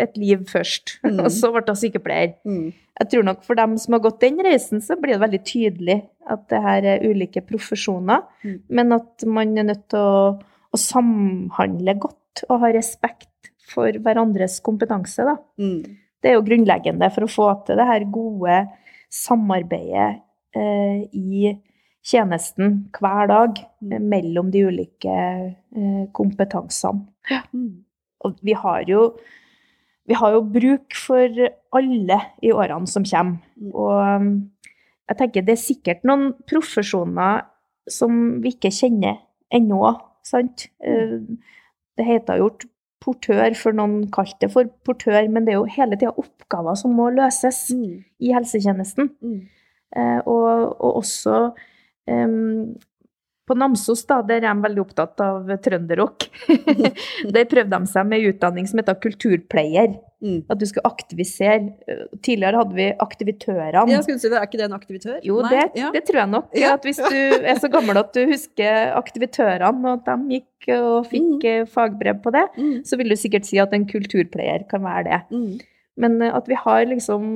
et 0.00 0.16
liv 0.20 0.44
først, 0.50 0.96
Mm. 1.06 1.18
og 1.24 1.30
så 1.34 1.50
ble 1.52 1.62
hun 1.68 1.78
sykepleier. 1.78 2.34
Mm. 2.46 2.70
Jeg 3.00 3.08
tror 3.12 3.24
nok 3.26 3.42
for 3.46 3.58
dem 3.58 3.74
som 3.80 3.96
har 3.96 4.02
gått 4.04 4.20
den 4.22 4.38
reisen, 4.44 4.80
så 4.84 4.96
blir 5.00 5.16
det 5.16 5.22
veldig 5.24 5.42
tydelig 5.48 5.98
at 6.30 6.44
det 6.52 6.60
her 6.64 6.86
er 6.94 7.04
ulike 7.08 7.42
profesjoner, 7.48 8.22
Mm. 8.44 8.58
men 8.70 8.92
at 8.98 9.26
man 9.26 9.56
er 9.58 9.68
nødt 9.72 9.88
til 9.92 9.98
å, 9.98 10.38
å 10.72 10.78
samhandle 10.80 11.94
godt 12.00 12.44
og 12.48 12.60
ha 12.64 12.70
respekt 12.72 13.28
for 13.72 13.92
hverandres 14.04 14.60
kompetanse. 14.64 15.24
Da. 15.26 15.36
Mm. 15.60 15.82
Det 16.22 16.30
er 16.30 16.36
jo 16.38 16.44
grunnleggende 16.46 17.08
for 17.12 17.26
å 17.26 17.30
få 17.32 17.48
til 17.66 17.76
det 17.80 17.86
her 17.88 18.04
gode 18.12 18.58
samarbeidet 19.12 20.22
eh, 20.56 21.02
i 21.12 21.52
tjenesten 22.04 22.88
hver 22.98 23.28
dag 23.30 23.60
Mm. 23.82 23.92
eh, 23.92 24.00
mellom 24.00 24.50
de 24.50 24.60
ulike 24.68 25.14
eh, 25.76 26.04
kompetansene. 26.14 27.06
Mm. 27.52 27.84
Og 28.24 28.36
vi 28.42 28.52
har 28.54 28.84
jo 28.86 29.16
vi 30.06 30.14
har 30.18 30.32
jo 30.32 30.40
bruk 30.42 30.94
for 30.98 31.28
alle 31.72 32.16
i 32.42 32.50
årene 32.50 32.86
som 32.90 33.04
kommer. 33.06 33.38
Mm. 33.56 33.70
Og 33.74 34.16
um, 34.16 34.50
jeg 35.08 35.16
tenker 35.18 35.42
det 35.46 35.52
er 35.54 35.62
sikkert 35.62 36.02
noen 36.04 36.32
profesjoner 36.50 37.44
som 37.90 38.40
vi 38.42 38.50
ikke 38.54 38.70
kjenner 38.74 39.20
ennå, 39.54 39.94
sant? 40.26 40.68
Eh, 40.82 41.18
Det 41.98 42.06
heter 42.06 42.38
jo 42.38 42.46
portør, 43.04 43.52
for 43.54 43.72
noen 43.76 44.06
kalte 44.10 44.46
det 44.46 44.52
for 44.52 44.64
portør, 44.86 45.28
men 45.28 45.44
det 45.44 45.52
er 45.52 45.58
jo 45.58 45.64
hele 45.68 45.96
tida 45.98 46.12
oppgaver 46.16 46.74
som 46.78 46.94
må 46.96 47.10
løses 47.12 47.70
Mm. 47.74 48.04
i 48.20 48.32
helsetjenesten. 48.32 49.10
Mm. 49.22 49.48
Og, 50.26 50.80
og 50.80 50.96
også 51.02 51.52
em, 52.10 52.74
på 53.48 53.56
Namsos, 53.58 54.04
da, 54.06 54.20
der 54.22 54.38
er 54.38 54.54
de 54.54 54.62
veldig 54.62 54.80
opptatt 54.84 55.20
av 55.20 55.50
trønderrock. 55.64 56.28
der 57.34 57.48
prøvde 57.50 57.78
de 57.82 57.90
seg 57.90 58.06
med 58.08 58.26
utdanning 58.30 58.68
som 58.70 58.78
heter 58.78 58.98
kulturpleier. 59.02 59.96
Mm. 60.22 60.44
At 60.46 60.60
du 60.60 60.64
skulle 60.70 60.86
aktivisere. 60.86 61.72
Tidligere 62.22 62.60
hadde 62.60 62.76
vi 62.76 62.86
aktivitørene. 63.02 63.90
Ja, 63.90 63.98
skulle 64.06 64.22
si 64.22 64.30
det, 64.30 64.38
Er 64.38 64.46
ikke 64.46 64.60
det 64.60 64.68
en 64.68 64.76
aktivitør? 64.76 65.16
Jo, 65.26 65.40
det, 65.50 65.64
ja. 65.74 65.90
det 65.90 66.04
tror 66.06 66.20
jeg 66.20 66.30
nok. 66.36 66.54
Ja. 66.54 66.76
At 66.76 66.86
hvis 66.86 67.02
du 67.02 67.18
er 67.42 67.58
så 67.58 67.70
gammel 67.72 67.98
at 67.98 68.14
du 68.14 68.22
husker 68.30 68.94
aktivitørene, 69.00 69.82
og 69.82 69.98
at 69.98 70.06
de 70.12 70.38
gikk 70.38 70.70
og 70.78 71.10
fikk 71.10 71.42
mm. 71.42 71.68
fagbrev 71.74 72.22
på 72.22 72.34
det, 72.38 72.46
Mm. 72.52 72.84
så 72.86 72.96
vil 73.00 73.10
du 73.10 73.16
sikkert 73.18 73.46
si 73.48 73.58
at 73.58 73.74
en 73.74 73.88
kulturpleier 73.90 74.68
kan 74.70 74.86
være 74.86 75.04
det. 75.08 75.20
Mm. 75.34 75.52
Men 75.98 76.22
eh, 76.22 76.34
at 76.38 76.46
vi 76.48 76.54
har 76.62 76.86
liksom 76.86 77.26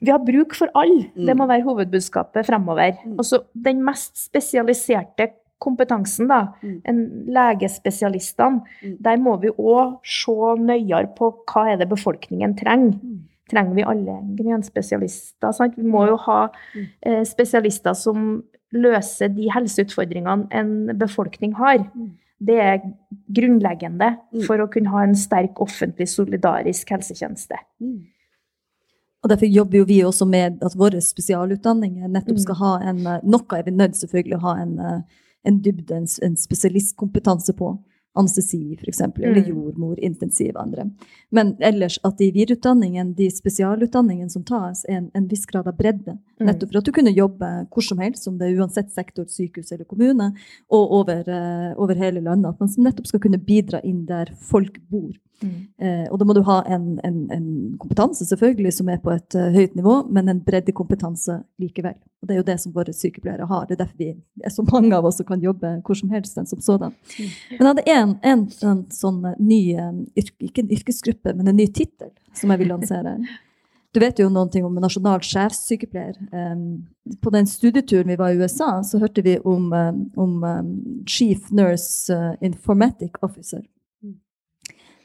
Vi 0.00 0.10
har 0.10 0.18
bruk 0.18 0.54
for 0.54 0.68
alle. 0.74 1.10
Det 1.16 1.34
må 1.36 1.44
Mm. 1.46 1.48
være 1.48 1.62
hovedbudskapet 1.64 2.46
fremover. 2.46 2.98
Mm. 3.06 3.16
Også 3.18 3.38
den 3.54 3.82
mest 3.84 4.16
spesialiserte 4.16 5.30
kompetansen, 5.60 6.28
da, 6.28 6.48
Mm. 6.62 6.80
en 6.84 7.24
legespesialistene, 7.28 8.62
Mm. 8.82 8.96
der 9.00 9.16
må 9.16 9.36
vi 9.40 9.48
òg 9.48 9.98
se 10.04 10.32
nøyere 10.60 11.14
på 11.16 11.32
hva 11.46 11.72
er 11.72 11.76
det 11.78 11.88
befolkningen 11.88 12.56
trenger. 12.58 12.98
Mm. 13.02 13.18
Trenger 13.50 13.74
vi 13.74 13.82
alle 13.82 14.36
grenspesialister? 14.36 15.52
Sant? 15.54 15.76
Vi 15.76 15.82
må 15.82 16.06
jo 16.08 16.16
ha 16.16 16.48
Mm. 16.74 16.86
eh, 17.02 17.24
spesialister 17.24 17.94
som 17.94 18.42
løser 18.74 19.28
de 19.34 19.48
helseutfordringene 19.48 20.48
en 20.50 20.86
befolkning 20.98 21.54
har. 21.54 21.78
Mm. 21.78 22.10
Det 22.44 22.58
er 22.58 22.78
grunnleggende 23.32 24.18
Mm. 24.34 24.42
for 24.46 24.56
å 24.58 24.70
kunne 24.70 24.88
ha 24.88 24.98
en 25.02 25.14
sterk 25.14 25.54
offentlig, 25.60 26.08
solidarisk 26.08 26.88
helsetjeneste. 26.88 27.56
Mm. 27.80 28.06
Og 29.22 29.30
Derfor 29.30 29.46
jobber 29.46 29.78
jo 29.78 29.84
vi 29.84 30.00
også 30.04 30.26
med 30.26 30.58
at 30.66 30.74
våre 30.78 31.00
spesialutdanninger 31.00 32.08
nettopp 32.08 32.38
skal 32.42 32.54
Mm. 32.54 32.62
ha 32.62 32.72
en 32.90 33.06
eh, 33.06 33.20
Noe 33.22 33.58
er 33.58 33.62
vi 33.62 33.70
nødt 33.70 33.96
selvfølgelig 33.96 34.36
å 34.36 34.46
ha 34.48 34.54
en, 34.62 34.78
eh, 34.78 35.00
en 35.44 35.60
dybde, 35.62 35.94
en, 35.94 36.08
en 36.22 36.36
spesialistkompetanse 36.36 37.52
på. 37.52 37.78
Anestesi, 38.14 38.76
f.eks., 38.76 39.00
eller 39.00 39.40
Mm. 39.40 39.48
jordmor, 39.48 39.98
intensiv, 39.98 40.56
andre. 40.56 40.90
Men 41.30 41.56
ellers 41.60 41.98
at 42.04 42.18
de 42.18 42.30
videreutdanningen, 42.32 43.14
de 43.14 43.30
spesialutdanningene 43.30 44.30
som 44.30 44.44
tas, 44.44 44.84
er 44.88 44.96
en, 44.96 45.10
en 45.14 45.28
viss 45.28 45.46
grad 45.46 45.66
av 45.66 45.76
bredde. 45.76 46.18
Mm. 46.40 46.46
Nettopp 46.46 46.72
for 46.72 46.78
at 46.78 46.84
du 46.84 46.92
kunne 46.92 47.14
jobbe 47.16 47.50
hvor 47.72 47.82
som 47.86 47.98
helst, 47.98 48.28
om 48.28 48.38
det 48.38 48.50
er 48.50 48.60
uansett 48.60 48.92
sektor, 48.92 49.24
sykehus 49.24 49.72
eller 49.72 49.88
kommune, 49.88 50.32
og 50.70 50.92
over, 51.00 51.24
uh, 51.24 51.72
over 51.80 51.94
hele 51.94 52.20
landet. 52.20 52.52
At 52.52 52.60
man 52.60 52.90
nettopp 52.90 53.06
skal 53.08 53.20
kunne 53.20 53.40
bidra 53.40 53.80
inn 53.82 54.04
der 54.06 54.34
folk 54.36 54.78
bor. 54.90 55.12
Eh, 55.42 56.06
og 56.10 56.20
da 56.20 56.26
må 56.28 56.36
du 56.36 56.42
ha 56.46 56.60
en, 56.70 57.00
en, 57.02 57.16
en 57.34 57.46
kompetanse 57.82 58.22
selvfølgelig 58.28 58.76
som 58.76 58.90
er 58.92 59.00
på 59.02 59.10
et 59.10 59.34
uh, 59.34 59.48
høyt 59.50 59.74
nivå, 59.74 59.96
men 60.12 60.28
en 60.30 60.42
breddekompetanse 60.44 61.40
likevel. 61.58 61.96
Og 62.22 62.28
det 62.28 62.34
er 62.34 62.38
jo 62.38 62.46
det 62.46 62.58
som 62.62 62.74
våre 62.74 62.92
sykepleiere 62.94 63.46
har. 63.50 63.64
Det 63.66 63.74
er 63.74 63.80
derfor 63.80 63.98
vi 63.98 64.12
er 64.46 64.52
så 64.54 64.62
mange 64.68 64.94
av 64.94 65.06
oss 65.08 65.16
som 65.18 65.26
kan 65.26 65.42
jobbe 65.42 65.72
hvor 65.82 65.98
som 65.98 66.12
helst. 66.14 66.38
som 66.38 66.60
sådan. 66.60 66.94
Men 67.50 67.58
jeg 67.58 67.66
hadde 67.66 67.86
en, 67.90 68.12
en, 68.22 68.44
en 68.62 68.82
sånn 68.94 69.24
eh, 69.26 69.40
ny, 69.42 69.62
eh, 69.74 70.28
ikke 70.46 70.62
en 70.62 70.70
yrkesgruppe, 70.78 71.34
men 71.34 71.50
en 71.50 71.58
ny 71.58 71.66
tittel 71.66 72.12
som 72.38 72.54
jeg 72.54 72.62
vil 72.62 72.70
lansere. 72.70 73.16
Du 73.92 74.00
vet 74.00 74.22
jo 74.22 74.30
noen 74.32 74.52
ting 74.54 74.64
om 74.64 74.78
nasjonal 74.80 75.20
sjefssykepleier. 75.26 76.14
Um, 76.32 76.86
på 77.20 77.32
den 77.34 77.48
studieturen 77.50 78.08
vi 78.08 78.16
var 78.16 78.32
i 78.32 78.38
USA, 78.40 78.78
så 78.86 79.02
hørte 79.02 79.20
vi 79.26 79.34
om, 79.44 79.66
om 80.16 80.46
Chief 81.04 81.50
Nurse 81.52 82.16
Informatic 82.40 83.18
Officer. 83.20 83.60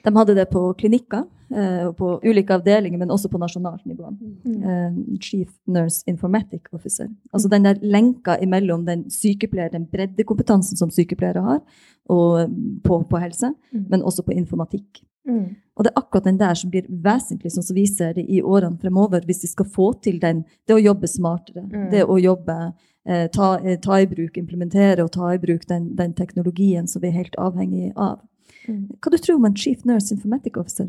De 0.05 0.13
hadde 0.15 0.37
det 0.37 0.45
på 0.53 0.61
klinikker 0.79 1.25
på 1.49 2.19
ulike 2.23 2.53
avdelinger, 2.53 2.97
men 2.99 3.09
også 3.09 3.29
på 3.31 3.37
nasjonalt 3.39 3.85
nivå. 3.85 4.09
Um, 4.45 5.17
Chief 5.21 5.49
Nurse 5.67 6.03
Informatic 6.07 6.61
Officer. 6.73 7.07
Altså 7.33 7.47
den 7.49 7.63
der 7.63 7.75
lenka 7.81 8.37
imellom 8.41 8.85
den 8.85 9.05
sykepleier, 9.09 9.69
den 9.71 9.85
breddekompetansen 9.87 10.77
som 10.77 10.89
sykepleiere 10.89 11.41
har 11.41 11.61
um, 12.09 12.79
på, 12.83 13.03
på 13.09 13.17
helse, 13.17 13.53
Mm. 13.73 13.85
men 13.89 14.01
også 14.01 14.23
på 14.23 14.31
informatikk. 14.31 15.01
Mm. 15.27 15.55
Og 15.75 15.83
det 15.83 15.91
er 15.91 15.99
akkurat 16.01 16.23
den 16.23 16.37
der 16.39 16.53
som 16.55 16.69
blir 16.71 16.85
vesentlig, 16.89 17.51
sånn 17.51 17.63
som 17.63 17.75
vi 17.75 17.85
ser 17.85 18.13
det 18.13 18.23
i 18.31 18.41
årene 18.41 18.79
fremover, 18.79 19.21
hvis 19.27 19.41
vi 19.43 19.47
skal 19.47 19.65
få 19.65 19.89
til 20.01 20.19
den, 20.19 20.45
det 20.67 20.75
å 20.75 20.79
jobbe 20.81 21.07
smartere, 21.07 21.63
Mm. 21.67 21.89
det 21.91 22.03
å 22.05 22.15
jobbe, 22.21 22.73
eh, 23.05 23.27
ta, 23.27 23.59
eh, 23.63 23.75
ta 23.77 23.99
i 23.99 24.05
bruk, 24.05 24.37
implementere 24.37 25.03
og 25.03 25.11
ta 25.11 25.33
i 25.33 25.37
bruk 25.37 25.65
den, 25.67 25.95
den 25.95 26.13
teknologien 26.13 26.87
som 26.87 27.01
vi 27.01 27.07
er 27.09 27.11
helt 27.19 27.35
avhengig 27.37 27.91
av. 27.95 28.19
Mm. 28.67 28.87
Hva 29.01 29.11
du 29.11 29.17
tror 29.17 29.33
du 29.35 29.35
om 29.35 29.45
en 29.45 29.53
chief 29.55 29.83
nurse 29.85 30.11
informatic 30.11 30.57
officer? 30.57 30.87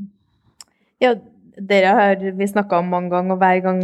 Ja, 1.03 1.15
dere 1.59 1.93
har 1.99 2.25
vi 2.39 2.49
snakka 2.49 2.81
om 2.83 2.91
mange 2.93 3.13
ganger, 3.15 3.37
og 3.37 3.43
hver 3.43 3.61
gang 3.65 3.83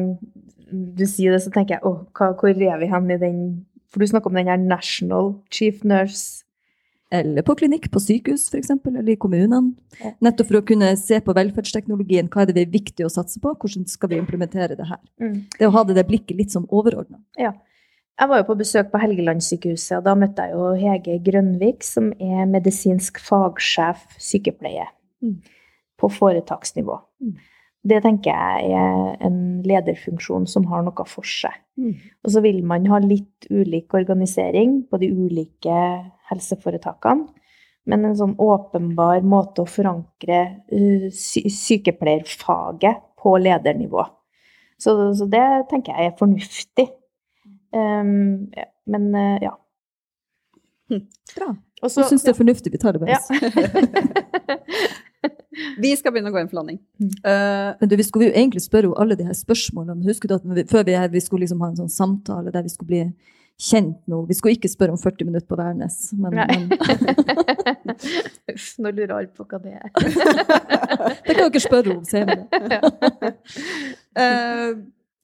du 0.70 1.04
sier 1.06 1.34
det, 1.34 1.42
så 1.44 1.52
tenker 1.54 1.76
jeg 1.76 1.86
åh, 1.86 2.00
hvor 2.14 2.50
er 2.50 2.80
vi 2.80 2.90
hen 2.90 3.10
i 3.10 3.20
den 3.20 3.38
For 3.92 4.02
du 4.02 4.10
snakker 4.10 4.26
om 4.26 4.34
den 4.34 4.48
her 4.50 4.58
National 4.58 5.36
Chief 5.54 5.84
Nurse. 5.86 6.42
Eller 7.14 7.44
på 7.46 7.54
klinikk, 7.54 7.86
på 7.94 8.00
sykehus 8.02 8.48
f.eks., 8.50 8.72
eller 8.74 9.12
i 9.12 9.18
kommunene. 9.20 9.76
Ja. 10.00 10.10
Nettopp 10.24 10.48
for 10.48 10.58
å 10.58 10.66
kunne 10.66 10.88
se 10.98 11.20
på 11.22 11.34
velferdsteknologien. 11.36 12.26
Hva 12.32 12.42
er 12.42 12.50
det 12.50 12.56
vi 12.56 12.64
er 12.64 12.72
viktig 12.72 13.06
å 13.06 13.12
satse 13.12 13.38
på? 13.38 13.52
Hvordan 13.54 13.86
skal 13.86 14.10
vi 14.10 14.18
implementere 14.18 14.74
det 14.74 14.88
her? 14.88 14.98
Mm. 15.22 15.36
Det 15.60 15.68
å 15.68 15.74
ha 15.76 15.84
det, 15.86 15.94
det 16.00 16.06
blikket 16.08 16.40
litt 16.40 16.56
som 16.56 16.66
overordna. 16.74 17.20
Jeg 17.38 18.30
var 18.30 18.42
jo 18.42 18.48
på 18.48 18.58
besøk 18.58 18.90
på 18.90 18.98
Helgelandssykehuset, 19.02 20.00
og 20.00 20.08
da 20.08 20.16
møtte 20.18 20.48
jeg 20.48 20.56
jo 20.56 20.72
Hege 20.80 21.20
Grønvik, 21.28 21.86
som 21.86 22.10
er 22.18 22.50
medisinsk 22.50 23.22
fagsjef 23.22 24.04
sykepleie 24.18 24.90
Mm. 25.24 25.38
På 26.00 26.10
foretaksnivå. 26.12 26.98
Mm. 27.22 27.34
Det 27.84 28.00
tenker 28.00 28.32
jeg 28.32 28.72
er 28.78 29.16
en 29.26 29.38
lederfunksjon 29.66 30.46
som 30.48 30.64
har 30.70 30.84
noe 30.86 31.04
for 31.08 31.28
seg. 31.28 31.52
Mm. 31.76 31.92
Og 32.24 32.32
så 32.32 32.40
vil 32.44 32.62
man 32.64 32.86
ha 32.88 33.00
litt 33.04 33.48
ulik 33.52 33.92
organisering 33.96 34.78
på 34.88 35.00
de 35.02 35.10
ulike 35.12 35.80
helseforetakene. 36.30 37.28
Men 37.84 38.06
en 38.08 38.16
sånn 38.16 38.38
åpenbar 38.40 39.20
måte 39.28 39.60
å 39.60 39.68
forankre 39.68 40.38
sy 41.12 41.42
sykepleierfaget 41.52 43.02
på 43.20 43.34
ledernivå. 43.44 44.06
Så, 44.80 44.94
så 45.18 45.28
det 45.28 45.44
tenker 45.68 45.92
jeg 45.92 46.12
er 46.12 46.16
fornuftig. 46.16 46.88
Um, 47.74 48.48
ja, 48.56 48.70
men 48.88 49.10
uh, 49.12 49.36
ja. 49.42 49.52
Bra. 51.34 51.50
Og 51.84 51.92
Så 51.92 52.06
syns 52.08 52.24
det 52.24 52.32
er 52.32 52.38
fornuftig. 52.38 52.72
Vi 52.72 52.80
tar 52.80 52.96
det 52.96 53.04
med 53.04 53.12
ja. 53.12 53.20
Vi 55.80 55.92
skal 55.98 56.14
begynne 56.14 56.32
å 56.32 56.34
gå 56.34 56.40
inn 56.42 56.50
for 56.50 56.60
landing. 56.60 56.80
Mm. 57.00 57.10
Eh, 57.10 57.70
Men 57.80 57.90
du, 57.90 57.96
vi 58.00 58.06
skulle 58.06 58.30
jo 58.30 58.34
egentlig 58.34 58.64
spørre 58.64 58.90
henne 58.90 59.00
alle 59.04 59.18
de 59.18 59.26
her 59.28 59.36
spørsmålene. 59.38 60.04
Husker 60.08 60.30
du 60.30 60.36
at 60.36 60.44
vi, 60.44 60.66
før 60.70 60.86
vi, 60.88 60.96
vi 61.14 61.22
skulle 61.22 61.44
liksom 61.44 61.62
ha 61.64 61.70
en 61.72 61.80
sånn 61.84 61.92
samtale 61.92 62.52
der 62.54 62.66
vi 62.66 62.72
skulle 62.72 62.90
bli 62.90 63.04
kjent 63.60 64.00
nå? 64.10 64.24
Vi 64.28 64.36
skulle 64.38 64.56
ikke 64.58 64.70
spørre 64.72 64.96
om 64.96 65.00
40 65.00 65.28
minutter 65.28 65.48
på 65.50 65.58
Værnes. 65.60 65.98
Men, 66.18 66.40
men 66.40 66.62
Uff, 68.54 68.72
nå 68.82 68.90
lurer 68.90 69.14
alle 69.18 69.30
på 69.34 69.46
hva 69.48 69.60
det 69.62 69.76
er. 69.78 69.92
det 71.26 71.36
kan 71.36 71.44
dere 71.44 71.62
spørre 71.62 71.98
om 71.98 72.04
senere. 72.08 72.48
uh, 74.20 74.72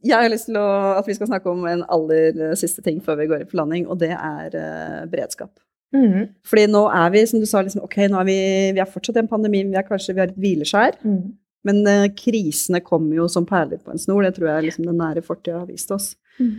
jeg 0.01 0.17
har 0.17 0.31
lyst 0.33 0.49
til 0.49 0.57
å, 0.57 0.69
at 0.97 1.09
vi 1.09 1.17
skal 1.19 1.29
snakke 1.29 1.51
om 1.53 1.67
en 1.69 1.83
aller 1.93 2.55
siste 2.57 2.81
ting 2.85 3.03
før 3.05 3.19
vi 3.21 3.29
går 3.29 3.43
inn 3.43 3.51
for 3.51 3.61
landing, 3.61 3.91
og 3.91 4.01
det 4.01 4.15
er 4.17 4.55
uh, 4.57 5.03
beredskap. 5.11 5.53
Mm, 5.95 6.29
Fordi 6.47 6.67
nå 6.71 6.85
er 6.95 7.11
vi, 7.11 7.25
som 7.27 7.41
du 7.43 7.47
sa, 7.47 7.63
liksom, 7.67 7.83
ok, 7.83 7.97
nå 8.13 8.21
er 8.21 8.25
vi, 8.29 8.39
vi 8.77 8.81
er 8.81 8.87
fortsatt 8.91 9.17
i 9.17 9.23
en 9.25 9.29
pandemi, 9.29 9.65
vi 9.67 9.75
er 9.81 9.83
kanskje 9.89 10.15
vi 10.15 10.21
har 10.21 10.29
et 10.31 10.37
hvileskjær. 10.39 11.01
mm, 11.05 11.33
Men 11.65 11.81
uh, 11.87 12.07
krisene 12.17 12.81
kommer 12.81 13.17
jo 13.17 13.27
som 13.29 13.45
perler 13.45 13.79
på 13.83 13.91
en 13.93 13.99
snor. 13.99 14.23
Det 14.23 14.35
tror 14.39 14.49
jeg 14.49 14.65
liksom 14.71 14.87
den 14.87 14.97
nære 14.97 15.23
fortida 15.23 15.59
har 15.59 15.67
vist 15.67 15.91
oss. 15.91 16.15
Mm. 16.39 16.55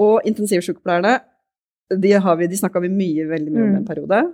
Og 0.00 0.20
intensivsykepleierne, 0.24 1.18
de, 2.00 2.12
har 2.12 2.36
vi- 2.36 2.46
de 2.48 2.56
snakka 2.56 2.80
vi 2.80 2.88
mye, 2.88 3.26
veldig 3.28 3.52
mye 3.52 3.62
om 3.66 3.70
Mm. 3.74 3.76
en 3.76 3.84
periode. 3.86 4.32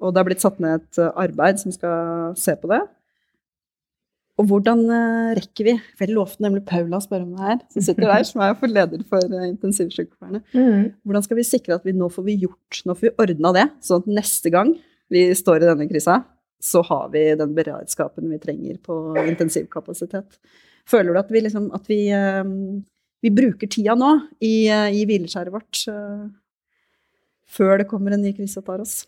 Og 0.00 0.12
det 0.14 0.18
har 0.18 0.24
blitt 0.24 0.40
satt 0.40 0.58
ned 0.60 0.80
et 0.80 0.98
eh, 0.98 1.10
arbeid 1.16 1.58
som 1.60 1.70
skal 1.72 2.34
se 2.36 2.54
på 2.56 2.68
det. 2.68 2.80
Og 4.38 4.46
hvordan 4.46 4.84
eh, 4.86 5.30
rekker 5.38 5.66
vi 5.66 5.74
For 5.96 6.06
jeg 6.06 6.14
lovte 6.14 6.44
nemlig 6.44 6.62
Paula 6.68 7.00
å 7.00 7.04
spørre 7.04 7.26
om 7.26 7.34
det 7.34 7.46
her, 7.48 7.62
som 7.74 7.84
sitter 7.84 8.06
der, 8.06 8.26
som 8.28 8.42
er 8.44 8.54
for 8.58 8.70
leder 8.70 9.02
for 9.10 9.24
eh, 9.24 9.48
intensivsykepleierne. 9.50 10.42
mm. 10.52 10.84
Hvordan 11.02 11.26
skal 11.26 11.40
vi 11.40 11.46
sikre 11.48 11.78
at 11.78 11.86
vi 11.86 11.94
nå 11.96 12.10
får 12.14 12.26
vi 12.28 12.38
gjort, 12.44 12.82
nå 12.86 12.94
får 12.94 13.08
vi 13.08 13.14
ordna 13.24 13.54
det, 13.56 13.66
sånn 13.84 14.04
at 14.04 14.12
neste 14.20 14.54
gang 14.54 14.76
vi 15.12 15.26
står 15.34 15.64
i 15.64 15.70
denne 15.70 15.88
krisa, 15.90 16.20
så 16.62 16.82
har 16.86 17.10
vi 17.14 17.24
den 17.38 17.54
beredskapen 17.56 18.30
vi 18.30 18.40
trenger 18.42 18.78
på 18.84 18.94
intensivkapasitet. 19.24 20.38
Føler 20.88 21.14
du 21.14 21.20
at 21.20 21.30
vi 21.34 21.42
liksom 21.42 21.68
at 21.74 21.90
vi, 21.90 22.00
eh, 22.14 22.42
vi 23.24 23.34
bruker 23.34 23.70
tida 23.70 23.98
nå 23.98 24.14
i, 24.38 24.70
i 24.70 25.02
hvileskjæret 25.08 25.54
vårt 25.54 25.82
før 27.48 27.80
det 27.80 27.88
kommer 27.90 28.14
en 28.14 28.22
ny 28.22 28.36
krise 28.36 28.60
og 28.60 28.68
tar 28.68 28.84
oss? 28.84 29.00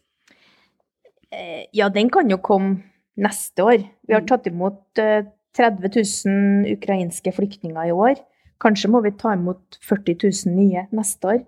Ja, 1.77 1.87
den 1.93 2.09
kan 2.11 2.27
jo 2.33 2.41
komme 2.43 2.81
neste 3.21 3.65
år. 3.67 3.85
Vi 4.07 4.15
har 4.17 4.23
Mm. 4.25 4.29
tatt 4.31 4.47
imot 4.51 4.99
eh, 4.99 5.25
30 5.57 5.91
000 6.27 6.77
ukrainske 6.77 7.33
flyktninger 7.35 7.89
i 7.89 7.93
år. 7.93 8.17
Kanskje 8.61 8.91
må 8.91 9.03
vi 9.03 9.11
ta 9.11 9.33
imot 9.35 9.79
40 9.83 10.17
000 10.47 10.55
nye 10.57 10.87
neste 10.93 11.25
år. 11.35 11.45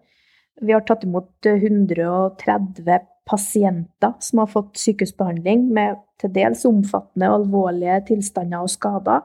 Vi 0.60 0.72
har 0.72 0.84
tatt 0.86 1.04
imot 1.04 1.46
eh, 1.46 1.56
130 1.62 3.08
pasienter 3.24 4.14
som 4.18 4.40
har 4.42 4.48
fått 4.50 4.76
sykehusbehandling 4.82 5.68
med 5.72 6.00
til 6.18 6.32
dels 6.34 6.64
omfattende 6.66 7.28
og 7.30 7.44
alvorlige 7.44 8.00
tilstander 8.08 8.64
og 8.64 8.70
skader. 8.70 9.22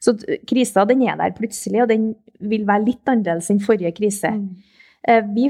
Så 0.00 0.14
krisa 0.48 0.84
den 0.88 1.02
er 1.02 1.16
der 1.16 1.32
plutselig, 1.36 1.82
og 1.82 1.88
den 1.88 2.14
vil 2.40 2.66
være 2.68 2.84
litt 2.84 3.08
annerledes 3.08 3.48
enn 3.50 3.60
forrige 3.64 3.94
krise. 3.96 4.30
Mm. 4.30 5.32
Vi 5.34 5.48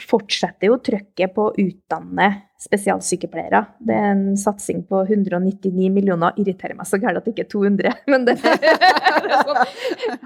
fortsetter 0.00 0.68
jo 0.68 0.78
trøkket 0.84 1.34
på 1.34 1.48
å 1.48 1.54
utdanne 1.60 2.28
spesialsykepleiere. 2.62 3.60
Det 3.84 3.94
er 3.94 4.10
en 4.14 4.36
satsing 4.40 4.84
på 4.88 5.02
199 5.04 5.90
millioner. 5.92 6.36
Irriterer 6.40 6.76
meg 6.78 6.86
så 6.88 6.96
gærent 7.02 7.18
at 7.20 7.26
det 7.26 7.34
ikke 7.34 7.44
er 7.44 7.50
200, 7.52 7.94
men 8.12 8.24
det, 8.28 8.36
det 8.44 8.52
er 8.54 9.42
sånn, 9.44 9.60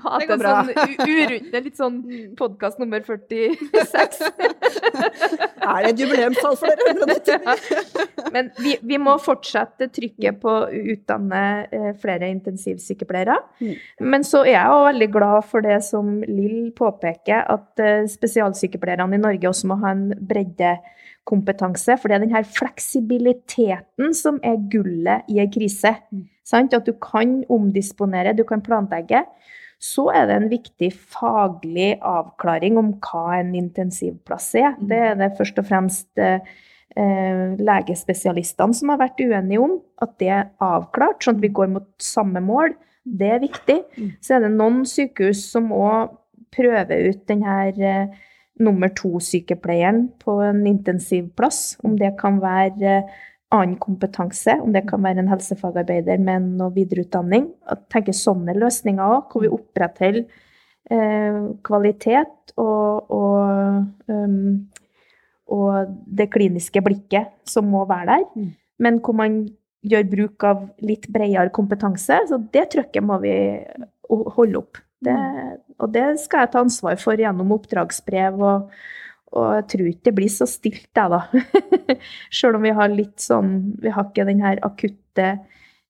hater 0.05 0.21
Det 0.21 0.29
går 0.29 0.45
sånn 0.45 0.71
u- 0.71 1.49
Det 1.49 1.59
er 1.59 1.65
litt 1.65 1.81
sånn 1.81 1.99
podkast 2.39 2.83
nummer 2.83 3.03
46. 3.07 4.23
Er 5.69 5.85
det 5.85 5.91
et 5.91 6.01
jubileumstall 6.01 6.55
for 6.57 6.71
dere? 6.71 6.95
199? 6.95 8.29
Men 8.33 8.47
vi, 8.63 8.77
vi 8.89 8.97
må 9.03 9.17
fortsette 9.21 9.89
trykket 9.93 10.39
på 10.41 10.49
å 10.49 10.69
utdanne 10.95 11.41
eh, 11.75 11.91
flere 12.01 12.31
intensivsykepleiere. 12.33 13.37
Mm. 13.61 13.75
Men 14.15 14.25
så 14.25 14.45
er 14.47 14.55
jeg 14.55 14.73
òg 14.73 14.87
veldig 14.89 15.09
glad 15.13 15.49
for 15.51 15.65
det 15.67 15.81
som 15.85 16.23
Lill 16.25 16.71
påpeker, 16.79 17.45
at 17.53 17.85
eh, 17.85 18.07
spesialsykepleierne 18.09 19.19
i 19.19 19.23
Norge 19.27 19.51
også 19.51 19.69
må 19.69 19.77
ha 19.83 19.93
en 19.93 20.07
breddekompetanse. 21.29 21.97
For 21.99 22.09
det 22.09 22.17
er 22.17 22.25
denne 22.27 22.45
fleksibiliteten 22.45 24.15
som 24.15 24.41
er 24.43 24.59
gullet 24.71 25.29
i 25.29 25.41
en 25.41 25.51
krise. 25.51 25.95
Mm. 26.11 26.29
Sant? 26.45 26.75
At 26.75 26.87
du 26.87 26.93
kan 26.93 27.45
omdisponere, 27.49 28.37
du 28.37 28.45
kan 28.45 28.63
planlegge. 28.63 29.25
Så 29.79 30.09
er 30.11 30.27
det 30.27 30.37
en 30.37 30.51
viktig 30.51 30.93
faglig 30.93 31.99
avklaring 32.03 32.79
om 32.79 32.97
hva 32.99 33.39
en 33.39 33.55
intensivplass 33.55 34.55
er. 34.55 34.75
Mm. 34.79 34.89
Det 34.89 34.99
er 34.99 35.15
det 35.15 35.37
først 35.39 35.59
og 35.59 35.69
fremst 35.69 36.19
eh, 36.19 36.41
eh, 36.97 37.55
legespesialistene 37.59 38.75
som 38.75 38.89
har 38.91 38.99
vært 38.99 39.21
uenige 39.21 39.63
om. 39.63 39.79
At 40.03 40.19
det 40.19 40.33
er 40.35 40.49
avklart, 40.59 41.23
sånn 41.23 41.39
at 41.39 41.45
vi 41.45 41.53
går 41.55 41.71
mot 41.77 41.89
samme 42.03 42.43
mål. 42.43 42.75
Det 43.05 43.29
er 43.37 43.45
viktig. 43.45 43.83
Mm. 43.97 44.17
Så 44.21 44.35
er 44.35 44.43
det 44.45 44.57
noen 44.57 44.83
sykehus 44.89 45.47
som 45.53 45.71
òg 45.73 46.17
prøver 46.55 47.13
ut 47.13 47.23
denne 47.29 48.09
nummer 48.63 48.91
to-sykepleieren 48.97 50.09
på 50.23 50.39
en 50.45 50.65
intensivplass. 50.67 51.79
Om 51.87 51.97
det 52.01 52.15
kan 52.21 52.41
være 52.43 52.95
eh, 52.99 53.17
annen 53.55 53.79
kompetanse, 53.81 54.59
om 54.61 54.75
det 54.75 54.85
kan 54.91 55.03
være 55.05 55.23
en 55.23 55.31
helsefagarbeider 55.33 56.21
med 56.21 56.51
noe 56.59 56.75
videreutdanning. 56.75 57.49
Jeg 57.71 57.87
tenker 57.93 58.17
sånne 58.17 58.57
løsninger 58.59 59.15
òg, 59.17 59.31
hvor 59.33 59.45
vi 59.45 59.53
opprettholder 59.55 60.27
eh, 60.93 61.39
kvalitet 61.65 62.53
og, 62.61 63.15
og, 63.15 63.87
um, 64.13 64.67
og 65.55 65.95
det 66.19 66.29
kliniske 66.35 66.83
blikket 66.85 67.33
som 67.49 67.71
må 67.73 67.87
være 67.89 68.11
der. 68.11 68.27
Mm. 68.37 68.51
Men 68.85 69.01
hvor 69.05 69.17
man 69.17 69.41
gjør 69.87 70.11
bruk 70.11 70.45
av 70.47 70.67
litt 70.85 71.09
bredere 71.13 71.53
kompetanse. 71.55 72.21
Så 72.29 72.41
det 72.53 72.69
trykket 72.75 73.05
må 73.05 73.19
vi 73.23 73.35
holde 74.09 74.63
opp. 74.63 74.81
Det, 75.05 75.17
og 75.79 75.93
det 75.95 76.07
skal 76.19 76.41
jeg 76.45 76.51
ta 76.53 76.63
ansvar 76.65 76.97
for 76.99 77.21
gjennom 77.21 77.53
oppdragsbrev. 77.55 78.41
Og, 78.43 78.71
og 79.39 79.49
jeg 79.59 79.67
tror 79.73 79.91
ikke 79.93 80.09
det 80.09 80.15
blir 80.17 80.33
så 80.33 80.47
stilt, 80.51 80.89
jeg, 80.97 81.13
da. 81.13 81.21
Sjøl 82.35 82.59
om 82.59 82.67
vi 82.67 82.75
har 82.75 82.89
litt 82.91 83.21
sånn 83.23 83.53
Vi 83.83 83.93
har 83.95 84.09
ikke 84.09 84.27
den 84.29 84.43
her 84.43 84.59
akutte 84.67 85.37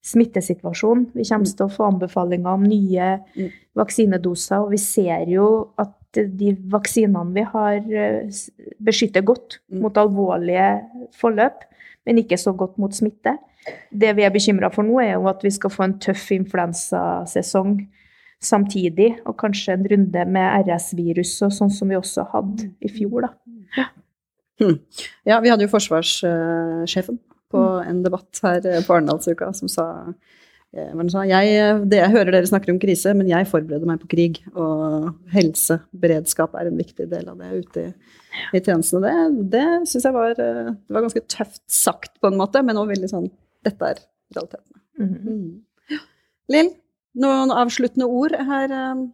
smittesituasjonen. 0.08 1.08
Vi 1.16 1.24
kommer 1.26 1.48
til 1.50 1.66
å 1.66 1.72
få 1.72 1.88
anbefalinger 1.88 2.52
om 2.52 2.66
nye 2.68 3.08
Mm. 3.36 3.50
vaksinedoser, 3.76 4.62
og 4.62 4.70
vi 4.70 4.78
ser 4.82 5.26
jo 5.28 5.70
at 5.78 5.94
de 6.16 6.54
vaksinene 6.72 7.34
vi 7.34 7.42
har, 7.42 7.74
eh, 7.76 8.30
beskytter 8.80 9.22
godt 9.22 9.58
Mm. 9.70 9.80
mot 9.82 9.94
alvorlige 9.94 10.68
forløp, 11.14 11.64
men 12.06 12.16
ikke 12.18 12.38
så 12.38 12.56
godt 12.56 12.78
mot 12.78 12.90
smitte. 12.90 13.36
Det 13.92 14.16
vi 14.16 14.22
er 14.22 14.30
bekymra 14.30 14.72
for 14.72 14.82
nå, 14.82 14.98
er 15.02 15.14
jo 15.14 15.26
at 15.28 15.42
vi 15.42 15.50
skal 15.50 15.70
få 15.70 15.84
en 15.84 15.98
tøff 15.98 16.30
influensasesong 16.32 17.86
samtidig, 18.44 19.12
og 19.26 19.36
kanskje 19.40 19.74
en 19.74 19.86
runde 19.92 20.24
med 20.30 20.68
RS-virus 20.68 21.38
sånn 21.42 21.72
som 21.74 21.90
vi 21.90 21.98
også 21.98 22.26
hadde 22.32 22.70
i 22.84 22.90
fjor, 22.92 23.26
da. 23.26 23.32
Ja, 25.28 25.38
vi 25.42 25.50
hadde 25.52 25.66
jo 25.66 25.70
forsvarssjefen 25.70 27.18
på 27.52 27.62
en 27.86 28.02
debatt 28.04 28.40
her 28.44 28.64
eh, 28.66 28.82
på 28.84 28.96
Arendalsuka 28.96 29.50
som 29.56 29.70
sa 29.72 29.86
eh, 30.74 30.90
jeg, 31.30 31.52
det 31.88 32.00
jeg 32.00 32.12
hører 32.12 32.34
dere 32.34 32.48
snakker 32.50 32.74
om 32.74 32.80
krise, 32.82 33.14
men 33.16 33.30
jeg 33.30 33.48
forbereder 33.48 33.88
meg 33.88 34.02
på 34.02 34.10
krig. 34.12 34.40
Og 34.52 35.08
helse, 35.32 35.78
beredskap 35.96 36.56
er 36.58 36.68
en 36.68 36.80
viktig 36.80 37.08
del 37.08 37.30
av 37.30 37.38
det 37.40 37.62
ute 37.62 37.86
i, 37.86 37.92
i 38.52 38.60
tjenesten. 38.60 38.98
Og 38.98 39.06
det, 39.06 39.14
det 39.54 39.64
syns 39.88 40.08
jeg 40.10 40.16
var, 40.16 40.34
eh, 40.36 40.74
det 40.74 40.96
var 40.96 41.06
ganske 41.06 41.24
tøft 41.30 41.62
sagt 41.72 42.18
på 42.20 42.28
en 42.30 42.36
måte, 42.40 42.62
men 42.66 42.80
òg 42.80 42.92
veldig 42.92 43.12
sånn 43.14 43.30
Dette 43.66 43.88
er 43.90 43.98
realitetene. 44.36 44.84
Mhm. 45.02 45.16
Mm. 45.24 46.04
Lill, 46.52 46.68
noen 47.20 47.52
avsluttende 47.54 48.08
ord 48.08 48.34
her? 48.34 48.74
eh? 48.74 49.04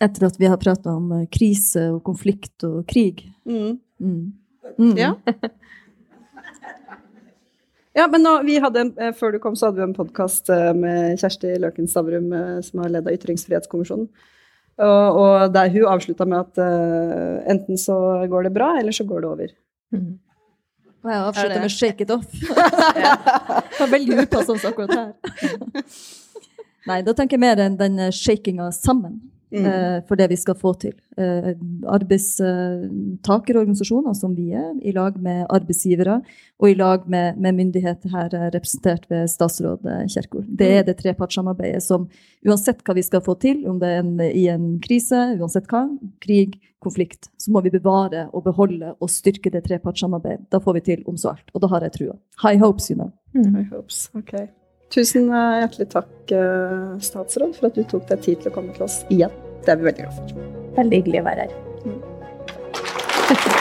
Etter 0.00 0.26
at 0.30 0.38
vi 0.40 0.48
har 0.48 0.60
prata 0.60 0.94
om 0.96 1.10
eh, 1.18 1.26
krise 1.32 1.90
og 1.92 2.02
konflikt 2.06 2.64
og 2.68 2.82
krig. 2.88 3.26
Mm. 3.44 3.78
Mm. 4.00 4.32
Mm. 4.78 4.94
Ja. 4.98 5.14
Ja, 7.90 8.04
men 8.06 8.22
nå, 8.22 8.36
en, 8.46 8.92
eh, 9.02 9.10
Før 9.18 9.32
du 9.34 9.40
kom, 9.42 9.56
så 9.58 9.66
hadde 9.66 9.80
vi 9.80 9.82
en 9.82 9.96
podkast 9.96 10.46
med 10.78 11.18
Kjersti 11.18 11.56
Løken 11.58 11.88
Stavrum, 11.90 12.28
som 12.62 12.84
har 12.84 12.92
leda 12.94 13.10
Ytringsfrihetskommisjonen. 13.10 14.06
Og, 14.80 15.18
og 15.20 15.52
der 15.52 15.72
hun 15.74 15.88
avslutta 15.90 16.24
med 16.24 16.38
at 16.38 16.60
uh, 16.62 17.42
enten 17.50 17.78
så 17.80 17.96
går 18.30 18.46
det 18.46 18.54
bra, 18.54 18.70
eller 18.78 18.94
så 18.96 19.04
går 19.04 19.24
det 19.24 19.28
over. 19.28 19.52
Mm. 19.92 20.14
Og 21.02 21.10
jeg 21.10 21.20
avslutta 21.26 21.60
med 21.60 21.70
'shake 21.70 22.00
it 22.00 22.10
off'. 22.10 22.32
det 23.70 23.80
var 23.80 23.90
veldig 23.90 24.22
upassende 24.22 24.68
akkurat 24.68 24.94
her. 24.94 25.12
Nei, 26.90 27.00
da 27.06 27.12
tenker 27.16 27.38
jeg 27.38 27.46
mer 27.46 27.58
enn 27.62 27.78
den 27.80 27.94
eh, 27.98 28.14
shakinga 28.14 28.66
sammen 28.76 29.14
Mm. 29.50 29.64
eh, 29.66 29.98
for 30.06 30.14
det 30.14 30.28
vi 30.30 30.36
skal 30.38 30.54
få 30.54 30.70
til. 30.78 30.92
Eh, 31.18 31.58
Arbeidstakerorganisasjoner 31.90 34.14
som 34.14 34.30
vi 34.36 34.52
er, 34.54 34.74
i 34.82 34.92
lag 34.94 35.16
med 35.18 35.46
arbeidsgivere 35.50 36.20
og 36.60 36.68
i 36.70 36.74
lag 36.74 37.08
med, 37.10 37.36
med 37.36 37.54
myndigheter 37.58 38.08
her 38.14 38.28
representert 38.54 39.10
ved 39.10 39.26
statsråd 39.26 39.82
Kjerkol. 40.06 40.44
Det 40.46 40.70
er 40.78 40.84
det 40.86 40.96
trepartssamarbeidet 41.02 41.82
som 41.82 42.06
uansett 42.46 42.78
hva 42.86 42.94
vi 42.94 43.02
skal 43.02 43.20
få 43.26 43.34
til, 43.42 43.66
om 43.66 43.78
det 43.82 43.88
er 43.88 43.98
en, 44.04 44.20
i 44.20 44.46
en 44.52 44.78
krise, 44.78 45.34
uansett 45.40 45.66
hva, 45.66 45.88
krig, 46.22 46.54
konflikt, 46.78 47.26
så 47.36 47.50
må 47.50 47.60
vi 47.66 47.70
bevare 47.74 48.28
og 48.32 48.44
beholde 48.46 48.94
og 49.00 49.10
styrke 49.10 49.50
det 49.50 49.64
trepartssamarbeidet. 49.66 50.46
Da 50.54 50.60
får 50.62 50.74
vi 50.78 50.80
til 50.92 51.02
om 51.10 51.16
så 51.18 51.28
alt, 51.34 51.50
og 51.52 51.60
da 51.60 51.66
har 51.74 51.80
jeg 51.88 51.92
trua. 51.98 52.14
High 52.46 52.58
hopes, 52.62 52.86
you 52.90 52.96
know. 52.96 53.10
Mm. 53.34 53.50
High 53.54 53.68
hopes. 53.74 54.10
Ok. 54.14 54.34
Tusen 54.90 55.28
eh, 55.30 55.60
hjertelig 55.62 55.86
takk, 55.92 56.32
eh, 56.34 56.98
statsråd, 57.06 57.54
for 57.58 57.70
at 57.70 57.78
du 57.78 57.84
tok 57.86 58.08
deg 58.10 58.18
tid 58.26 58.42
til 58.42 58.50
å 58.50 58.54
komme 58.58 58.74
til 58.74 58.88
oss 58.88 58.96
igjen. 59.08 59.32
Det 59.62 59.70
er 59.74 59.78
vi 59.78 59.90
veldig 59.90 60.04
glad 60.06 60.16
for. 60.18 60.26
Veldig 60.80 60.96
hyggelig 61.02 61.22
å 61.22 61.26
være 61.30 61.42
her. 61.46 63.58